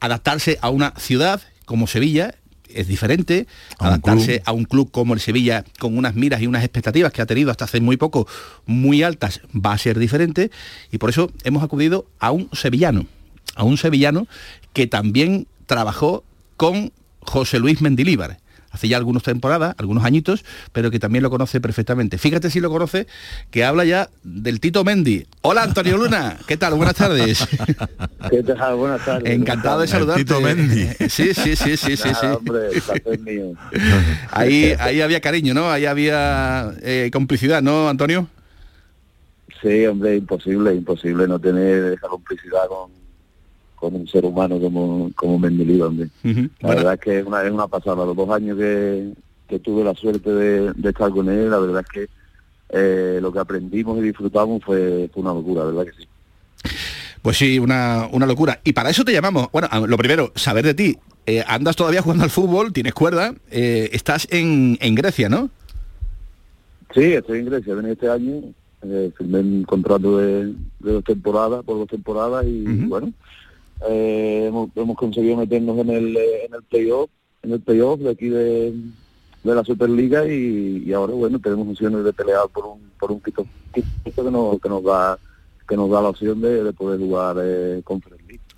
adaptarse 0.00 0.58
a 0.60 0.68
una 0.68 0.92
ciudad 0.98 1.40
como 1.64 1.86
Sevilla 1.86 2.34
es 2.68 2.88
diferente, 2.88 3.46
A 3.78 3.88
adaptarse 3.88 4.42
a 4.44 4.52
un 4.52 4.64
club 4.64 4.90
como 4.90 5.14
el 5.14 5.20
Sevilla 5.20 5.64
con 5.78 5.96
unas 5.96 6.14
miras 6.14 6.42
y 6.42 6.46
unas 6.46 6.62
expectativas 6.62 7.12
que 7.12 7.22
ha 7.22 7.26
tenido 7.26 7.50
hasta 7.50 7.64
hace 7.64 7.80
muy 7.80 7.96
poco 7.96 8.26
muy 8.66 9.02
altas 9.02 9.40
va 9.54 9.72
a 9.72 9.78
ser 9.78 9.98
diferente 9.98 10.50
y 10.92 10.98
por 10.98 11.08
eso 11.08 11.32
hemos 11.44 11.62
acudido 11.62 12.06
a 12.18 12.32
un 12.32 12.50
sevillano, 12.52 13.06
a 13.54 13.64
un 13.64 13.78
sevillano 13.78 14.26
que 14.72 14.86
también 14.86 15.46
trabajó 15.66 16.24
con 16.56 16.92
José 17.20 17.58
Luis 17.58 17.80
Mendilíbar. 17.80 18.38
Hace 18.76 18.88
ya 18.88 18.98
algunas 18.98 19.22
temporadas, 19.22 19.74
algunos 19.78 20.04
añitos, 20.04 20.44
pero 20.74 20.90
que 20.90 20.98
también 20.98 21.22
lo 21.22 21.30
conoce 21.30 21.62
perfectamente. 21.62 22.18
Fíjate 22.18 22.50
si 22.50 22.60
lo 22.60 22.68
conoce, 22.68 23.06
que 23.50 23.64
habla 23.64 23.86
ya 23.86 24.10
del 24.22 24.60
Tito 24.60 24.84
Mendy. 24.84 25.26
Hola 25.40 25.62
Antonio 25.62 25.96
Luna, 25.96 26.36
¿qué 26.46 26.58
tal? 26.58 26.74
Buenas 26.74 26.94
tardes. 26.94 27.48
¿Qué 28.30 28.42
tal? 28.42 28.76
Buenas 28.76 29.02
tardes. 29.02 29.32
Encantado 29.32 29.78
de 29.78 29.86
El 29.86 29.90
saludarte. 29.90 30.24
Tito 30.24 30.42
Mendy. 30.42 30.88
Sí, 31.08 31.32
sí, 31.32 31.56
sí, 31.56 31.78
sí, 31.78 31.96
sí, 31.96 31.96
sí. 31.96 32.26
hombre, 32.26 32.68
el 33.06 33.18
mío. 33.20 33.54
Ahí, 34.30 34.74
ahí 34.78 35.00
había 35.00 35.22
cariño, 35.22 35.54
¿no? 35.54 35.70
Ahí 35.70 35.86
había 35.86 36.70
eh, 36.82 37.08
complicidad, 37.10 37.62
¿no, 37.62 37.88
Antonio? 37.88 38.28
Sí, 39.62 39.86
hombre, 39.86 40.16
imposible, 40.16 40.74
imposible 40.74 41.26
no 41.26 41.38
tener 41.38 41.94
esa 41.94 42.08
complicidad 42.08 42.68
con, 42.68 42.90
con 43.76 43.94
un 43.94 44.08
ser 44.08 44.24
humano 44.24 44.58
como, 44.58 45.10
como 45.14 45.38
Mendilibar, 45.38 45.88
hombre. 45.88 46.08
La 46.60 46.68
verdad 46.68 46.94
es 46.94 47.00
que 47.00 47.18
es 47.20 47.26
una, 47.26 47.42
es 47.42 47.52
una 47.52 47.68
pasada. 47.68 48.04
Los 48.04 48.16
dos 48.16 48.28
años 48.30 48.58
que, 48.58 49.12
que 49.48 49.58
tuve 49.58 49.84
la 49.84 49.94
suerte 49.94 50.30
de, 50.30 50.72
de 50.72 50.88
estar 50.88 51.10
con 51.10 51.28
él, 51.28 51.50
la 51.50 51.58
verdad 51.58 51.84
es 51.86 51.88
que 51.88 52.08
eh, 52.70 53.20
lo 53.20 53.32
que 53.32 53.38
aprendimos 53.38 53.98
y 53.98 54.02
disfrutamos 54.02 54.64
fue, 54.64 55.08
fue 55.12 55.22
una 55.22 55.32
locura, 55.32 55.64
la 55.64 55.70
verdad 55.70 55.92
que 55.92 56.02
sí. 56.02 56.08
Pues 57.22 57.38
sí, 57.38 57.58
una, 57.58 58.08
una 58.12 58.26
locura. 58.26 58.60
Y 58.64 58.72
para 58.72 58.90
eso 58.90 59.04
te 59.04 59.12
llamamos. 59.12 59.48
Bueno, 59.52 59.68
lo 59.86 59.96
primero, 59.96 60.32
saber 60.34 60.64
de 60.64 60.74
ti. 60.74 60.98
Eh, 61.26 61.42
andas 61.46 61.74
todavía 61.74 62.02
jugando 62.02 62.22
al 62.22 62.30
fútbol, 62.30 62.72
tienes 62.72 62.94
cuerda, 62.94 63.34
eh, 63.50 63.90
estás 63.92 64.28
en, 64.30 64.78
en 64.80 64.94
Grecia, 64.94 65.28
¿no? 65.28 65.50
Sí, 66.94 67.02
estoy 67.02 67.40
en 67.40 67.46
Grecia, 67.46 67.74
vení 67.74 67.90
este 67.90 68.08
año, 68.08 68.42
eh, 68.82 69.10
firmé 69.18 69.40
un 69.40 69.64
contrato 69.64 70.18
de, 70.18 70.46
de 70.46 70.92
dos 70.92 71.02
temporadas, 71.02 71.64
por 71.64 71.78
dos 71.78 71.88
temporadas 71.88 72.46
y 72.46 72.62
bueno, 72.86 73.12
eh, 73.88 74.46
hemos, 74.48 74.70
hemos 74.74 74.96
conseguido 74.96 75.36
meternos 75.36 75.78
en 75.78 75.90
el, 75.90 76.16
eh, 76.16 76.46
en 76.46 76.54
el 76.54 76.62
playoff, 76.62 77.10
en 77.42 77.52
el 77.52 77.60
playoff 77.60 78.00
de 78.00 78.10
aquí 78.10 78.28
de, 78.28 78.74
de 79.44 79.54
la 79.54 79.64
Superliga 79.64 80.26
y, 80.26 80.92
ahora 80.92 81.12
bueno, 81.14 81.38
tenemos 81.38 81.68
opciones 81.68 82.04
de 82.04 82.12
pelear 82.12 82.48
por 82.52 82.66
un, 82.66 82.90
por 82.98 83.12
un 83.12 83.20
quito, 83.20 83.46
quito 83.72 84.24
que 84.24 84.30
nos, 84.30 84.60
que 84.60 84.68
nos 84.68 84.82
da 84.82 85.18
que 85.68 85.76
nos 85.76 85.90
da 85.90 86.00
la 86.00 86.10
opción 86.10 86.40
de, 86.40 86.62
de 86.62 86.72
poder 86.72 87.00
jugar 87.00 87.36
eh. 87.42 87.82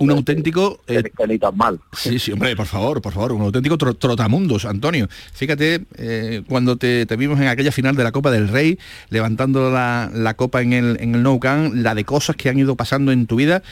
Un 0.00 0.10
auténtico... 0.12 0.80
eh, 0.86 1.02
Que 1.16 1.26
ni 1.26 1.38
tan 1.40 1.56
mal. 1.56 1.80
Sí, 1.92 2.20
sí, 2.20 2.30
hombre, 2.30 2.54
por 2.54 2.66
favor, 2.66 3.02
por 3.02 3.12
favor, 3.12 3.32
un 3.32 3.42
auténtico 3.42 3.76
tro- 3.76 3.98
trotamundos, 3.98 4.64
Antonio. 4.64 5.08
Fíjate, 5.32 5.84
eh, 5.96 6.42
cuando 6.48 6.76
te, 6.76 7.04
te 7.04 7.16
vimos 7.16 7.40
en 7.40 7.48
aquella 7.48 7.72
final 7.72 7.96
de 7.96 8.04
la 8.04 8.12
Copa 8.12 8.30
del 8.30 8.46
Rey, 8.48 8.78
levantando 9.10 9.70
la, 9.72 10.08
la 10.14 10.34
copa 10.34 10.62
en 10.62 10.72
el, 10.72 10.98
en 11.00 11.16
el 11.16 11.22
Nou 11.24 11.40
Camp, 11.40 11.74
la 11.74 11.96
de 11.96 12.04
cosas 12.04 12.36
que 12.36 12.48
han 12.48 12.58
ido 12.60 12.76
pasando 12.76 13.10
en 13.10 13.26
tu 13.26 13.34
vida, 13.34 13.62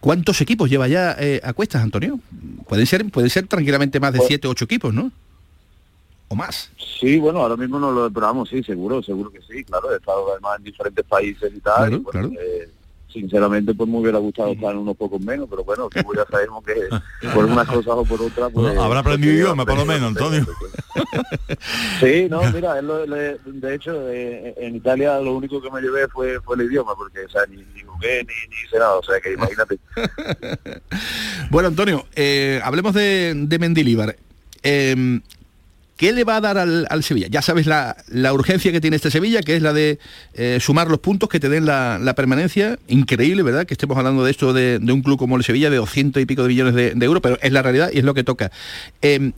¿cuántos 0.00 0.40
equipos 0.40 0.70
lleva 0.70 0.86
ya 0.86 1.16
eh, 1.18 1.40
a 1.42 1.52
cuestas, 1.54 1.82
Antonio? 1.82 2.20
Pueden 2.68 2.86
ser, 2.86 3.04
pueden 3.10 3.28
ser 3.30 3.48
tranquilamente 3.48 3.98
más 3.98 4.12
de 4.12 4.18
Pues- 4.18 4.28
siete 4.28 4.46
o 4.46 4.52
ocho 4.52 4.66
equipos, 4.66 4.94
¿no? 4.94 5.10
O 6.28 6.36
más. 6.36 6.70
Sí, 7.00 7.18
bueno, 7.18 7.40
ahora 7.40 7.56
mismo 7.56 7.80
no 7.80 7.90
lo 7.90 8.06
esperamos, 8.06 8.48
sí, 8.48 8.62
seguro, 8.62 9.02
seguro 9.02 9.30
que 9.30 9.40
sí, 9.42 9.64
claro, 9.64 9.92
he 9.92 9.96
estado 9.96 10.30
además 10.32 10.58
en 10.58 10.64
diferentes 10.64 11.04
países 11.04 11.52
y 11.54 11.58
tal, 11.60 11.74
Claro, 11.88 11.96
y 11.96 11.98
bueno, 11.98 12.10
claro. 12.30 12.42
Sinceramente 13.14 13.72
pues 13.72 13.88
me 13.88 13.98
hubiera 13.98 14.18
gustado 14.18 14.50
estar 14.52 14.76
unos 14.76 14.96
pocos 14.96 15.20
menos, 15.22 15.46
pero 15.48 15.64
bueno, 15.64 15.88
como 15.88 16.12
ya 16.14 16.26
sabemos 16.30 16.62
que 16.64 16.74
por 17.32 17.44
unas 17.46 17.66
cosas 17.66 17.94
o 17.94 18.04
por 18.04 18.20
otras... 18.20 18.50
Pues, 18.52 18.76
Habrá 18.76 18.98
aprendido 19.00 19.30
pues, 19.32 19.38
idioma, 19.40 19.64
por 19.64 19.78
lo 19.78 19.86
menos, 19.86 20.08
Antonio. 20.08 20.46
Sí, 22.00 22.26
no, 22.28 22.42
mira, 22.52 22.78
él 22.78 22.86
lo- 22.86 23.06
le- 23.06 23.38
de 23.44 23.74
hecho 23.74 24.08
eh, 24.10 24.54
en 24.58 24.76
Italia 24.76 25.18
lo 25.20 25.34
único 25.36 25.62
que 25.62 25.70
me 25.70 25.80
llevé 25.80 26.08
fue, 26.08 26.40
fue 26.40 26.56
el 26.56 26.62
idioma, 26.62 26.94
porque 26.96 27.20
o 27.24 27.28
sea, 27.30 27.42
ni, 27.48 27.56
ni 27.56 27.80
jugué 27.82 28.18
ni, 28.24 28.34
ni 28.50 28.62
hice 28.66 28.78
nada, 28.78 28.96
o 28.96 29.02
sea 29.02 29.20
que 29.20 29.32
imagínate. 29.32 29.78
Bueno, 31.50 31.68
Antonio, 31.68 32.04
eh, 32.16 32.60
hablemos 32.64 32.94
de, 32.94 33.32
de 33.34 33.58
Mendilibar. 33.58 34.16
Eh, 34.62 35.20
¿Qué 35.96 36.12
le 36.12 36.24
va 36.24 36.36
a 36.36 36.40
dar 36.40 36.58
al, 36.58 36.86
al 36.90 37.04
Sevilla? 37.04 37.28
Ya 37.30 37.40
sabes 37.40 37.66
la, 37.66 37.96
la 38.08 38.32
urgencia 38.32 38.72
que 38.72 38.80
tiene 38.80 38.96
este 38.96 39.12
Sevilla, 39.12 39.42
que 39.42 39.54
es 39.54 39.62
la 39.62 39.72
de 39.72 40.00
eh, 40.34 40.58
sumar 40.60 40.88
los 40.88 40.98
puntos 40.98 41.28
que 41.28 41.38
te 41.38 41.48
den 41.48 41.66
la, 41.66 42.00
la 42.00 42.14
permanencia. 42.14 42.78
Increíble, 42.88 43.42
¿verdad? 43.44 43.64
Que 43.64 43.74
estemos 43.74 43.96
hablando 43.96 44.24
de 44.24 44.30
esto 44.32 44.52
de, 44.52 44.80
de 44.80 44.92
un 44.92 45.02
club 45.02 45.18
como 45.18 45.36
el 45.36 45.44
Sevilla, 45.44 45.70
de 45.70 45.76
200 45.76 46.20
y 46.20 46.26
pico 46.26 46.42
de 46.42 46.48
millones 46.48 46.74
de, 46.74 46.94
de 46.94 47.06
euros, 47.06 47.22
pero 47.22 47.38
es 47.40 47.52
la 47.52 47.62
realidad 47.62 47.90
y 47.92 47.98
es 47.98 48.04
lo 48.04 48.12
que 48.14 48.24
toca. 48.24 48.50
Eh, 49.02 49.32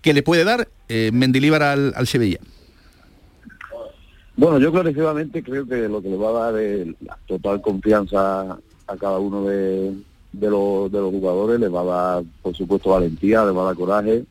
¿Qué 0.00 0.14
le 0.14 0.22
puede 0.22 0.44
dar 0.44 0.68
eh, 0.88 1.10
Mendilibar 1.12 1.62
al, 1.62 1.92
al 1.94 2.06
Sevilla? 2.06 2.38
Bueno, 4.36 4.58
yo 4.60 4.72
clarísimamente 4.72 5.42
creo 5.42 5.66
que 5.66 5.88
lo 5.88 6.00
que 6.00 6.08
le 6.08 6.16
va 6.16 6.28
a 6.30 6.52
dar 6.52 6.60
es 6.62 6.86
la 7.00 7.18
total 7.26 7.60
confianza 7.60 8.56
a 8.86 8.96
cada 8.96 9.18
uno 9.18 9.44
de, 9.44 9.92
de 10.32 10.50
los, 10.50 10.90
los 10.90 11.10
jugadores, 11.10 11.60
les 11.60 11.74
va 11.74 11.80
a 11.80 11.84
dar, 11.84 12.24
por 12.40 12.54
supuesto, 12.54 12.90
valentía, 12.90 13.44
les 13.44 13.54
va 13.54 13.62
a 13.62 13.66
dar 13.66 13.74
coraje, 13.74 14.24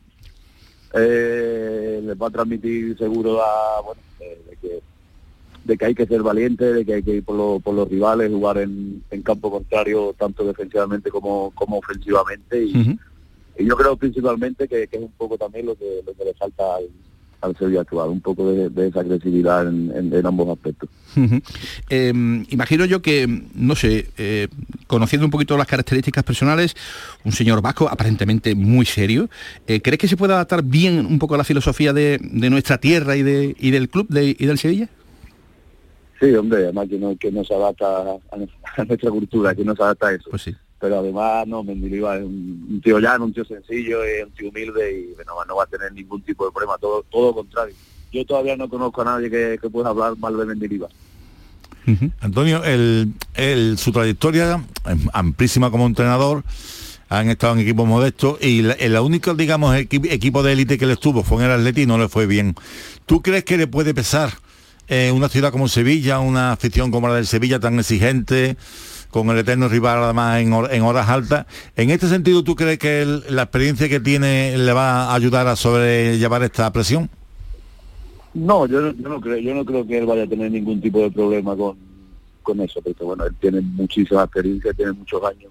eh, 0.94 2.00
les 2.04 2.16
va 2.20 2.26
a 2.28 2.30
transmitir 2.30 2.96
seguro 2.98 3.36
la, 3.36 3.80
bueno, 3.84 4.00
eh, 4.20 4.40
de, 4.50 4.56
que, 4.56 4.80
de 5.64 5.76
que 5.76 5.84
hay 5.84 5.94
que 5.94 6.06
ser 6.06 6.22
valiente, 6.22 6.72
de 6.72 6.84
que 6.84 6.94
hay 6.94 7.02
que 7.02 7.16
ir 7.16 7.24
por, 7.24 7.36
lo- 7.36 7.60
por 7.60 7.74
los 7.74 7.88
rivales, 7.88 8.30
jugar 8.30 8.58
en, 8.58 9.02
en 9.10 9.22
campo 9.22 9.50
contrario 9.50 10.14
tanto 10.18 10.44
defensivamente 10.44 11.10
como, 11.10 11.50
como 11.54 11.78
ofensivamente. 11.78 12.64
Y, 12.64 12.72
y 13.58 13.64
yo 13.66 13.76
creo 13.76 13.96
principalmente 13.96 14.68
que, 14.68 14.86
que 14.86 14.96
es 14.96 15.02
un 15.02 15.12
poco 15.12 15.36
también 15.36 15.66
lo 15.66 15.74
que, 15.74 16.02
lo 16.06 16.14
que 16.14 16.24
le 16.24 16.34
falta 16.34 16.76
al, 16.76 16.88
al 17.40 17.56
Sevilla 17.56 17.82
actual, 17.82 18.08
un 18.10 18.20
poco 18.20 18.50
de, 18.50 18.68
de 18.68 18.88
esa 18.88 19.00
agresividad 19.00 19.68
en, 19.68 19.92
en- 19.94 20.12
en 20.12 20.26
ambos 20.26 20.48
aspectos. 20.48 20.88
Eh, 21.90 22.12
imagino 22.50 22.84
yo 22.84 23.00
que, 23.00 23.42
no 23.54 23.74
sé, 23.76 24.08
eh, 24.18 24.48
conociendo 24.86 25.24
un 25.24 25.30
poquito 25.30 25.56
las 25.56 25.66
características 25.66 26.24
personales, 26.24 26.74
un 27.24 27.32
señor 27.32 27.62
vasco 27.62 27.88
aparentemente 27.88 28.54
muy 28.54 28.84
serio, 28.86 29.28
eh, 29.66 29.80
¿crees 29.80 29.98
que 29.98 30.08
se 30.08 30.16
puede 30.16 30.32
adaptar 30.34 30.62
bien 30.62 31.06
un 31.06 31.18
poco 31.18 31.34
a 31.34 31.38
la 31.38 31.44
filosofía 31.44 31.92
de, 31.92 32.18
de 32.20 32.50
nuestra 32.50 32.78
tierra 32.78 33.16
y, 33.16 33.22
de, 33.22 33.54
y 33.58 33.70
del 33.70 33.88
club 33.88 34.08
de- 34.08 34.36
y 34.38 34.46
del 34.46 34.58
Sevilla? 34.58 34.88
Sí, 36.20 36.34
hombre, 36.34 36.64
además 36.64 36.88
que 36.88 36.98
no, 36.98 37.16
que 37.16 37.30
no 37.30 37.44
se 37.44 37.54
adapta 37.54 37.86
a, 37.86 38.18
a 38.76 38.84
nuestra 38.84 39.10
cultura, 39.10 39.54
que 39.54 39.64
no 39.64 39.76
se 39.76 39.82
adapta 39.82 40.08
a 40.08 40.12
eso. 40.14 40.28
Pues 40.30 40.42
sí. 40.42 40.54
Pero 40.80 40.98
además, 41.00 41.46
no, 41.46 41.64
Mendilibar 41.64 42.18
es 42.18 42.24
un, 42.24 42.80
tío 42.82 42.98
llano, 43.00 43.24
un 43.24 43.32
tío 43.32 43.44
sencillo, 43.44 44.04
es 44.04 44.24
un 44.24 44.30
tío 44.30 44.48
humilde 44.50 44.92
y 44.92 45.26
no, 45.26 45.56
va- 45.56 45.64
a 45.64 45.66
tener 45.66 45.92
ningún 45.92 46.22
tipo 46.22 46.44
de 46.46 46.52
problema, 46.52 46.78
todo 46.78 47.04
todo 47.10 47.34
contrario. 47.34 47.74
Yo 48.12 48.24
todavía 48.24 48.56
no 48.56 48.68
conozco 48.68 49.02
a 49.02 49.04
nadie 49.04 49.28
que, 49.28 49.58
pueda 49.70 49.88
hablar 49.90 50.16
mal 50.18 50.36
de 50.36 50.46
Mendilibar. 50.46 50.90
Antonio, 52.20 52.62
el, 52.64 53.14
su 53.78 53.92
trayectoria 53.92 54.62
amplísima 55.12 55.70
como 55.70 55.86
entrenador, 55.86 56.44
han 57.08 57.30
estado 57.30 57.54
en 57.54 57.60
equipos 57.60 57.88
modestos 57.88 58.38
y 58.42 58.58
el 58.78 58.98
único, 58.98 59.32
digamos, 59.34 59.74
equi- 59.74 60.10
equipo 60.12 60.42
de 60.42 60.52
élite 60.52 60.76
que 60.76 60.84
le 60.86 60.92
estuvo 60.92 61.22
fue 61.22 61.38
en 61.38 61.50
el 61.50 61.58
Atleti 61.58 61.82
y 61.82 61.86
no 61.86 61.96
le 61.96 62.08
fue 62.08 62.26
bien. 62.26 62.54
¿Tú 63.06 63.22
crees 63.22 63.44
que 63.44 63.56
le 63.56 63.66
puede 63.66 63.94
pesar 63.94 64.34
eh, 64.88 65.10
una 65.14 65.28
ciudad 65.30 65.50
como 65.50 65.68
Sevilla, 65.68 66.18
una 66.18 66.52
afición 66.52 66.90
como 66.90 67.08
la 67.08 67.14
del 67.14 67.26
Sevilla 67.26 67.58
tan 67.58 67.78
exigente, 67.78 68.56
con 69.10 69.28
el 69.30 69.38
eterno 69.38 69.68
rival 69.68 70.02
además 70.02 70.40
en, 70.40 70.52
en 70.52 70.82
horas 70.82 71.08
altas? 71.08 71.46
En 71.76 71.90
este 71.90 72.08
sentido, 72.08 72.42
¿tú 72.44 72.54
crees 72.54 72.78
que 72.78 73.04
la 73.28 73.42
experiencia 73.42 73.88
que 73.88 74.00
tiene 74.00 74.56
le 74.58 74.72
va 74.72 75.04
a 75.10 75.14
ayudar 75.14 75.46
a 75.46 75.56
sobrellevar 75.56 76.42
esta 76.42 76.72
presión? 76.72 77.08
No, 78.34 78.66
yo, 78.66 78.80
no- 78.80 78.92
yo 78.92 79.08
no 79.08 79.20
creo, 79.20 79.38
yo 79.38 79.54
no 79.54 79.64
creo 79.64 79.86
que 79.86 79.98
él 79.98 80.06
vaya 80.06 80.24
a 80.24 80.26
tener 80.28 80.50
ningún 80.50 80.80
tipo 80.80 81.00
de 81.00 81.10
problema 81.10 81.56
con, 81.56 81.76
con 82.42 82.60
eso, 82.60 82.80
porque 82.82 83.04
bueno, 83.04 83.24
él 83.24 83.34
tiene 83.40 83.60
muchísima 83.60 84.22
experiencia, 84.24 84.72
tiene 84.72 84.92
muchos 84.92 85.22
años, 85.24 85.50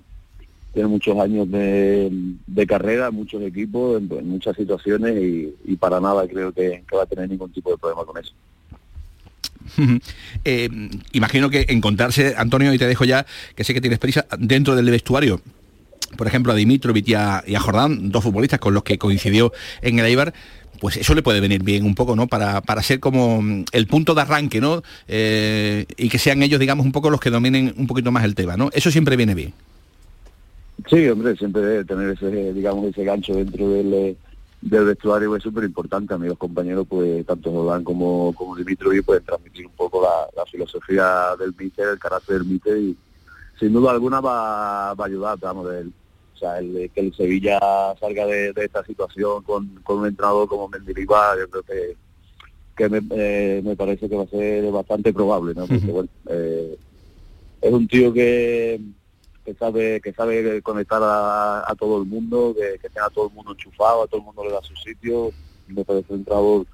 tiene 0.73 0.87
muchos 0.87 1.17
años 1.19 1.49
de, 1.51 2.09
de 2.45 2.67
carrera, 2.67 3.11
muchos 3.11 3.41
equipos, 3.41 3.97
en, 3.97 4.29
muchas 4.29 4.55
situaciones 4.55 5.17
y, 5.65 5.75
para 5.75 5.99
nada 5.99 6.27
creo 6.27 6.51
que 6.53 6.83
va 6.95 7.03
a 7.03 7.07
tener 7.07 7.29
ningún 7.29 7.51
tipo 7.51 7.71
de 7.71 7.77
problema 7.77 8.05
con 8.05 8.17
eso. 8.17 8.33
Eh, 10.45 10.69
imagino 11.11 11.49
que 11.49 11.65
encontrarse, 11.69 12.35
Antonio, 12.37 12.73
y 12.73 12.77
te 12.77 12.87
dejo 12.87 13.03
ya, 13.05 13.25
que 13.55 13.63
sé 13.63 13.73
que 13.73 13.81
tienes 13.81 13.99
prisa, 13.99 14.25
dentro 14.37 14.75
del 14.75 14.89
vestuario, 14.89 15.41
por 16.15 16.27
ejemplo, 16.27 16.53
a 16.53 16.55
Dimitrovic 16.55 17.07
y 17.09 17.13
a, 17.15 17.43
y 17.45 17.55
a 17.55 17.59
Jordán, 17.59 18.11
dos 18.11 18.23
futbolistas 18.23 18.59
con 18.59 18.73
los 18.73 18.83
que 18.83 18.97
coincidió 18.97 19.51
en 19.81 19.99
el 19.99 20.05
Eibar, 20.05 20.33
pues 20.79 20.97
eso 20.97 21.13
le 21.15 21.21
puede 21.21 21.39
venir 21.39 21.63
bien 21.63 21.85
un 21.85 21.95
poco, 21.95 22.15
¿no? 22.15 22.27
Para, 22.27 22.61
para 22.61 22.81
ser 22.83 22.99
como 22.99 23.41
mm, 23.41 23.65
el 23.71 23.87
punto 23.87 24.13
de 24.15 24.21
arranque, 24.21 24.61
¿no? 24.61 24.83
Eh, 25.07 25.85
y 25.97 26.09
que 26.09 26.19
sean 26.19 26.41
ellos, 26.43 26.59
digamos, 26.59 26.85
un 26.85 26.91
poco 26.91 27.09
los 27.09 27.19
que 27.19 27.29
dominen 27.29 27.73
un 27.77 27.87
poquito 27.87 28.11
más 28.11 28.23
el 28.23 28.35
tema, 28.35 28.55
¿no? 28.55 28.69
Eso 28.73 28.91
siempre 28.91 29.15
viene 29.15 29.35
bien. 29.35 29.53
Sí, 30.89 31.07
hombre, 31.07 31.35
siempre 31.35 31.61
debe 31.61 31.85
tener 31.85 32.09
ese, 32.11 32.53
digamos, 32.53 32.85
ese 32.85 33.03
gancho 33.03 33.33
dentro 33.33 33.69
del, 33.69 33.93
eh, 33.93 34.15
del 34.61 34.85
vestuario 34.85 35.35
es 35.35 35.43
súper 35.43 35.63
importante. 35.63 36.13
A 36.13 36.17
mí 36.17 36.27
los 36.27 36.37
compañeros, 36.37 36.85
pues, 36.89 37.25
tanto 37.25 37.51
Jordán 37.51 37.83
como, 37.83 38.33
como 38.33 38.55
Dimitrovic, 38.55 39.05
pueden 39.05 39.23
transmitir 39.23 39.65
un 39.65 39.73
poco 39.73 40.01
la, 40.01 40.27
la 40.35 40.45
filosofía 40.45 41.35
del 41.39 41.53
míster, 41.57 41.89
el 41.89 41.99
carácter 41.99 42.39
del 42.39 42.47
míster 42.47 42.77
y 42.77 42.97
sin 43.59 43.73
duda 43.73 43.91
alguna 43.91 44.21
va, 44.21 44.93
va 44.93 45.05
a 45.05 45.07
ayudar, 45.07 45.37
vamos, 45.39 45.71
el, 45.73 45.91
o 46.35 46.37
sea, 46.37 46.59
el, 46.59 46.91
que 46.93 47.01
el 47.01 47.13
Sevilla 47.15 47.59
salga 47.99 48.25
de, 48.25 48.53
de 48.53 48.65
esta 48.65 48.83
situación 48.83 49.41
con, 49.43 49.67
con 49.83 49.99
un 49.99 50.07
entrenador 50.07 50.47
como 50.47 50.67
Mendilibar, 50.67 51.37
yo 51.39 51.49
creo 51.49 51.63
que, 51.63 51.97
que 52.75 52.89
me, 52.89 53.01
eh, 53.11 53.61
me 53.63 53.75
parece 53.75 54.07
que 54.07 54.15
va 54.15 54.23
a 54.23 54.27
ser 54.27 54.71
bastante 54.71 55.11
probable, 55.11 55.55
¿no? 55.55 55.65
Porque, 55.65 55.91
bueno, 55.91 56.09
eh, 56.29 56.77
es 57.61 57.73
un 57.73 57.87
tío 57.87 58.13
que 58.13 58.79
que 59.47 59.53
sabe 59.53 60.01
que 60.01 60.11
sabe 60.11 60.61
conectar 60.61 61.01
a, 61.01 61.73
todo 61.79 62.01
el 62.01 62.05
mundo, 62.05 62.53
que, 62.53 62.77
que 62.79 62.89
tenga 62.89 63.09
todo 63.11 63.29
el 63.29 63.33
mundo 63.33 63.53
enchufado, 63.53 64.03
a 64.03 64.07
todo 64.07 64.19
el 64.19 64.25
mundo 64.25 64.43
le 64.43 64.51
da 64.51 64.61
su 64.61 64.75
sitio. 64.75 65.31
Me 65.69 65.85
parece 65.85 66.13
un 66.13 66.25
trabajo 66.25 66.65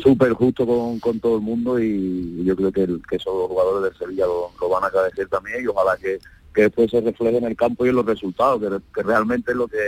súper 0.00 0.32
justo 0.32 0.64
con, 0.64 1.00
con 1.00 1.18
todo 1.18 1.34
el 1.34 1.40
mundo 1.42 1.80
y 1.80 2.44
yo 2.44 2.54
creo 2.54 2.70
que, 2.70 2.84
el- 2.84 3.02
que 3.08 3.16
esos 3.16 3.48
jugadores 3.48 3.90
del 3.90 3.98
Sevilla 3.98 4.26
lo, 4.26 4.52
lo 4.60 4.68
van 4.68 4.84
a 4.84 4.86
agradecer 4.86 5.26
también 5.28 5.64
y 5.64 5.66
ojalá 5.66 5.96
que, 5.96 6.20
que 6.54 6.62
después 6.62 6.92
se 6.92 7.00
refleje 7.00 7.38
en 7.38 7.44
el 7.44 7.56
campo 7.56 7.84
y 7.84 7.88
en 7.88 7.96
los 7.96 8.06
resultados, 8.06 8.60
que, 8.60 8.68
que 8.94 9.02
realmente 9.02 9.50
es 9.50 9.56
lo 9.56 9.66
que 9.66 9.78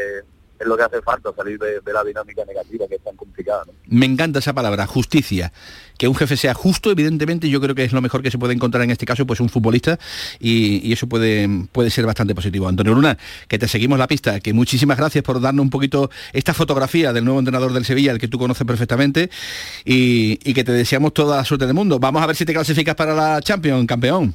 es 0.65 0.69
lo 0.69 0.77
que 0.77 0.83
hace 0.83 1.03
falta, 1.03 1.31
salir 1.37 1.59
de, 1.59 1.93
la 1.93 2.03
dinámica 2.03 2.45
negativa 2.45 2.87
que 2.89 2.97
es 2.97 3.05
tan 3.05 3.17
complicada. 3.17 3.65
Me 3.87 4.07
encanta 4.07 4.41
esa 4.41 4.53
palabra, 4.53 4.87
justicia. 4.87 5.53
Que 5.97 6.09
un 6.09 6.17
jefe 6.17 6.37
sea 6.37 6.55
justo, 6.55 6.91
evidentemente, 6.91 7.49
yo 7.49 7.61
creo 7.61 7.75
que 7.75 7.85
es 7.85 7.93
lo 7.93 8.03
mejor 8.03 8.23
que 8.23 8.31
se 8.31 8.39
puede 8.39 8.53
encontrar 8.53 8.83
en 8.83 8.91
este 8.91 9.07
caso, 9.07 9.27
pues 9.27 9.39
un 9.39 9.49
futbolista, 9.49 9.99
y, 10.41 10.93
eso 10.93 11.07
puede, 11.07 11.49
puede 11.71 11.91
ser 11.91 12.05
bastante 12.05 12.35
positivo. 12.35 12.67
Antonio 12.67 12.95
Luna, 12.95 13.17
que 13.47 13.59
te 13.59 13.69
seguimos 13.69 13.99
la 13.99 14.09
pista, 14.09 14.41
que 14.41 14.53
muchísimas 14.53 14.99
gracias 14.99 15.23
por 15.23 15.41
darnos 15.41 15.63
un 15.63 15.71
poquito 15.71 16.11
esta 16.33 16.53
fotografía 16.53 17.13
del 17.13 17.25
nuevo 17.25 17.39
entrenador 17.39 17.73
del 17.73 17.85
Sevilla, 17.85 18.11
el 18.11 18.19
que 18.19 18.29
tú 18.29 18.39
conoces 18.39 18.67
perfectamente, 18.67 19.31
y, 19.85 20.41
y 20.43 20.55
que 20.55 20.65
te 20.65 20.73
deseamos 20.73 21.15
toda 21.15 21.37
la 21.37 21.45
suerte 21.45 21.67
del 21.67 21.75
mundo. 21.75 22.01
Vamos 22.01 22.23
a 22.23 22.27
ver 22.27 22.35
si 22.35 22.45
te 22.45 22.53
clasificas 22.53 22.97
para 22.97 23.15
la 23.15 23.41
Champions, 23.41 23.87
campeón. 23.87 24.35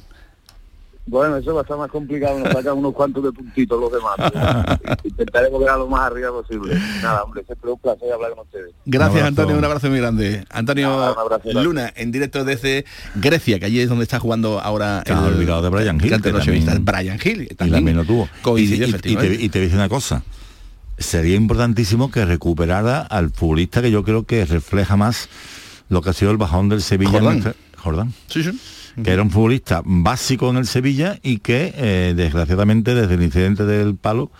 Bueno, 1.10 1.36
eso 1.38 1.52
va 1.54 1.60
a 1.60 1.62
estar 1.62 1.76
más 1.76 1.90
complicado, 1.90 2.38
nos 2.38 2.52
sacan 2.52 2.78
unos 2.78 2.94
cuantos 2.94 3.24
de 3.24 3.32
puntitos 3.32 3.80
los 3.80 3.90
demás. 3.92 4.78
Intentaremos 5.04 5.60
quedar 5.60 5.78
lo 5.78 5.88
más 5.88 6.02
arriba 6.10 6.30
posible. 6.30 6.78
Nada, 7.02 7.24
hombre, 7.24 7.42
siempre 7.44 7.68
es 7.68 7.74
un 7.74 7.80
placer 7.80 8.12
hablar 8.12 8.30
con 8.30 8.44
ustedes. 8.46 8.72
Gracias, 8.86 9.24
Antonio, 9.24 9.56
un 9.58 9.64
abrazo 9.64 9.88
muy 9.90 9.98
grande. 9.98 10.44
Antonio 10.50 10.88
Nada, 10.88 11.14
abrazo. 11.18 11.52
Luna, 11.62 11.92
en 11.96 12.12
directo 12.12 12.44
desde 12.44 12.84
Grecia, 13.16 13.58
que 13.58 13.64
allí 13.66 13.80
es 13.80 13.88
donde 13.88 14.04
está 14.04 14.20
jugando 14.20 14.60
ahora 14.60 15.00
has 15.00 15.10
olvidado 15.10 15.62
de 15.62 15.68
Brian 15.68 15.96
Hill, 15.96 16.10
que 16.22 16.30
también- 16.32 16.84
Brian 16.84 17.18
Hill. 17.22 17.48
que 17.48 17.54
y 17.54 17.56
también 17.56 17.96
lo 17.96 18.04
tuvo. 18.04 18.28
coincidió, 18.42 18.86
y, 18.86 18.88
y- 18.88 18.88
y 18.88 18.92
te, 18.92 18.96
efectivamente. 18.96 19.44
y 19.44 19.48
te 19.48 19.60
dice 19.60 19.74
una 19.74 19.88
cosa. 19.88 20.22
Sería 20.96 21.34
importantísimo 21.34 22.10
que 22.10 22.24
recuperara 22.24 23.00
al 23.00 23.30
futbolista 23.30 23.82
que 23.82 23.90
yo 23.90 24.04
creo 24.04 24.24
que 24.24 24.44
refleja 24.44 24.96
más 24.96 25.28
lo 25.88 26.02
que 26.02 26.10
ha 26.10 26.12
sido 26.12 26.30
el 26.30 26.36
bajón 26.36 26.68
del 26.68 26.82
Sevilla. 26.82 27.18
en 27.18 27.24
Jordán. 27.24 27.54
Jordán. 27.78 28.12
Sí, 28.28 28.44
sí. 28.44 28.60
Que 29.02 29.10
era 29.10 29.22
un 29.22 29.30
futbolista 29.30 29.82
básico 29.84 30.50
en 30.50 30.56
el 30.56 30.66
Sevilla 30.66 31.18
y 31.22 31.38
que 31.38 31.72
eh, 31.76 32.14
desgraciadamente 32.16 32.94
desde 32.94 33.14
el 33.14 33.22
incidente 33.22 33.64
del 33.64 33.96
palo 33.96 34.30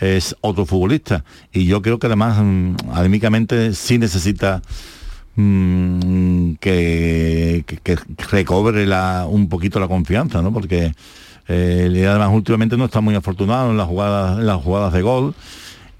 es 0.00 0.36
otro 0.40 0.66
futbolista. 0.66 1.24
Y 1.52 1.66
yo 1.66 1.82
creo 1.82 1.98
que 1.98 2.06
además 2.06 2.38
mm, 2.42 2.76
anímicamente 2.92 3.74
sí 3.74 3.98
necesita 3.98 4.62
mm, 5.36 6.54
que, 6.54 7.64
recobre 8.30 8.86
un 9.28 9.48
poquito 9.48 9.80
la 9.80 9.88
confianza, 9.88 10.42
¿no? 10.42 10.52
Porque 10.52 10.92
eh, 11.48 12.06
además 12.08 12.30
últimamente 12.32 12.76
no 12.76 12.86
está 12.86 13.00
muy 13.00 13.14
afortunado 13.14 13.70
en 13.70 13.76
las 13.76 13.86
jugadas, 13.86 14.38
en 14.38 14.46
las 14.46 14.62
jugadas 14.62 14.92
de 14.92 15.02
gol 15.02 15.34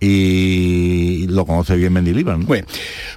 y 0.00 1.26
lo 1.28 1.46
conoce 1.46 1.76
bien 1.76 1.92
Mendilibar. 1.92 2.38
¿no? 2.38 2.46
Bueno, 2.46 2.66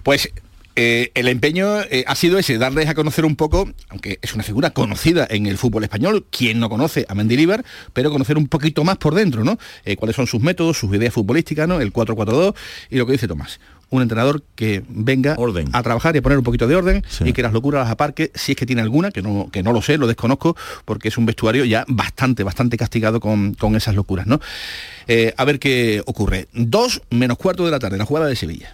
pues 0.04 0.32
Eh, 0.80 1.11
el 1.15 1.28
empeño 1.28 1.82
eh, 1.89 2.03
ha 2.05 2.13
sido 2.13 2.38
ese, 2.38 2.59
darles 2.59 2.88
a 2.88 2.93
conocer 2.93 3.25
un 3.25 3.36
poco, 3.36 3.67
aunque 3.89 4.19
es 4.21 4.36
una 4.36 4.43
figura 4.43 4.69
conocida 4.69 5.25
en 5.28 5.47
el 5.47 5.57
fútbol 5.57 5.84
español, 5.84 6.28
quien 6.30 6.59
no 6.59 6.69
conoce 6.69 7.03
a 7.09 7.15
Mendilibar, 7.15 7.65
pero 7.93 8.11
conocer 8.11 8.38
un 8.38 8.47
poquito 8.47 8.84
más 8.84 8.97
por 8.97 9.15
dentro, 9.15 9.43
¿no? 9.43 9.57
Eh, 9.86 9.95
cuáles 9.95 10.15
son 10.15 10.28
sus 10.28 10.39
métodos, 10.39 10.78
sus 10.78 10.93
ideas 10.93 11.11
futbolísticas, 11.15 11.67
¿no? 11.67 11.82
El 11.82 11.91
4-4-2 11.91 12.53
y 12.91 12.97
lo 12.97 13.07
que 13.07 13.13
dice 13.13 13.28
Tomás 13.28 13.59
un 13.89 14.01
entrenador 14.01 14.43
que 14.55 14.84
venga 14.89 15.36
orden. 15.38 15.69
a 15.71 15.82
trabajar 15.82 16.13
y 16.13 16.19
a 16.19 16.21
poner 16.21 16.38
un 16.38 16.43
poquito 16.43 16.67
de 16.67 16.75
orden 16.75 17.05
y 17.23 17.32
que 17.32 17.41
las 17.41 17.53
locuras 17.53 17.84
las 17.86 17.91
aparque, 17.91 18.32
si 18.36 18.51
es 18.51 18.57
que 18.57 18.65
tiene 18.65 18.82
alguna, 18.82 19.11
que 19.11 19.21
no, 19.21 19.49
que 19.49 19.63
no 19.63 19.71
lo 19.71 19.82
sé, 19.82 19.97
lo 19.97 20.07
desconozco, 20.07 20.57
porque 20.84 21.07
es 21.07 21.17
un 21.17 21.25
vestuario 21.25 21.63
ya 21.63 21.86
bastante, 21.88 22.43
bastante 22.43 22.75
castigado 22.75 23.21
con, 23.21 23.53
con 23.53 23.78
esas 23.78 23.95
locuras, 23.95 24.28
¿no? 24.28 24.41
a 25.38 25.45
ver 25.45 25.59
qué 25.59 26.03
ocurre. 26.05 26.49
Dos 26.51 27.01
menos 27.11 27.38
cuarto 27.38 27.63
de 27.63 27.71
la 27.71 27.80
tarde, 27.80 27.97
la 27.97 28.03
jugada 28.03 28.28
de 28.28 28.36
Sevilla. 28.36 28.73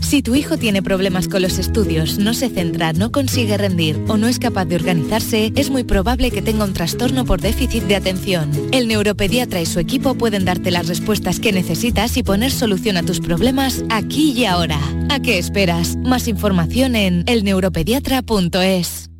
Si 0.00 0.22
tu 0.22 0.34
hijo 0.34 0.56
tiene 0.56 0.82
problemas 0.82 1.26
con 1.26 1.42
los 1.42 1.58
estudios, 1.58 2.18
no 2.18 2.32
se 2.34 2.48
centra, 2.48 2.92
no 2.92 3.10
consigue 3.10 3.56
rendir 3.56 4.00
o 4.08 4.16
no 4.16 4.28
es 4.28 4.38
capaz 4.38 4.64
de 4.66 4.76
organizarse, 4.76 5.52
es 5.56 5.70
muy 5.70 5.84
probable 5.84 6.30
que 6.30 6.42
tenga 6.42 6.64
un 6.64 6.74
trastorno 6.74 7.24
por 7.24 7.40
déficit 7.40 7.84
de 7.84 7.96
atención. 7.96 8.50
El 8.72 8.86
neuropediatra 8.88 9.60
y 9.60 9.66
su 9.66 9.80
equipo 9.80 10.14
pueden 10.14 10.44
darte 10.44 10.70
las 10.70 10.86
respuestas 10.86 11.40
que 11.40 11.52
necesitas 11.52 12.16
y 12.16 12.22
poner 12.22 12.52
solución 12.52 12.96
a 12.96 13.02
tus 13.02 13.20
problemas 13.20 13.82
aquí 13.90 14.32
y 14.32 14.44
ahora. 14.44 14.78
¿A 15.10 15.20
qué 15.20 15.38
esperas? 15.38 15.96
Más 15.96 16.28
información 16.28 16.94
en 16.94 17.24
elneuropediatra.es. 17.26 19.10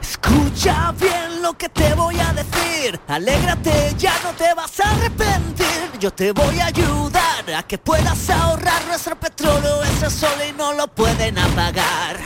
Escucha 0.00 0.92
bien 1.00 1.42
lo 1.42 1.54
que 1.54 1.68
te 1.68 1.94
voy 1.94 2.16
a 2.20 2.32
decir. 2.32 3.00
Alégrate, 3.08 3.94
ya 3.98 4.14
no 4.22 4.32
te 4.32 4.52
vas 4.54 4.78
a 4.80 4.90
arrepentir. 4.90 5.66
Yo 5.98 6.12
te 6.12 6.32
voy 6.32 6.58
a 6.60 6.66
ayudar 6.66 7.54
a 7.56 7.62
que 7.62 7.78
puedas 7.78 8.28
ahorrar 8.28 8.84
nuestro 8.86 9.18
petróleo. 9.18 9.75
Ese 10.06 10.20
sol 10.20 10.38
y 10.48 10.52
no 10.52 10.72
lo 10.72 10.86
pueden 10.86 11.36
apagar. 11.36 12.16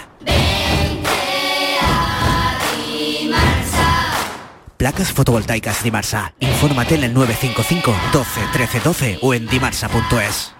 Placas 4.76 5.12
fotovoltaicas 5.12 5.82
Dimarsa. 5.82 6.34
Infórmate 6.40 6.96
en 6.96 7.04
el 7.04 7.14
955 7.14 7.94
12 8.12 8.40
13 8.52 8.80
12 8.80 9.18
o 9.22 9.32
en 9.32 9.46
dimarsa.es. 9.46 10.59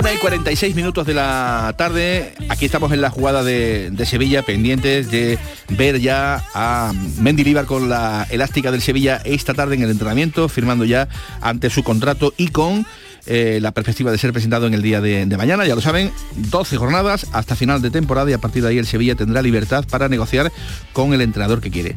Una 0.00 0.14
y 0.14 0.16
46 0.16 0.74
minutos 0.76 1.06
de 1.06 1.12
la 1.12 1.74
tarde, 1.76 2.32
aquí 2.48 2.64
estamos 2.64 2.90
en 2.92 3.02
la 3.02 3.10
jugada 3.10 3.44
de, 3.44 3.92
Sevilla, 4.06 4.40
pendientes 4.40 5.10
de 5.10 5.38
ver 5.68 6.00
ya 6.00 6.42
a 6.54 6.94
Mendilibar 7.18 7.66
con 7.66 7.90
la 7.90 8.26
elástica 8.30 8.72
del 8.72 8.80
Sevilla 8.80 9.20
esta 9.24 9.52
tarde 9.52 9.74
en 9.74 9.82
el 9.82 9.90
entrenamiento, 9.90 10.48
firmando 10.48 10.86
ya 10.86 11.06
ante 11.42 11.68
su 11.68 11.84
contrato 11.84 12.32
y 12.38 12.48
con 12.48 12.86
eh, 13.26 13.58
la 13.60 13.72
perspectiva 13.72 14.10
de 14.10 14.16
ser 14.16 14.32
presentado 14.32 14.66
en 14.66 14.72
el 14.72 14.80
día 14.80 15.02
de, 15.02 15.26
de, 15.26 15.36
mañana. 15.36 15.66
Ya 15.66 15.74
lo 15.74 15.82
saben, 15.82 16.10
12 16.34 16.78
jornadas 16.78 17.26
hasta 17.32 17.54
final 17.54 17.82
de 17.82 17.90
temporada 17.90 18.30
y 18.30 18.32
a 18.32 18.38
partir 18.38 18.62
de 18.62 18.70
ahí 18.70 18.78
el 18.78 18.86
Sevilla 18.86 19.16
tendrá 19.16 19.42
libertad 19.42 19.84
para 19.90 20.08
negociar 20.08 20.50
con 20.94 21.12
el 21.12 21.20
entrenador 21.20 21.60
que 21.60 21.70
quiere. 21.70 21.94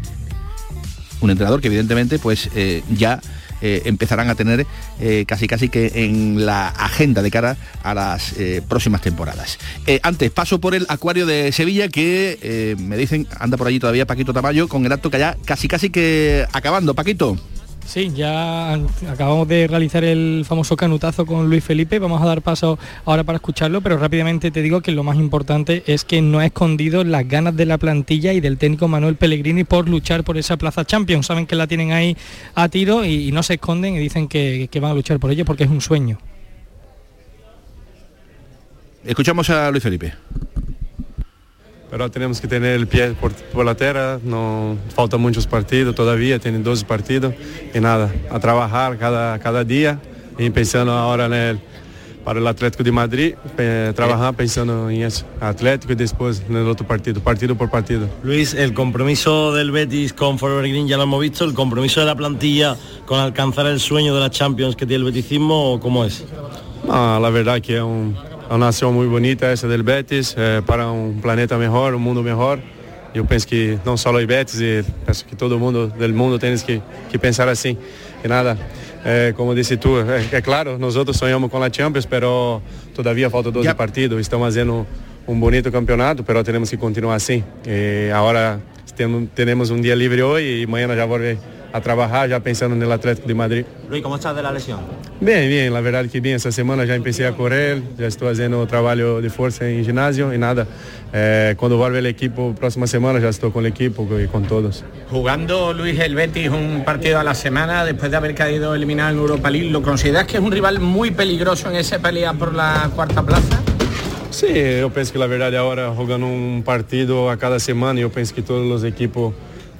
Un 1.21 1.29
entrenador 1.29 1.61
que 1.61 1.67
evidentemente 1.67 2.19
pues 2.19 2.49
eh, 2.53 2.83
ya 2.89 3.21
eh, 3.65 3.83
empezarán 3.85 4.29
a 4.29 4.35
tener 4.35 4.67
eh, 4.99 5.23
casi 5.25 5.47
casi 5.47 5.69
que 5.69 5.89
en 5.95 6.45
la 6.45 6.67
agenda 6.67 7.21
de 7.21 7.31
cara 7.31 7.55
a 7.81 7.93
las 7.93 8.33
eh, 8.37 8.61
próximas 8.67 9.01
temporadas. 9.01 9.57
Antes, 10.01 10.31
paso 10.31 10.59
por 10.59 10.75
el 10.75 10.85
acuario 10.89 11.25
de 11.25 11.53
Sevilla 11.53 11.87
que 11.87 12.75
me 12.77 12.97
dicen, 12.97 13.25
anda 13.39 13.55
por 13.55 13.67
allí 13.67 13.79
todavía 13.79 14.05
Paquito 14.05 14.33
Tamayo 14.33 14.67
con 14.67 14.85
el 14.85 14.91
acto 14.91 15.09
que 15.09 15.19
ya 15.19 15.37
casi 15.45 15.69
casi 15.69 15.89
que 15.89 16.45
acabando. 16.51 16.93
Paquito. 16.93 17.37
Sí, 17.85 18.11
ya 18.15 18.73
acabamos 19.09 19.47
de 19.47 19.67
realizar 19.67 20.03
el 20.03 20.45
famoso 20.47 20.75
canutazo 20.75 21.25
con 21.25 21.49
Luis 21.49 21.63
Felipe, 21.63 21.99
vamos 21.99 22.21
a 22.21 22.25
dar 22.25 22.41
paso 22.41 22.79
ahora 23.05 23.23
para 23.23 23.35
escucharlo, 23.35 23.81
pero 23.81 23.97
rápidamente 23.97 24.51
te 24.51 24.61
digo 24.61 24.81
que 24.81 24.91
lo 24.91 25.03
más 25.03 25.17
importante 25.17 25.83
es 25.85 26.03
que 26.05 26.21
no 26.21 26.39
ha 26.39 26.45
escondido 26.45 27.03
las 27.03 27.27
ganas 27.27 27.55
de 27.55 27.65
la 27.65 27.77
plantilla 27.77 28.33
y 28.33 28.39
del 28.39 28.57
técnico 28.57 28.87
Manuel 28.87 29.15
Pellegrini 29.15 29.63
por 29.63 29.89
luchar 29.89 30.23
por 30.23 30.37
esa 30.37 30.57
plaza 30.57 30.85
Champions. 30.85 31.27
Saben 31.27 31.45
que 31.45 31.55
la 31.55 31.67
tienen 31.67 31.91
ahí 31.91 32.17
a 32.55 32.69
tiro 32.69 33.05
y, 33.05 33.31
no 33.31 33.43
se 33.43 33.55
esconden 33.55 33.95
y 33.95 33.99
dicen 33.99 34.27
que, 34.27 34.69
que 34.71 34.79
van 34.79 34.91
a 34.91 34.95
luchar 34.95 35.19
por 35.19 35.31
ello 35.31 35.45
porque 35.45 35.65
es 35.65 35.69
un 35.69 35.81
sueño. 35.81 36.17
Escuchamos 39.03 39.49
a 39.49 39.69
Luis 39.69 39.83
Felipe. 39.83 40.13
Pero 41.93 42.09
tenemos 42.09 42.41
que 42.41 42.47
tener 42.47 42.71
el 42.71 42.87
pie 42.87 43.09
por, 43.11 43.31
por, 43.33 43.63
la 43.63 43.75
tierra, 43.75 44.19
no 44.23 44.77
faltan 44.95 45.21
muchos 45.21 45.45
partidos 45.45 45.93
todavía, 45.93 46.39
tienen 46.39 46.63
12 46.63 46.85
partidos 46.85 47.35
y 47.71 47.79
nada, 47.79 48.11
a 48.31 48.39
trabajar 48.39 48.97
cada, 48.97 49.37
cada 49.37 49.63
día 49.63 49.99
y 50.39 50.49
pensando 50.49 50.91
ahora 50.91 51.27
en 51.27 51.33
el, 51.33 51.59
para 52.25 52.39
el 52.39 52.47
Atlético 52.47 52.83
de 52.83 52.91
Madrid, 52.91 53.35
eh, 53.59 53.93
trabajar 53.95 54.33
pensando 54.33 54.89
en 54.89 55.03
eso, 55.03 55.23
Atlético 55.39 55.93
y 55.93 55.95
después 55.95 56.41
en 56.49 56.55
el 56.55 56.67
otro 56.67 56.87
partido, 56.87 57.21
partido 57.21 57.53
por 57.53 57.69
partido. 57.69 58.09
Luis, 58.23 58.55
el 58.55 58.73
compromiso 58.73 59.53
del 59.53 59.69
Betis 59.69 60.13
con 60.13 60.39
Forever 60.39 60.67
Green 60.67 60.87
ya 60.87 60.97
lo 60.97 61.03
hemos 61.03 61.21
visto, 61.21 61.45
el 61.45 61.53
compromiso 61.53 61.99
de 61.99 62.07
la 62.07 62.15
plantilla 62.15 62.75
con 63.05 63.19
alcanzar 63.19 63.67
el 63.67 63.79
sueño 63.79 64.15
de 64.15 64.19
la 64.19 64.31
Champions 64.31 64.75
que 64.75 64.87
tiene 64.87 65.05
el 65.05 65.11
beticismo, 65.11 65.79
¿cómo 65.79 66.05
es? 66.05 66.25
Ah, 66.89 67.19
la 67.21 67.29
verdad 67.29 67.61
que 67.61 67.75
es 67.75 67.83
un, 67.83 68.17
una 68.49 68.65
nación 68.67 68.93
muy 68.93 69.07
bonita 69.07 69.51
esa 69.51 69.67
del 69.67 69.83
Betis, 69.83 70.35
eh, 70.37 70.61
para 70.65 70.91
un 70.91 71.21
planeta 71.21 71.57
mejor, 71.57 71.95
un 71.95 72.01
mundo 72.01 72.21
mejor. 72.23 72.59
Eu 73.13 73.25
penso 73.25 73.45
que 73.45 73.77
não 73.85 73.95
só 73.95 74.09
o 74.09 74.25
Betis, 74.25 74.59
e 74.59 74.83
penso 75.05 75.23
que 75.25 75.35
todo 75.35 75.59
mundo 75.59 75.87
del 75.87 76.13
mundo 76.13 76.39
tem 76.39 76.57
que, 76.57 76.81
que 77.11 77.19
pensar 77.19 77.47
assim. 77.47 77.77
E 78.23 78.27
nada, 78.27 78.57
eh, 79.05 79.33
como 79.37 79.53
disse 79.53 79.77
tu, 79.77 79.99
é, 79.99 80.37
é, 80.37 80.41
claro, 80.41 80.79
nós 80.79 80.95
outros 80.95 81.17
sonhamos 81.17 81.51
com 81.51 81.61
a 81.61 81.69
Champions, 81.71 82.07
pero 82.07 82.61
todavia 82.95 83.29
falta 83.29 83.51
12 83.51 83.67
yep. 83.67 83.77
partidos, 83.77 84.19
estamos 84.19 84.47
fazendo 84.47 84.87
um 85.27 85.39
bonito 85.39 85.71
campeonato, 85.71 86.23
pero 86.23 86.43
temos 86.43 86.69
que 86.71 86.77
continuar 86.77 87.15
assim. 87.15 87.43
E 87.67 88.09
agora 88.11 88.59
temos 89.35 89.69
um 89.69 89.79
dia 89.79 89.93
livre 89.95 90.23
hoje 90.23 90.61
e 90.61 90.63
amanhã 90.63 90.87
já 90.95 91.05
volver 91.05 91.37
a 91.73 91.81
trabajar 91.81 92.29
ya 92.29 92.39
pensando 92.39 92.75
en 92.75 92.83
el 92.83 92.91
Atlético 92.91 93.27
de 93.27 93.33
Madrid. 93.33 93.65
Luis, 93.89 94.03
¿cómo 94.03 94.15
estás 94.15 94.35
de 94.35 94.43
la 94.43 94.51
lesión? 94.51 94.79
Bien, 95.19 95.49
bien, 95.49 95.73
la 95.73 95.81
verdad 95.81 96.05
que 96.05 96.21
bien. 96.21 96.35
Esta 96.35 96.51
semana 96.51 96.85
ya 96.85 96.93
empecé 96.93 97.25
a 97.25 97.31
correr, 97.31 97.81
ya 97.97 98.05
estoy 98.05 98.31
haciendo 98.31 98.65
trabajo 98.67 99.21
de 99.21 99.29
fuerza 99.31 99.67
en 99.67 99.83
gimnasio 99.83 100.31
y 100.33 100.37
nada. 100.37 100.67
Eh, 101.11 101.55
cuando 101.57 101.77
vuelve 101.77 101.99
el 101.99 102.05
equipo, 102.05 102.53
próxima 102.53 102.85
semana 102.85 103.19
ya 103.19 103.29
estoy 103.29 103.49
con 103.51 103.65
el 103.65 103.71
equipo 103.71 104.07
y 104.19 104.27
con 104.27 104.43
todos. 104.43 104.85
Jugando 105.09 105.73
Luis 105.73 105.99
el 105.99 106.13
Betis 106.13 106.49
un 106.49 106.83
partido 106.85 107.19
a 107.19 107.23
la 107.23 107.33
semana 107.33 107.83
después 107.85 108.11
de 108.11 108.17
haber 108.17 108.35
caído 108.35 108.75
eliminado 108.75 109.09
en 109.09 109.17
Europa 109.17 109.49
League, 109.49 109.71
¿lo 109.71 109.81
consideras 109.81 110.27
que 110.27 110.37
es 110.37 110.43
un 110.43 110.51
rival 110.51 110.79
muy 110.79 111.09
peligroso 111.09 111.71
en 111.71 111.77
esa 111.77 111.97
pelea 111.99 112.33
por 112.33 112.53
la 112.53 112.91
cuarta 112.95 113.23
plaza? 113.23 113.59
Sí, 114.29 114.47
eu 114.49 114.89
penso 114.89 115.13
que 115.13 115.19
la 115.19 115.27
verdad 115.27 115.55
ahora 115.55 115.93
jugando 115.95 116.25
un 116.25 116.63
partido 116.65 117.29
a 117.29 117.37
cada 117.37 117.59
semana, 117.59 117.99
eu 117.99 118.09
penso 118.09 118.33
que 118.33 118.41
todos 118.41 118.65
los 118.65 118.83
equipos 118.83 119.33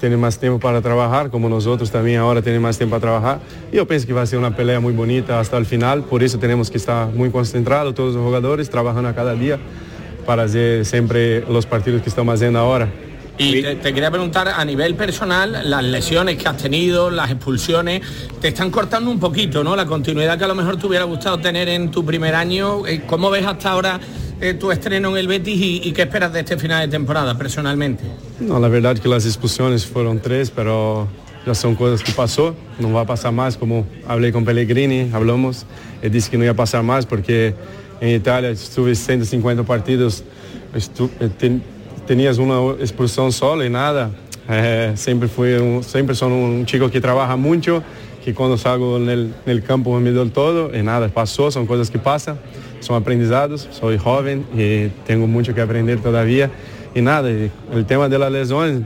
tienen 0.04 0.20
más 0.20 0.38
tiempo 0.38 0.60
para 0.60 0.82
trabajar, 0.82 1.30
como 1.30 1.48
nosotros 1.48 1.90
también 1.90 2.20
ahora 2.20 2.42
tenemos 2.42 2.64
más 2.64 2.78
tiempo 2.78 3.00
para 3.00 3.14
trabajar. 3.14 3.40
Y 3.72 3.78
yo 3.78 3.88
pienso 3.88 4.06
que 4.06 4.12
va 4.12 4.22
a 4.22 4.26
ser 4.26 4.38
una 4.38 4.54
pelea 4.54 4.82
muy 4.82 4.92
bonita 4.92 5.40
hasta 5.40 5.56
el 5.56 5.66
final, 5.66 6.04
por 6.04 6.24
eso 6.24 6.38
tenemos 6.40 6.70
que 6.70 6.76
estar 6.76 7.08
muy 7.08 7.30
concentrados 7.30 7.96
todos 7.96 8.14
los 8.14 8.22
jugadores, 8.22 8.70
trabajando 8.70 9.08
a 9.08 9.16
cada 9.16 9.34
día 9.34 9.60
para 10.26 10.44
hacer 10.44 10.84
siempre 10.84 11.40
los 11.48 11.66
partidos 11.66 12.02
que 12.02 12.10
estamos 12.10 12.36
haciendo 12.36 12.60
ahora. 12.60 12.90
Y 13.38 13.62
te, 13.62 13.76
te, 13.76 13.94
quería 13.94 14.12
preguntar, 14.12 14.50
a 14.50 14.66
nivel 14.66 14.96
personal, 14.96 15.70
las 15.70 15.84
lesiones 15.86 16.38
que 16.38 16.50
has 16.50 16.58
tenido, 16.58 17.10
las 17.10 17.32
expulsiones, 17.32 18.02
te 18.42 18.50
están 18.50 18.72
cortando 18.72 19.10
un 19.10 19.22
poquito, 19.22 19.64
¿no? 19.64 19.74
La 19.74 19.86
continuidad 19.86 20.38
que 20.38 20.44
a 20.44 20.50
lo 20.50 20.56
mejor 20.56 20.76
te 20.76 20.86
hubiera 20.86 21.06
gustado 21.06 21.40
tener 21.40 21.70
en 21.70 21.92
tu 21.92 22.04
primer 22.04 22.36
año. 22.36 22.86
Eh, 22.86 23.04
¿Cómo 23.08 23.30
ves 23.30 23.46
hasta 23.46 23.72
ahora 23.72 24.02
eh, 24.44 24.54
tu 24.54 24.74
estreno 24.74 25.10
en 25.12 25.18
el 25.18 25.28
Betis 25.28 25.58
y, 25.86 25.92
qué 25.94 26.02
esperas 26.02 26.34
de 26.34 26.42
este 26.42 26.58
final 26.58 26.86
de 26.86 26.92
temporada 26.92 27.38
personalmente? 27.38 28.04
No, 28.42 28.60
la 28.60 28.68
verdad 28.68 28.98
que 28.98 29.08
las 29.08 29.26
expulsiones 29.26 29.86
fueron 29.86 30.20
tres, 30.20 30.52
pero 30.52 31.08
ya 31.46 31.56
son 31.56 31.76
cosas 31.76 32.04
que 32.04 32.12
pasó, 32.12 32.54
no 32.78 32.92
va 32.92 33.02
a 33.02 33.06
pasar 33.06 33.32
más, 33.32 33.56
como 33.56 33.88
hablé 34.06 34.34
con 34.34 34.44
Pellegrini, 34.44 35.10
hablamos, 35.14 35.66
él 36.02 36.12
disse 36.12 36.30
que 36.30 36.38
no 36.38 36.44
iba 36.44 36.52
a 36.52 36.58
pasar 36.58 36.84
más 36.84 37.06
porque 37.06 37.56
en 38.02 38.10
Italia 38.10 38.50
estuve 38.50 38.96
150 38.96 39.64
partidos, 39.64 40.26
eh, 40.74 41.30
ten, 41.38 41.64
tenías 42.06 42.38
una 42.38 42.74
expulsión 42.82 43.32
solo 43.32 43.64
y 43.64 43.70
nada. 43.70 44.12
Eh, 44.50 44.92
siempre 44.96 45.30
fui 45.30 45.54
un, 45.54 45.86
siempre 45.86 46.16
son 46.16 46.34
un 46.34 46.66
chico 46.66 46.92
que 46.92 47.00
trabaja 47.00 47.38
mucho, 47.38 47.82
que 48.26 48.34
cuando 48.34 48.58
salgo 48.58 48.98
en 48.98 49.10
el, 49.10 49.34
en 49.46 49.52
el 49.52 49.64
campo 49.64 49.98
me 50.02 50.12
doy 50.12 50.30
todo 50.32 50.78
y 50.78 50.84
nada, 50.84 51.08
pasó, 51.08 51.50
son 51.50 51.66
cosas 51.66 51.90
que 51.90 51.98
pasan, 51.98 52.38
son 52.84 52.98
aprendizados, 52.98 53.68
soy 53.72 53.98
joven 53.98 54.46
y 54.56 54.90
tengo 55.08 55.26
mucho 55.26 55.56
que 55.56 55.62
aprender 55.62 56.00
todavía. 56.02 56.52
Y 56.94 57.02
nada, 57.02 57.32
y 57.32 57.50
el 57.74 57.86
tema 57.86 58.10
de 58.10 58.20
las 58.20 58.32
lesiones, 58.32 58.84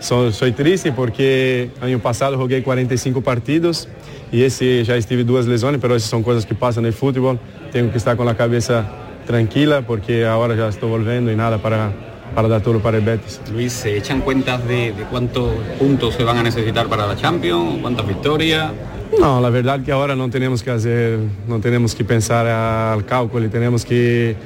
soy, 0.00 0.32
soy 0.32 0.52
triste 0.52 0.92
porque 0.92 1.70
año 1.80 1.98
pasado 1.98 2.36
jugué 2.36 2.62
45 2.62 3.20
partidos 3.20 3.88
y 4.32 4.42
ese 4.42 4.82
ya 4.84 4.96
estuve 4.96 5.22
dos 5.22 5.46
lesiones, 5.46 5.80
pero 5.80 5.94
esas 5.94 6.10
son 6.10 6.22
cosas 6.22 6.46
que 6.46 6.54
pasan 6.54 6.84
en 6.84 6.88
el 6.88 6.92
fútbol, 6.92 7.38
tengo 7.72 7.92
que 7.92 7.98
estar 7.98 8.16
con 8.16 8.26
la 8.26 8.36
cabeza 8.36 8.86
tranquila 9.26 9.82
porque 9.82 10.24
ahora 10.24 10.56
ya 10.56 10.68
estoy 10.68 10.88
volviendo 10.88 11.30
y 11.30 11.36
nada 11.36 11.58
para, 11.58 11.92
para 12.34 12.48
dar 12.48 12.60
todo 12.60 12.80
para 12.80 12.98
el 12.98 13.04
Betis. 13.04 13.40
Luis, 13.52 13.72
¿se 13.72 13.96
echan 13.96 14.20
cuentas 14.20 14.66
de, 14.66 14.92
de 14.92 15.04
cuántos 15.10 15.50
puntos 15.78 16.14
se 16.14 16.24
van 16.24 16.38
a 16.38 16.42
necesitar 16.42 16.86
para 16.88 17.06
la 17.06 17.16
Champions? 17.16 17.78
¿Cuántas 17.80 18.06
victorias? 18.06 18.72
No, 19.18 19.40
la 19.40 19.50
verdad 19.50 19.80
que 19.82 19.92
ahora 19.92 20.14
no 20.14 20.28
tenemos 20.28 20.62
que 20.62 20.70
hacer, 20.70 21.18
no 21.48 21.60
tenemos 21.60 21.94
que 21.94 22.04
pensar 22.04 22.46
al 22.46 23.04
cálculo, 23.06 23.48
tenemos 23.48 23.84
que 23.84 24.36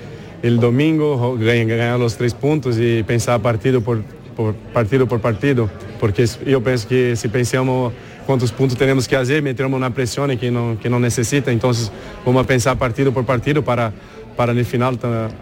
el 0.43 0.61
domingo 0.61 1.37
ganar, 1.39 1.99
los 1.99 2.17
tres 2.17 2.35
puntos 2.35 2.79
y 2.79 3.03
pensar 3.03 3.41
partido 3.41 3.81
por, 3.81 4.03
por 4.37 4.55
partido 4.55 5.07
por 5.07 5.21
partido, 5.21 5.69
porque 5.99 6.27
yo 6.47 6.63
pienso 6.63 6.89
que 6.89 7.17
si 7.17 7.29
pensamos 7.29 7.93
cuántos 8.27 8.53
puntos 8.53 8.79
tenemos 8.79 9.09
que 9.09 9.17
hacer, 9.17 9.43
metemos 9.43 9.77
una 9.77 9.93
presión 9.93 10.37
que 10.39 10.51
no, 10.51 10.79
que 10.81 10.89
no 10.89 11.01
necesita, 11.01 11.51
entonces 11.51 11.91
vamos 12.25 12.45
a 12.45 12.47
pensar 12.47 12.79
partido 12.79 13.13
por 13.13 13.25
partido 13.27 13.63
para 13.65 13.93
para 14.41 14.53
en 14.53 14.59
el 14.59 14.65
final 14.65 14.99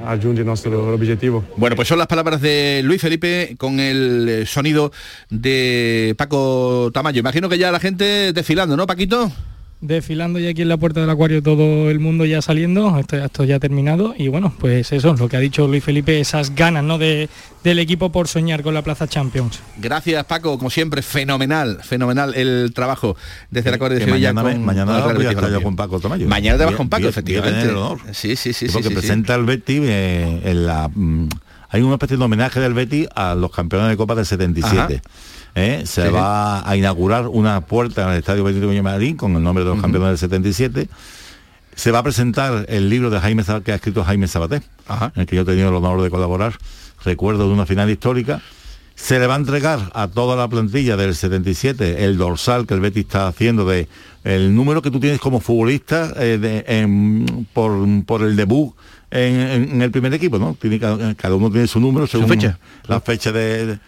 ayude 0.09 0.43
nuestro 0.43 0.93
objetivo. 0.93 1.45
Bueno, 1.57 1.77
pues 1.77 1.87
son 1.87 1.99
las 1.99 2.09
palabras 2.09 2.41
de 2.41 2.81
Luis 2.83 3.01
Felipe 3.01 3.55
con 3.57 3.79
el 3.79 4.29
eh, 4.29 4.45
sonido 4.45 4.91
de 5.31 6.17
Paco 6.19 6.91
Tamayo. 6.93 7.21
Imagino 7.21 7.49
que 7.49 7.59
ya 7.59 7.71
la 7.71 7.79
gente 7.79 8.33
desfilando, 8.33 8.77
¿no, 8.77 8.89
Paquito? 8.89 9.31
Desfilando 9.81 10.39
ya 10.41 10.51
aquí 10.51 10.63
en 10.63 10.69
la 10.69 10.77
puerta 10.77 11.01
del 11.01 11.09
acuario 11.11 11.43
todo 11.43 11.91
el 11.91 12.01
mundo 12.01 12.25
ya 12.25 12.43
saliendo, 12.43 12.99
esto, 12.99 13.17
esto 13.17 13.45
ya 13.45 13.57
ha 13.57 13.61
terminado 13.61 14.15
y 14.19 14.29
bueno, 14.29 14.53
pues 14.59 14.91
eso, 14.93 15.15
lo 15.15 15.29
que 15.29 15.37
ha 15.37 15.41
dicho 15.41 15.69
Luis 15.69 15.85
Felipe, 15.85 16.19
esas 16.19 16.55
ganas 16.55 16.83
¿no? 16.83 16.99
de, 16.99 17.29
del 17.63 17.79
equipo 17.79 18.11
por 18.11 18.27
soñar 18.27 18.63
con 18.63 18.75
la 18.75 18.83
Plaza 18.83 19.07
Champions. 19.07 19.61
Gracias 19.77 20.25
Paco, 20.25 20.59
como 20.59 20.71
siempre, 20.71 21.01
fenomenal, 21.03 21.79
fenomenal 21.83 22.35
el 22.35 22.73
trabajo 22.75 23.17
desde 23.51 23.69
el 23.69 23.75
acuario 23.77 23.99
de 23.99 24.05
Que 24.05 24.11
Sevilla. 24.11 24.33
mañana, 24.33 24.53
con- 24.55 24.65
mañana 24.65 25.01
con 25.03 25.15
voy 25.17 25.27
a 25.27 25.61
con 25.63 25.77
Paco 25.77 26.01
Tamayo. 26.01 26.27
Mañana 26.29 26.59
te 26.59 26.65
vas 26.65 26.75
con 26.75 26.89
Paco, 26.89 27.03
voy- 27.03 27.11
efectivamente. 27.11 27.61
voy 27.61 27.69
el 27.71 27.77
honor. 27.77 27.99
Sí, 28.13 28.35
sí, 28.37 28.53
sí. 28.53 28.67
porque 28.67 28.89
sí, 28.89 28.89
sí, 28.89 28.89
sí. 28.89 28.95
presenta 28.95 29.35
el 29.37 29.45
Betis 29.45 29.81
eh, 29.85 30.41
en 30.45 30.67
la 30.67 30.89
mm, 30.93 31.29
hay 31.71 31.83
una 31.83 31.95
especie 31.95 32.17
de 32.17 32.25
homenaje 32.25 32.61
del 32.61 32.75
Betis 32.75 33.09
a 33.15 33.35
los 33.35 33.51
campeones 33.51 33.89
de 33.91 33.97
Copa 33.97 34.15
del 34.15 34.25
77 34.27 35.03
¿eh? 35.55 35.83
se 35.85 36.07
Sí. 36.07 36.13
va 36.13 36.69
a 36.69 36.77
inaugurar 36.77 37.29
una 37.29 37.61
puerta 37.63 38.05
en 38.05 38.11
el 38.11 38.19
estadio 38.19 38.45
Benito 38.45 38.69
Villamarín 38.69 39.17
con 39.17 39.35
el 39.37 39.43
nombre 39.43 39.65
de 39.65 39.71
los 39.71 39.81
campeones 39.81 40.09
del 40.09 40.19
77 40.19 40.89
se 41.75 41.91
va 41.93 42.01
a 42.01 42.03
presentar 42.03 42.67
el 42.69 42.89
libro 42.89 43.09
de 43.11 43.21
Jaime 43.21 43.45
que 43.65 43.73
ha 43.73 43.77
escrito 43.77 44.03
Jaime 44.05 44.27
Sabaté 44.27 44.63
en 45.15 45.21
el 45.21 45.27
que 45.27 45.37
yo 45.37 45.43
he 45.43 45.45
tenido 45.45 45.69
el 45.69 45.75
honor 45.77 46.03
de 46.03 46.11
colaborar. 46.11 46.55
Recuerdo 47.05 47.47
de 47.47 47.55
una 47.55 47.67
final 47.67 47.89
histórica. 47.89 48.41
Se 48.97 49.21
le 49.21 49.29
va 49.29 49.35
a 49.35 49.37
entregar 49.39 49.93
a 49.95 50.09
toda 50.09 50.35
la 50.35 50.49
plantilla 50.49 50.97
del 50.97 51.15
77 51.15 52.05
el 52.05 52.19
dorsal 52.19 52.67
que 52.67 52.75
el 52.75 52.81
Betis 52.81 53.05
está 53.05 53.29
haciendo 53.29 53.65
de 53.65 53.87
el 54.25 54.57
número 54.57 54.83
que 54.83 54.91
tú 54.91 54.99
tienes 54.99 55.21
como 55.21 55.39
futbolista 55.39 56.13
eh, 56.17 56.39
de- 56.39 56.65
en- 56.67 57.47
por, 57.53 57.73
por 58.07 58.23
el 58.23 58.35
debut 58.35 58.75
en, 59.11 59.41
en- 59.41 59.71
en 59.73 59.83
el 59.83 59.91
primer 59.91 60.13
equipo, 60.15 60.39
¿no? 60.39 60.55
Tiene, 60.61 60.79
cada, 60.79 61.15
cada 61.15 61.35
uno 61.35 61.51
tiene 61.51 61.67
su 61.67 61.81
número 61.81 62.07
según 62.07 62.29
fecha. 62.29 62.59
la 62.87 63.01
fecha 63.01 63.33
de, 63.33 63.67
de- 63.67 63.79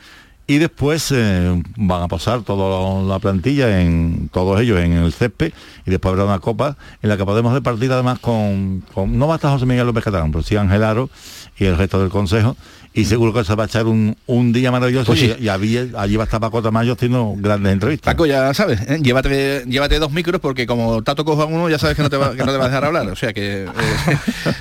y 0.46 0.58
después 0.58 1.12
eh, 1.14 1.62
van 1.76 2.02
a 2.02 2.08
pasar 2.08 2.42
toda 2.42 3.04
la 3.04 3.20
plantilla 3.20 3.80
en 3.82 4.28
todos 4.32 4.60
ellos 4.60 4.80
en 4.80 4.94
el 4.94 5.12
césped 5.12 5.52
y 5.86 5.90
después 5.90 6.10
habrá 6.10 6.24
una 6.24 6.40
copa 6.40 6.76
en 7.02 7.08
la 7.08 7.16
que 7.16 7.24
podemos 7.24 7.54
departir 7.54 7.92
además 7.92 8.18
con, 8.18 8.82
con- 8.92 9.16
no 9.16 9.28
va 9.28 9.34
a 9.34 9.36
estar 9.36 9.52
José 9.52 9.66
Miguel 9.66 9.86
López 9.86 10.02
Catalán, 10.02 10.32
pero 10.32 10.42
sí 10.42 10.56
Ángel 10.56 10.82
Aro 10.82 11.08
y 11.56 11.66
el 11.66 11.76
resto 11.76 12.00
del 12.00 12.08
consejo 12.08 12.56
y 12.92 13.04
seguro 13.04 13.32
que 13.32 13.44
se 13.44 13.54
va 13.54 13.64
a 13.64 13.66
echar 13.66 13.86
un, 13.86 14.16
un 14.26 14.52
día 14.52 14.72
maravilloso 14.72 15.06
Pues 15.06 15.20
sí. 15.20 15.32
y, 15.38 15.44
y 15.44 15.48
había- 15.48 15.86
allí 15.96 16.16
va 16.16 16.24
a 16.24 16.26
estar 16.26 16.40
Paco 16.40 16.60
Tamayo 16.62 16.94
haciendo 16.94 17.34
grandes 17.36 17.72
entrevistas. 17.72 18.12
Paco, 18.12 18.26
ya 18.26 18.52
sabes, 18.54 18.80
¿eh? 18.82 18.98
llévate, 19.02 19.64
llévate 19.66 19.98
dos 19.98 20.10
micros 20.12 20.40
porque 20.40 20.66
como 20.66 21.02
Tato 21.02 21.24
coja 21.24 21.44
uno 21.44 21.68
ya 21.68 21.78
sabes 21.78 21.96
que 21.96 22.02
no 22.02 22.10
te 22.10 22.16
va, 22.16 22.32
que 22.32 22.44
no 22.44 22.50
te 22.52 22.58
va 22.58 22.64
a 22.64 22.68
dejar 22.68 22.84
hablar. 22.84 23.08
O 23.08 23.16
sea 23.16 23.32
que 23.32 23.64
eh, 23.64 23.68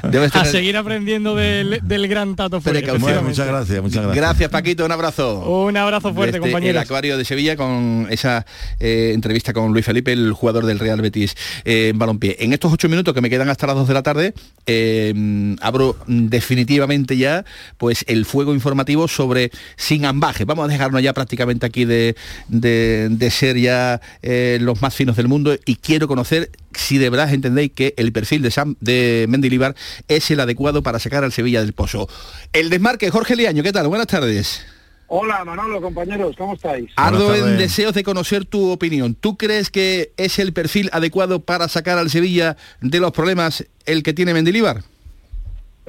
debes 0.12 0.36
A 0.36 0.46
seguir 0.46 0.78
aprendiendo 0.78 1.36
del, 1.36 1.80
del 1.84 2.08
gran 2.08 2.36
Tato 2.36 2.62
Fuere, 2.62 2.80
precaución. 2.80 3.02
Bueno, 3.02 3.22
muchas 3.24 3.48
gracias, 3.48 3.82
muchas 3.82 4.04
gracias. 4.04 4.16
Gracias 4.16 4.50
Paquito, 4.50 4.86
un 4.86 4.92
abrazo. 4.92 5.40
Un 5.66 5.76
abrazo 5.78 6.14
fuerte, 6.14 6.34
Desde 6.34 6.40
compañeros. 6.42 6.82
El 6.82 6.86
acuario 6.86 7.18
de 7.18 7.26
Sevilla 7.26 7.56
con 7.58 8.08
esa 8.10 8.46
eh, 8.80 9.12
entrevista 9.14 9.54
con 9.54 9.74
Luis 9.74 9.86
Felipe, 9.86 10.12
el 10.14 10.34
jugador 10.34 10.66
del 10.66 10.78
Real 10.80 11.02
Betis 11.02 11.36
eh, 11.66 11.90
en 11.90 11.98
balompié. 12.00 12.38
En 12.40 12.54
estos 12.54 12.72
ocho 12.72 12.88
minutos 12.90 13.14
que 13.14 13.22
me 13.22 13.30
quedan 13.30 13.50
hasta 13.50 13.66
las 13.68 13.76
dos 13.76 13.88
de 13.88 13.94
la 13.94 14.04
tarde, 14.04 14.34
eh, 14.68 15.56
abro 15.62 15.96
definitivamente 16.08 17.18
ya 17.18 17.44
pues 17.78 18.04
el 18.08 18.19
fuego 18.26 18.54
informativo 18.54 19.08
sobre 19.08 19.52
sin 19.76 20.06
ambaje. 20.06 20.46
Vamos 20.46 20.66
a 20.66 20.68
dejarnos 20.72 21.02
ya 21.02 21.14
prácticamente 21.14 21.66
aquí 21.66 21.86
de, 21.86 22.16
de- 22.48 23.08
de 23.10 23.32
ser 23.32 23.58
ya 23.58 24.02
eh, 24.22 24.58
los 24.62 24.82
más 24.82 24.94
finos 24.96 25.16
del 25.16 25.28
mundo 25.28 25.56
y 25.66 25.76
quiero 25.76 26.08
conocer 26.08 26.52
si 26.74 26.98
de 26.98 27.10
verdad 27.10 27.34
entendéis 27.34 27.72
que 27.74 27.94
el 27.98 28.12
perfil 28.12 28.42
de, 28.42 28.52
Sam, 28.52 28.76
de 28.80 29.26
Mendilibar 29.30 29.76
es 30.08 30.30
el 30.32 30.40
adecuado 30.40 30.84
para 30.84 31.00
sacar 31.00 31.24
al 31.24 31.32
Sevilla 31.32 31.62
del 31.62 31.74
pozo. 31.74 32.08
El 32.54 32.70
desmarque, 32.70 33.10
Jorge 33.10 33.36
Liaño, 33.36 33.64
¿qué 33.64 33.72
tal? 33.72 33.88
Buenas 33.88 34.08
tardes. 34.08 34.66
Hola 35.12 35.44
Manolo, 35.44 35.82
compañeros, 35.82 36.36
¿cómo 36.38 36.54
estáis? 36.54 36.92
Ardo 36.96 37.34
en 37.34 37.58
deseos 37.58 37.96
de 37.96 38.04
conocer 38.04 38.46
tu 38.46 38.70
opinión. 38.70 39.16
¿Tú 39.16 39.38
crees 39.38 39.72
que 39.72 40.12
es 40.18 40.38
el 40.38 40.54
perfil 40.54 40.88
adecuado 40.94 41.40
para 41.40 41.68
sacar 41.68 41.98
al 41.98 42.12
Sevilla 42.12 42.58
de 42.82 43.00
los 43.00 43.12
problemas 43.12 43.66
el 43.88 44.04
que 44.04 44.14
tiene 44.14 44.36
Mendilibar? 44.36 44.84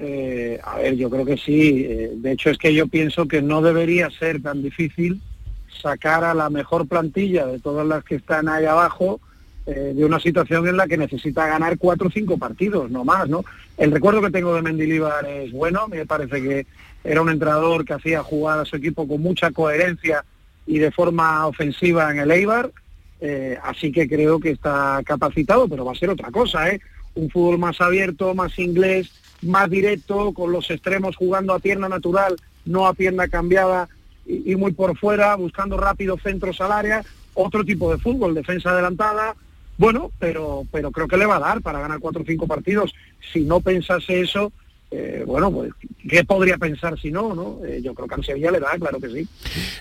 Eh, 0.03 0.59
a 0.65 0.79
ver, 0.79 0.97
yo 0.97 1.11
creo 1.11 1.27
que 1.27 1.37
sí. 1.37 1.85
Eh, 1.87 2.13
de 2.15 2.33
hecho, 2.33 2.51
es 2.51 2.59
que 2.59 2.73
yo 2.73 2.87
pienso 2.87 3.29
que 3.29 3.43
no 3.43 3.61
debería 3.61 4.09
ser 4.11 4.41
tan 4.41 4.63
difícil 4.63 5.21
sacar 5.83 6.25
a 6.25 6.35
la 6.35 6.49
mejor 6.49 6.89
plantilla 6.89 7.47
de 7.47 7.59
todas 7.59 7.87
las 7.87 8.03
que 8.05 8.17
están 8.17 8.49
ahí 8.49 8.65
abajo 8.65 9.21
eh, 9.67 9.93
de 9.95 10.05
una 10.05 10.19
situación 10.19 10.67
en 10.69 10.79
la 10.79 10.87
que 10.87 10.97
necesita 10.97 11.47
ganar 11.47 11.77
cuatro 11.77 12.09
o 12.09 12.11
cinco 12.11 12.39
partidos, 12.39 12.91
no 12.91 13.05
más, 13.05 13.29
¿no? 13.29 13.45
El 13.77 13.91
recuerdo 13.91 14.23
que 14.23 14.31
tengo 14.31 14.55
de 14.55 14.63
Mendilibar 14.63 15.27
es 15.27 15.53
bueno, 15.53 15.87
me 15.87 16.07
parece 16.07 16.43
que 16.43 16.67
era 17.05 17.21
un 17.21 17.31
entrenador 17.31 17.85
que 17.85 17.95
hacía 17.95 18.23
jugar 18.23 18.59
a 18.59 18.65
su 18.65 18.77
equipo 18.77 19.07
con 19.07 19.21
mucha 19.21 19.51
coherencia 19.51 20.25
y 20.67 20.79
de 20.79 20.91
forma 20.91 21.47
ofensiva 21.47 22.11
en 22.11 22.21
el 22.21 22.31
Eibar, 22.31 22.71
así 23.63 23.93
que 23.93 24.09
creo 24.09 24.39
que 24.39 24.51
está 24.51 25.01
capacitado, 25.05 25.69
pero 25.69 25.85
va 25.85 25.93
a 25.93 25.97
ser 25.97 26.11
otra 26.11 26.31
cosa, 26.31 26.71
¿eh? 26.71 26.81
Un 27.15 27.31
fútbol 27.31 27.59
más 27.59 27.81
abierto, 27.81 28.35
más 28.35 28.59
inglés, 28.59 29.11
más 29.43 29.71
directo, 29.71 30.33
con 30.33 30.53
los 30.53 30.71
extremos 30.71 31.17
jugando 31.17 31.55
a 31.55 31.59
pierna 31.59 31.89
natural, 31.89 32.37
no 32.65 32.87
a 32.87 32.95
pierna 32.95 33.29
cambiada 33.29 33.89
y, 34.27 34.55
muy 34.57 34.73
por 34.73 34.97
fuera, 34.97 35.35
buscando 35.37 35.77
rápido 35.77 36.19
centros 36.19 36.61
al 36.61 36.73
área, 36.73 37.05
otro 37.35 37.65
tipo 37.65 37.91
de 37.91 37.99
fútbol, 37.99 38.35
defensa 38.35 38.71
adelantada, 38.71 39.35
bueno, 39.79 40.11
pero, 40.19 40.67
pero 40.71 40.91
creo 40.91 41.09
que 41.09 41.17
le 41.17 41.27
va 41.27 41.37
a 41.37 41.41
dar 41.41 41.63
para 41.63 41.81
ganar 41.81 42.01
cuatro 42.01 42.23
o 42.23 42.27
cinco 42.27 42.47
partidos. 42.47 42.95
Si 43.33 43.41
no 43.41 43.61
pensase 43.61 44.21
eso, 44.21 44.53
eh, 44.91 45.25
bueno, 45.27 45.51
pues, 45.51 45.73
¿qué 46.09 46.23
podría 46.25 46.59
pensar 46.59 47.01
si 47.01 47.11
no? 47.11 47.35
no? 47.35 47.61
Eh, 47.65 47.81
yo 47.83 47.95
creo 47.95 48.07
que 48.07 48.15
al 48.17 48.25
Sevilla 48.25 48.51
le 48.51 48.61
da, 48.61 48.77
claro 48.79 49.01
que 49.01 49.09
sí. 49.09 49.29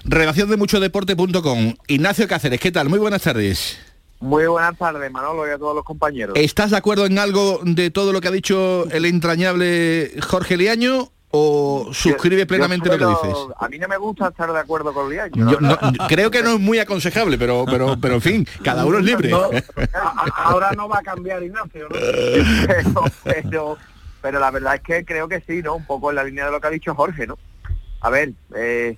Relación 0.05 0.49
de 0.49 0.57
muchodeporte.com. 0.57 1.73
Ignacio 1.87 2.27
Cáceres, 2.27 2.59
¿qué 2.59 2.71
tal? 2.71 2.89
Muy 2.89 2.99
buenas 2.99 3.23
tardes. 3.23 3.77
Muy 4.21 4.45
buenas 4.47 4.77
tardes, 4.77 5.09
Manolo, 5.11 5.47
y 5.47 5.51
a 5.51 5.57
todos 5.57 5.73
los 5.75 5.83
compañeros. 5.85 6.35
¿Estás 6.37 6.71
de 6.71 6.77
acuerdo 6.77 7.05
en 7.05 7.17
algo 7.19 7.61
de 7.63 7.89
todo 7.89 8.11
lo 8.11 8.19
que 8.19 8.27
ha 8.27 8.31
dicho 8.31 8.85
el 8.91 9.05
entrañable 9.05 10.11
Jorge 10.27 10.57
Liaño 10.57 11.09
o 11.31 11.89
suscribe 11.93 12.45
yo 12.45 12.57
yo 12.57 12.97
lo 12.97 12.97
que 12.97 13.05
dices? 13.05 13.37
A 13.57 13.69
mí 13.69 13.79
no 13.79 13.87
me 13.87 13.97
gusta 13.97 14.27
estar 14.27 14.51
de 14.51 14.59
acuerdo 14.59 14.93
con 14.93 15.09
Liaño. 15.09 15.49
Yo 15.49 15.59
no- 15.61 15.77
creo 16.09 16.29
que 16.31 16.43
no 16.43 16.55
es 16.55 16.59
muy 16.59 16.79
aconsejable, 16.79 17.37
pero, 17.37 17.63
pero, 17.65 17.95
pero 18.01 18.15
en 18.15 18.21
fin, 18.21 18.47
cada 18.61 18.85
uno 18.85 18.97
es 18.97 19.05
libre. 19.05 19.29
No, 19.29 19.49
ahora 20.35 20.71
no 20.73 20.89
va 20.89 20.99
a 20.99 21.03
cambiar 21.03 21.41
Ignacio, 21.41 21.87
¿no? 21.89 21.95
pero, 22.67 23.03
pero, 23.23 23.77
pero 24.21 24.39
la 24.39 24.51
verdad 24.51 24.75
es 24.75 24.81
que 24.81 25.05
creo 25.05 25.29
que 25.29 25.41
sí, 25.47 25.61
¿no? 25.61 25.75
Un 25.75 25.85
poco 25.85 26.09
en 26.09 26.17
la 26.17 26.25
línea 26.25 26.45
de 26.45 26.51
lo 26.51 26.59
que 26.59 26.67
ha 26.67 26.71
dicho 26.71 26.93
Jorge, 26.93 27.25
¿no? 27.25 27.37
A 28.01 28.09
ver, 28.09 28.33
eh, 28.53 28.97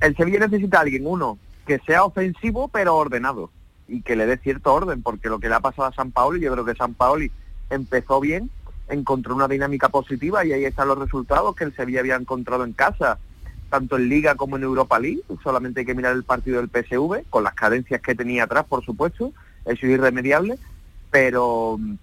el 0.00 0.16
Sevilla 0.16 0.38
necesita 0.38 0.78
a 0.78 0.82
alguien, 0.82 1.06
uno, 1.08 1.38
que 1.66 1.80
sea 1.86 2.04
ofensivo 2.04 2.68
pero 2.68 2.94
ordenado 2.96 3.50
y 3.88 4.02
que 4.02 4.16
le 4.16 4.26
dé 4.26 4.38
cierto 4.38 4.72
orden, 4.72 5.02
porque 5.02 5.28
lo 5.28 5.38
que 5.38 5.48
le 5.48 5.54
ha 5.54 5.60
pasado 5.60 5.88
a 5.88 5.94
San 5.94 6.10
Paoli, 6.10 6.40
yo 6.40 6.52
creo 6.52 6.64
que 6.64 6.74
San 6.74 6.94
Paoli 6.94 7.30
empezó 7.70 8.20
bien, 8.20 8.50
encontró 8.88 9.34
una 9.34 9.48
dinámica 9.48 9.88
positiva 9.88 10.44
y 10.44 10.52
ahí 10.52 10.64
están 10.64 10.88
los 10.88 10.98
resultados 10.98 11.54
que 11.54 11.64
el 11.64 11.74
Sevilla 11.74 12.00
había 12.00 12.16
encontrado 12.16 12.64
en 12.64 12.72
casa 12.72 13.18
tanto 13.74 13.96
en 13.96 14.08
Liga 14.08 14.36
como 14.36 14.56
en 14.56 14.62
Europa 14.62 15.00
League, 15.00 15.22
solamente 15.42 15.80
hay 15.80 15.86
que 15.86 15.96
mirar 15.96 16.14
el 16.14 16.22
partido 16.22 16.58
del 16.60 16.70
PSV, 16.70 17.28
con 17.28 17.42
las 17.42 17.54
cadencias 17.54 18.00
que 18.00 18.14
tenía 18.14 18.44
atrás, 18.44 18.66
por 18.68 18.84
supuesto, 18.84 19.32
eso 19.64 19.86
es 19.86 19.92
irremediable, 19.92 20.58
pero 21.10 21.76
mm, 21.80 21.94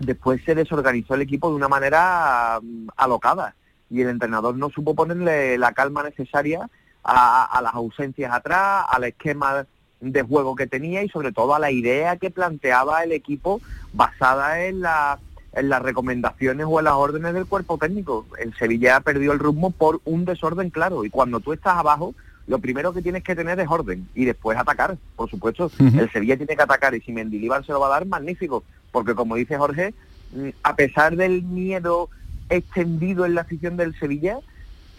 después 0.00 0.42
se 0.44 0.56
desorganizó 0.56 1.14
el 1.14 1.22
equipo 1.22 1.48
de 1.48 1.54
una 1.54 1.68
manera 1.68 2.58
mm, 2.60 2.88
alocada 2.96 3.54
y 3.88 4.00
el 4.00 4.08
entrenador 4.08 4.56
no 4.56 4.70
supo 4.70 4.96
ponerle 4.96 5.58
la 5.58 5.72
calma 5.72 6.02
necesaria 6.02 6.68
a, 7.04 7.44
a 7.44 7.62
las 7.62 7.74
ausencias 7.74 8.32
atrás, 8.32 8.86
al 8.88 9.04
esquema 9.04 9.64
de 10.02 10.22
juego 10.22 10.56
que 10.56 10.66
tenía 10.66 11.02
y 11.02 11.08
sobre 11.08 11.32
todo 11.32 11.54
a 11.54 11.58
la 11.58 11.70
idea 11.70 12.16
que 12.16 12.30
planteaba 12.30 13.04
el 13.04 13.12
equipo 13.12 13.60
basada 13.92 14.64
en 14.66 14.80
la 14.80 15.18
en 15.54 15.68
las 15.68 15.82
recomendaciones 15.82 16.66
o 16.68 16.78
en 16.78 16.86
las 16.86 16.94
órdenes 16.94 17.34
del 17.34 17.46
cuerpo 17.46 17.76
técnico. 17.78 18.26
El 18.38 18.54
Sevilla 18.54 18.96
ha 18.96 19.00
perdido 19.00 19.32
el 19.32 19.38
ritmo 19.38 19.70
por 19.70 20.00
un 20.04 20.24
desorden 20.24 20.70
claro 20.70 21.04
y 21.04 21.10
cuando 21.10 21.40
tú 21.40 21.52
estás 21.52 21.76
abajo, 21.76 22.14
lo 22.46 22.58
primero 22.58 22.92
que 22.92 23.02
tienes 23.02 23.22
que 23.22 23.36
tener 23.36 23.60
es 23.60 23.68
orden 23.68 24.08
y 24.14 24.24
después 24.24 24.58
atacar, 24.58 24.96
por 25.14 25.28
supuesto. 25.28 25.70
El 25.78 26.10
Sevilla 26.10 26.36
tiene 26.36 26.56
que 26.56 26.62
atacar 26.62 26.94
y 26.94 27.00
si 27.00 27.12
Mendilibar 27.12 27.64
se 27.64 27.72
lo 27.72 27.80
va 27.80 27.88
a 27.88 27.90
dar, 27.90 28.06
magnífico, 28.06 28.64
porque 28.90 29.14
como 29.14 29.36
dice 29.36 29.58
Jorge, 29.58 29.94
mm, 30.34 30.48
a 30.62 30.74
pesar 30.74 31.16
del 31.16 31.42
miedo 31.42 32.08
extendido 32.48 33.26
en 33.26 33.34
la 33.34 33.42
afición 33.42 33.76
del 33.76 33.94
Sevilla, 33.98 34.38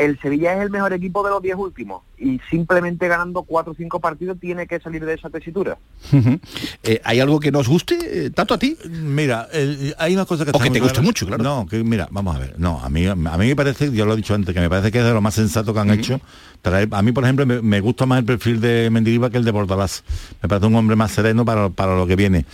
el 0.06 0.20
Sevilla 0.20 0.54
es 0.56 0.62
el 0.62 0.70
mejor 0.70 0.94
equipo 0.94 1.24
de 1.24 1.30
los 1.32 1.42
10 1.42 1.56
últimos 1.58 2.02
y 2.18 2.40
simplemente 2.50 3.08
ganando 3.08 3.44
4 3.44 3.72
o 3.72 3.76
5 3.76 4.00
partidos 4.00 4.40
tiene 4.40 4.66
que 4.68 4.80
salir 4.80 5.06
de 5.06 5.14
esa 5.14 5.30
tesitura. 5.30 5.78
Eh, 6.86 7.00
¿Hay 7.06 7.22
algo 7.22 7.40
que 7.40 7.50
nos 7.50 7.70
guste 7.70 8.26
eh, 8.26 8.30
tanto 8.30 8.54
a 8.54 8.58
ti? 8.58 8.78
Mira, 8.90 9.48
eh, 9.54 9.94
hay 9.98 10.14
una 10.14 10.26
cosa 10.26 10.44
que... 10.44 10.52
O 10.54 10.60
que 10.60 10.70
te 10.70 10.82
guste 10.82 11.00
mucho, 11.00 11.26
claro. 11.26 11.42
No, 11.42 11.66
que 11.66 11.82
mira, 11.82 12.10
vamos 12.12 12.36
a 12.36 12.40
ver. 12.40 12.56
No, 12.60 12.78
a 12.84 12.90
mí, 12.90 13.06
a 13.08 13.16
mí 13.16 13.48
me 13.48 13.56
parece, 13.56 13.90
yo 13.90 14.06
lo 14.06 14.14
he 14.14 14.18
dicho 14.18 14.34
antes, 14.34 14.54
que 14.54 14.60
me 14.60 14.70
parece 14.70 14.92
que 14.92 15.00
es 15.00 15.06
de 15.06 15.14
lo 15.14 15.22
más 15.22 15.34
sensato 15.36 15.74
que 15.74 15.80
han 15.80 15.92
hecho. 15.92 16.20
Traer- 16.62 16.90
a 16.92 17.02
mí, 17.02 17.14
por 17.14 17.24
ejemplo, 17.24 17.46
me, 17.46 17.62
me 17.62 17.80
gusta 17.80 18.06
más 18.06 18.20
el 18.20 18.26
perfil 18.26 18.60
de 18.60 18.90
Mendilibar 18.92 19.32
que 19.32 19.38
el 19.38 19.46
de 19.46 19.52
Bordalás. 19.52 20.04
Me 20.42 20.50
parece 20.50 20.68
un 20.68 20.76
hombre 20.76 20.98
más 20.98 21.12
sereno 21.12 21.46
para, 21.46 21.70
para 21.70 21.96
lo 21.96 22.06
que 22.06 22.18
viene. 22.18 22.46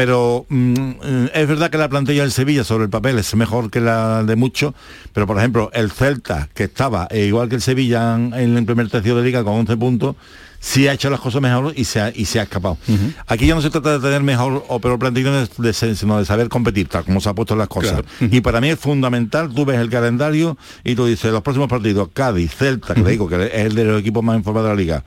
Pero 0.00 0.46
mm, 0.48 0.74
eh, 1.02 1.30
es 1.34 1.46
verdad 1.46 1.68
que 1.68 1.76
la 1.76 1.90
plantilla 1.90 2.22
del 2.22 2.32
Sevilla 2.32 2.64
sobre 2.64 2.84
el 2.84 2.90
papel 2.90 3.18
es 3.18 3.34
mejor 3.34 3.70
que 3.70 3.82
la 3.82 4.24
de 4.24 4.34
muchos, 4.34 4.72
pero 5.12 5.26
por 5.26 5.36
ejemplo 5.36 5.70
el 5.74 5.90
Celta, 5.90 6.48
que 6.54 6.64
estaba 6.64 7.06
eh, 7.10 7.26
igual 7.26 7.50
que 7.50 7.56
el 7.56 7.60
Sevilla 7.60 8.14
en, 8.14 8.32
en 8.32 8.56
el 8.56 8.64
primer 8.64 8.88
tercio 8.88 9.14
de 9.14 9.22
liga 9.22 9.44
con 9.44 9.52
11 9.56 9.76
puntos, 9.76 10.16
sí 10.58 10.88
ha 10.88 10.94
hecho 10.94 11.10
las 11.10 11.20
cosas 11.20 11.42
mejor 11.42 11.74
y 11.76 11.84
se 11.84 12.00
ha, 12.00 12.12
y 12.14 12.24
se 12.24 12.40
ha 12.40 12.44
escapado. 12.44 12.78
Aquí 13.26 13.46
ya 13.46 13.54
no 13.54 13.60
se 13.60 13.68
trata 13.68 13.92
de 13.92 14.00
tener 14.00 14.22
mejor 14.22 14.64
o 14.68 14.80
peor 14.80 14.98
plantilla, 14.98 15.46
sino 15.72 16.18
de 16.18 16.24
saber 16.24 16.48
competir, 16.48 16.88
tal 16.88 17.04
como 17.04 17.20
se 17.20 17.28
ha 17.28 17.34
puesto 17.34 17.54
las 17.54 17.68
cosas. 17.68 18.02
Y 18.20 18.40
para 18.40 18.62
mí 18.62 18.70
es 18.70 18.78
fundamental, 18.78 19.52
tú 19.52 19.66
ves 19.66 19.78
el 19.78 19.90
calendario 19.90 20.56
y 20.82 20.94
tú 20.94 21.04
dices, 21.04 21.30
los 21.32 21.42
próximos 21.42 21.68
partidos, 21.68 22.08
Cádiz, 22.12 22.54
Celta, 22.54 22.94
que 22.94 23.02
te 23.02 23.10
digo 23.10 23.28
que 23.28 23.46
es 23.46 23.66
el 23.66 23.74
de 23.74 23.84
los 23.84 24.00
equipos 24.00 24.22
más 24.22 24.36
informados 24.36 24.70
de 24.70 24.74
la 24.74 24.80
liga, 24.80 25.04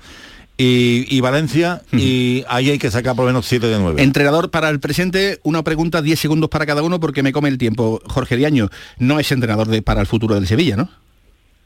y, 0.63 1.05
y 1.09 1.19
Valencia, 1.19 1.81
y 1.91 2.45
ahí 2.47 2.69
hay 2.69 2.79
que 2.79 2.89
sacar 2.89 3.15
por 3.15 3.25
lo 3.25 3.29
menos 3.31 3.45
7 3.47 3.67
de 3.67 3.79
9. 3.79 4.01
Entrenador 4.01 4.49
para 4.49 4.69
el 4.69 4.79
presente, 4.79 5.39
una 5.43 5.61
pregunta, 5.63 6.01
10 6.01 6.17
segundos 6.17 6.49
para 6.49 6.65
cada 6.65 6.83
uno 6.83 7.01
porque 7.01 7.21
me 7.21 7.33
come 7.33 7.49
el 7.49 7.57
tiempo. 7.57 8.01
Jorge 8.05 8.37
Diaño 8.37 8.69
no 8.97 9.19
es 9.19 9.31
entrenador 9.31 9.67
de, 9.67 9.81
para 9.81 9.99
el 9.99 10.07
futuro 10.07 10.35
del 10.35 10.47
Sevilla, 10.47 10.77
¿no? 10.77 10.89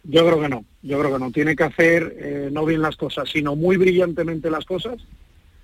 Yo 0.03 0.25
creo 0.25 0.41
que 0.41 0.49
no, 0.49 0.65
yo 0.81 0.99
creo 0.99 1.13
que 1.13 1.19
no. 1.19 1.31
Tiene 1.31 1.55
que 1.55 1.63
hacer 1.63 2.15
eh, 2.17 2.49
no 2.51 2.65
bien 2.65 2.81
las 2.81 2.95
cosas, 2.95 3.29
sino 3.31 3.55
muy 3.55 3.77
brillantemente 3.77 4.49
las 4.49 4.65
cosas 4.65 4.95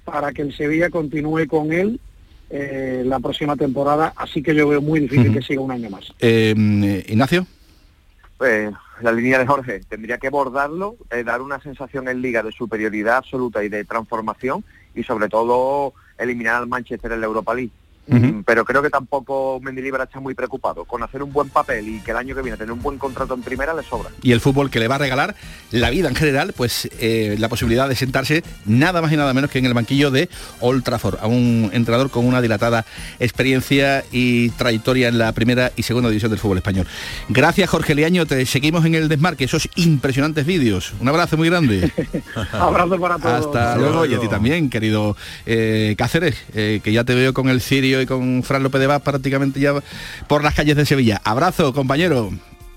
para 0.06 0.32
que 0.32 0.44
el 0.44 0.56
Sevilla 0.56 0.90
continúe 0.90 1.48
con 1.48 1.74
él 1.74 2.00
eh, 2.52 3.02
la 3.04 3.20
próxima 3.20 3.56
temporada. 3.56 4.14
Así 4.16 4.44
que 4.44 4.54
yo 4.54 4.68
veo 4.68 4.82
muy 4.82 5.00
difícil 5.00 5.34
que 5.34 5.42
siga 5.42 5.62
un 5.62 5.72
año 5.72 5.90
más. 5.90 6.14
Eh, 6.20 6.54
Ignacio. 7.08 7.48
Pues 8.38 8.70
la 9.02 9.12
línea 9.12 9.40
de 9.40 9.46
Jorge 9.46 9.82
tendría 9.88 10.18
que 10.18 10.30
bordarlo, 10.30 10.98
eh, 11.10 11.24
dar 11.24 11.42
una 11.42 11.60
sensación 11.60 12.08
en 12.08 12.22
liga 12.22 12.44
de 12.44 12.52
superioridad 12.52 13.18
absoluta 13.18 13.64
y 13.64 13.70
de 13.70 13.86
transformación 13.86 14.64
y 14.94 15.04
sobre 15.04 15.30
todo 15.30 15.94
eliminar 16.18 16.56
al 16.56 16.68
Manchester 16.68 17.12
en 17.12 17.22
la 17.22 17.26
Europa 17.26 17.54
League. 17.54 17.72
Mm, 18.08 18.42
Pero 18.46 18.66
creo 18.66 18.82
que 18.82 18.90
tampoco 18.90 19.60
Mendilibar 19.62 20.02
está 20.02 20.20
muy 20.20 20.34
preocupado. 20.34 20.86
Con 20.86 21.04
hacer 21.04 21.24
un 21.24 21.32
buen 21.32 21.50
papel 21.50 21.88
y 21.88 22.00
que 22.02 22.12
el 22.12 22.18
año 22.18 22.36
que 22.36 22.42
viene 22.42 22.58
tener 22.58 22.72
un 22.72 22.82
buen 22.82 22.98
contrato 22.98 23.34
en 23.34 23.42
primera 23.42 23.74
le 23.74 23.84
sobra. 23.84 24.10
y 24.22 24.32
el 24.32 24.42
fútbol 24.42 24.70
que 24.70 24.80
le 24.80 24.88
va 24.88 24.96
a 24.96 24.98
regalar 25.00 25.36
la 25.72 25.90
vida 25.90 26.10
en 26.10 26.16
general, 26.16 26.54
pues 26.56 26.90
eh, 27.00 27.36
la 27.40 27.50
posibilidad 27.50 27.88
de 27.88 27.96
sentarse 27.96 28.44
nada 28.66 29.02
más 29.02 29.12
y 29.12 29.18
nada 29.18 29.34
menos 29.34 29.50
que 29.50 29.60
en 29.60 29.66
el 29.66 29.74
banquillo 29.74 30.12
de 30.12 30.30
Old 30.60 30.84
Trafford, 30.84 31.18
a 31.22 31.28
un 31.28 31.70
entrenador 31.74 32.10
con 32.10 32.26
una 32.26 32.42
dilatada 32.42 32.86
experiencia 33.20 34.04
y 34.12 34.50
trayectoria 34.52 35.08
en 35.08 35.18
la 35.18 35.32
primera 35.32 35.72
y 35.76 35.84
segunda 35.84 36.10
división 36.10 36.30
del 36.30 36.40
fútbol 36.40 36.58
español. 36.58 36.86
Gracias 37.30 37.70
Jorge 37.70 37.96
Liaño, 37.96 38.26
te 38.26 38.46
seguimos 38.46 38.86
en 38.86 38.96
el 38.96 39.08
desmarque, 39.08 39.46
esos 39.46 39.70
impresionantes 39.76 40.46
vídeos. 40.46 40.94
Un 41.00 41.08
abrazo 41.08 41.38
muy 41.38 41.50
grande. 41.50 41.92
Abrazo 42.52 43.00
para 43.00 43.18
todos. 43.18 43.46
Hasta 43.46 43.78
luego 43.78 44.06
y 44.06 44.14
a 44.14 44.20
ti 44.20 44.28
también, 44.28 44.70
querido 44.70 45.16
eh, 45.46 45.96
Cáceres, 45.98 46.36
eh, 46.54 46.82
que 46.84 46.92
ya 46.92 47.04
te 47.04 47.16
veo 47.16 47.34
con 47.34 47.50
el 47.50 47.62
Y 48.02 48.06
con 48.06 48.44
Fran 48.44 48.64
López 48.64 48.82
de 48.82 48.88
Vaz 48.88 49.02
prácticamente 49.02 49.60
ya 49.60 49.74
por 50.28 50.44
las 50.44 50.54
calles 50.54 50.76
de 50.76 50.86
Sevilla. 50.86 51.22
Abrazo, 51.24 51.74
compañero. 51.74 52.32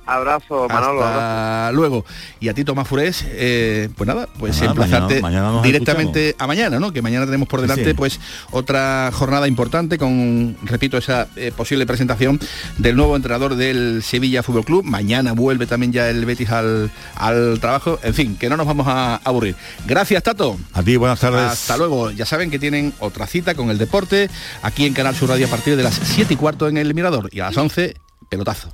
Abrazo, 0.07 0.68
Manolo. 0.68 1.04
Hasta 1.04 1.70
luego. 1.72 2.04
Y 2.40 2.48
a 2.48 2.54
ti, 2.54 2.64
Tomás 2.64 2.86
Furés, 2.88 3.24
eh, 3.28 3.88
pues 3.96 4.07
nada, 4.07 4.28
pues 4.38 4.57
Nada, 4.57 4.66
emplazarte 4.70 5.20
mañana- 5.20 5.61
directamente 5.62 6.34
a 6.38 6.46
mañana, 6.46 6.78
¿no? 6.78 6.92
Que 6.92 7.02
mañana 7.02 7.24
tenemos 7.26 7.48
por 7.48 7.61
delante 7.61 7.84
sí. 7.86 7.94
pues 7.94 8.20
otra 8.52 9.11
jornada 9.12 9.48
importante 9.48 9.98
con, 9.98 10.57
repito, 10.62 10.96
esa 10.96 11.26
eh, 11.36 11.52
posible 11.57 11.86
presentación 11.86 12.38
del 12.78 12.96
nuevo 12.96 13.16
entrenador 13.16 13.57
del 13.57 14.02
Sevilla 14.02 14.42
Fútbol 14.42 14.64
Club. 14.64 14.84
Mañana 14.84 15.32
vuelve 15.32 15.66
también 15.66 15.92
ya 15.92 16.09
el 16.09 16.24
Betis 16.24 16.50
al, 16.50 16.90
al 17.16 17.59
trabajo. 17.61 17.98
En 18.02 18.14
fin, 18.14 18.36
que 18.36 18.48
no 18.48 18.57
nos 18.57 18.66
vamos 18.66 18.86
a 18.88 19.16
aburrir. 19.24 19.57
Gracias, 19.86 20.22
Tato. 20.22 20.57
A 20.72 20.82
ti, 20.82 20.96
buenas 20.96 21.20
tardes. 21.20 21.42
Hasta 21.42 21.76
luego. 21.76 22.11
Ya 22.12 22.26
saben 22.26 22.50
que 22.50 22.59
tienen 22.59 22.94
otra 23.00 23.26
cita 23.26 23.54
con 23.54 23.70
el 23.70 23.78
deporte 23.78 24.30
aquí 24.62 24.86
en 24.86 24.94
Canal 24.94 25.14
Sur 25.16 25.30
Radio 25.30 25.46
a 25.46 25.50
partir 25.50 25.76
de 25.76 25.82
las 25.82 25.94
7 26.02 26.34
y 26.34 26.36
cuarto 26.36 26.68
en 26.68 26.76
el 26.76 26.94
Mirador 26.94 27.28
y 27.32 27.40
a 27.40 27.46
las 27.46 27.57
11, 27.57 27.94
pelotazo. 28.28 28.68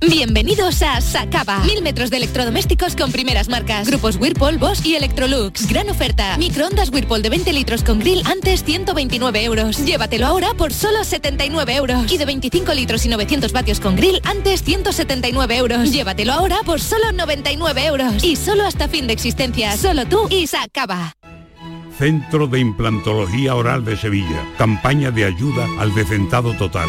Bienvenidos 0.00 0.82
a 0.82 1.00
Sacaba. 1.00 1.60
Mil 1.60 1.82
metros 1.82 2.10
de 2.10 2.18
electrodomésticos 2.18 2.94
con 2.94 3.10
primeras 3.10 3.48
marcas. 3.48 3.88
Grupos 3.88 4.16
Whirlpool, 4.16 4.58
Bosch 4.58 4.84
y 4.84 4.96
Electrolux. 4.96 5.66
Gran 5.68 5.88
oferta. 5.88 6.36
Microondas 6.36 6.90
Whirlpool 6.90 7.22
de 7.22 7.30
20 7.30 7.52
litros 7.52 7.82
con 7.82 8.00
grill 8.00 8.22
antes 8.26 8.64
129 8.64 9.44
euros. 9.44 9.84
Llévatelo 9.84 10.26
ahora 10.26 10.52
por 10.54 10.72
solo 10.72 11.04
79 11.04 11.76
euros. 11.76 12.12
Y 12.12 12.18
de 12.18 12.26
25 12.26 12.74
litros 12.74 13.06
y 13.06 13.08
900 13.08 13.52
vatios 13.52 13.80
con 13.80 13.96
grill 13.96 14.20
antes 14.24 14.62
179 14.62 15.56
euros. 15.56 15.90
Llévatelo 15.90 16.32
ahora 16.32 16.58
por 16.64 16.80
solo 16.80 17.12
99 17.12 17.86
euros. 17.86 18.22
Y 18.22 18.36
solo 18.36 18.66
hasta 18.66 18.88
fin 18.88 19.06
de 19.06 19.14
existencia. 19.14 19.76
Solo 19.76 20.06
tú 20.06 20.26
y 20.28 20.46
Sacaba. 20.46 21.14
Centro 21.98 22.46
de 22.48 22.58
Implantología 22.58 23.54
Oral 23.54 23.84
de 23.84 23.96
Sevilla. 23.96 24.44
Campaña 24.58 25.10
de 25.10 25.24
ayuda 25.24 25.66
al 25.78 25.94
decentado 25.94 26.52
total. 26.54 26.88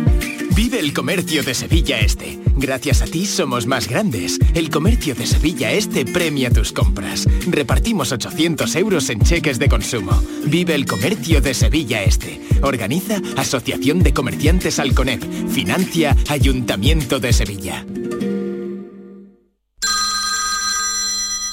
Vive 0.55 0.79
el 0.79 0.93
comercio 0.93 1.43
de 1.43 1.53
Sevilla 1.53 1.99
Este. 1.99 2.37
Gracias 2.57 3.01
a 3.01 3.05
ti 3.05 3.25
somos 3.25 3.67
más 3.67 3.87
grandes. 3.87 4.37
El 4.53 4.69
comercio 4.69 5.15
de 5.15 5.25
Sevilla 5.25 5.71
Este 5.71 6.05
premia 6.05 6.51
tus 6.51 6.73
compras. 6.73 7.25
Repartimos 7.47 8.11
800 8.11 8.75
euros 8.75 9.09
en 9.09 9.21
cheques 9.21 9.59
de 9.59 9.69
consumo. 9.69 10.11
Vive 10.45 10.75
el 10.75 10.85
comercio 10.85 11.39
de 11.39 11.53
Sevilla 11.53 12.03
Este. 12.03 12.41
Organiza 12.61 13.21
Asociación 13.37 14.03
de 14.03 14.13
Comerciantes 14.13 14.79
Alconep. 14.79 15.23
Financia 15.49 16.17
Ayuntamiento 16.27 17.19
de 17.19 17.31
Sevilla. 17.31 17.85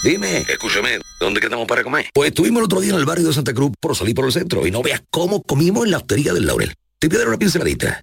Dime, 0.03 0.39
escúchame, 0.49 0.99
¿dónde 1.21 1.41
quedamos 1.41 1.67
para 1.67 1.83
comer? 1.83 2.07
Pues 2.15 2.29
estuvimos 2.29 2.61
el 2.61 2.65
otro 2.65 2.81
día 2.81 2.95
en 2.95 2.99
el 2.99 3.05
barrio 3.05 3.27
de 3.27 3.33
Santa 3.33 3.53
Cruz 3.53 3.73
por 3.81 3.97
salir 3.97 4.15
por 4.15 4.25
el 4.27 4.33
centro 4.33 4.67
y 4.67 4.71
no 4.71 4.83
veas 4.83 5.03
cómo 5.11 5.43
comimos 5.43 5.85
en 5.85 5.93
la 5.93 5.99
hostería 5.99 6.33
del 6.33 6.47
Laurel. 6.47 6.75
Te 6.99 7.09
voy 7.09 7.17
a 7.17 7.19
dar 7.21 7.29
una 7.29 7.39
pinceladita. 7.39 8.03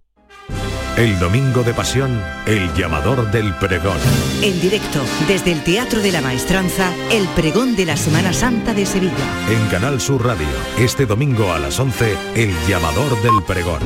El 0.97 1.19
domingo 1.19 1.63
de 1.63 1.73
pasión, 1.73 2.21
el 2.45 2.73
llamador 2.73 3.31
del 3.31 3.53
pregón. 3.55 3.97
En 4.41 4.59
directo, 4.59 4.99
desde 5.27 5.51
el 5.51 5.63
Teatro 5.63 6.01
de 6.01 6.11
la 6.11 6.21
Maestranza, 6.21 6.93
el 7.11 7.27
pregón 7.29 7.75
de 7.75 7.85
la 7.85 7.97
Semana 7.97 8.33
Santa 8.33 8.73
de 8.73 8.85
Sevilla. 8.85 9.13
En 9.49 9.67
Canal 9.69 10.01
Sur 10.01 10.25
Radio, 10.25 10.47
este 10.77 11.05
domingo 11.05 11.53
a 11.53 11.59
las 11.59 11.79
11, 11.79 12.17
el 12.35 12.53
llamador 12.67 13.21
del 13.21 13.41
pregón. 13.47 13.79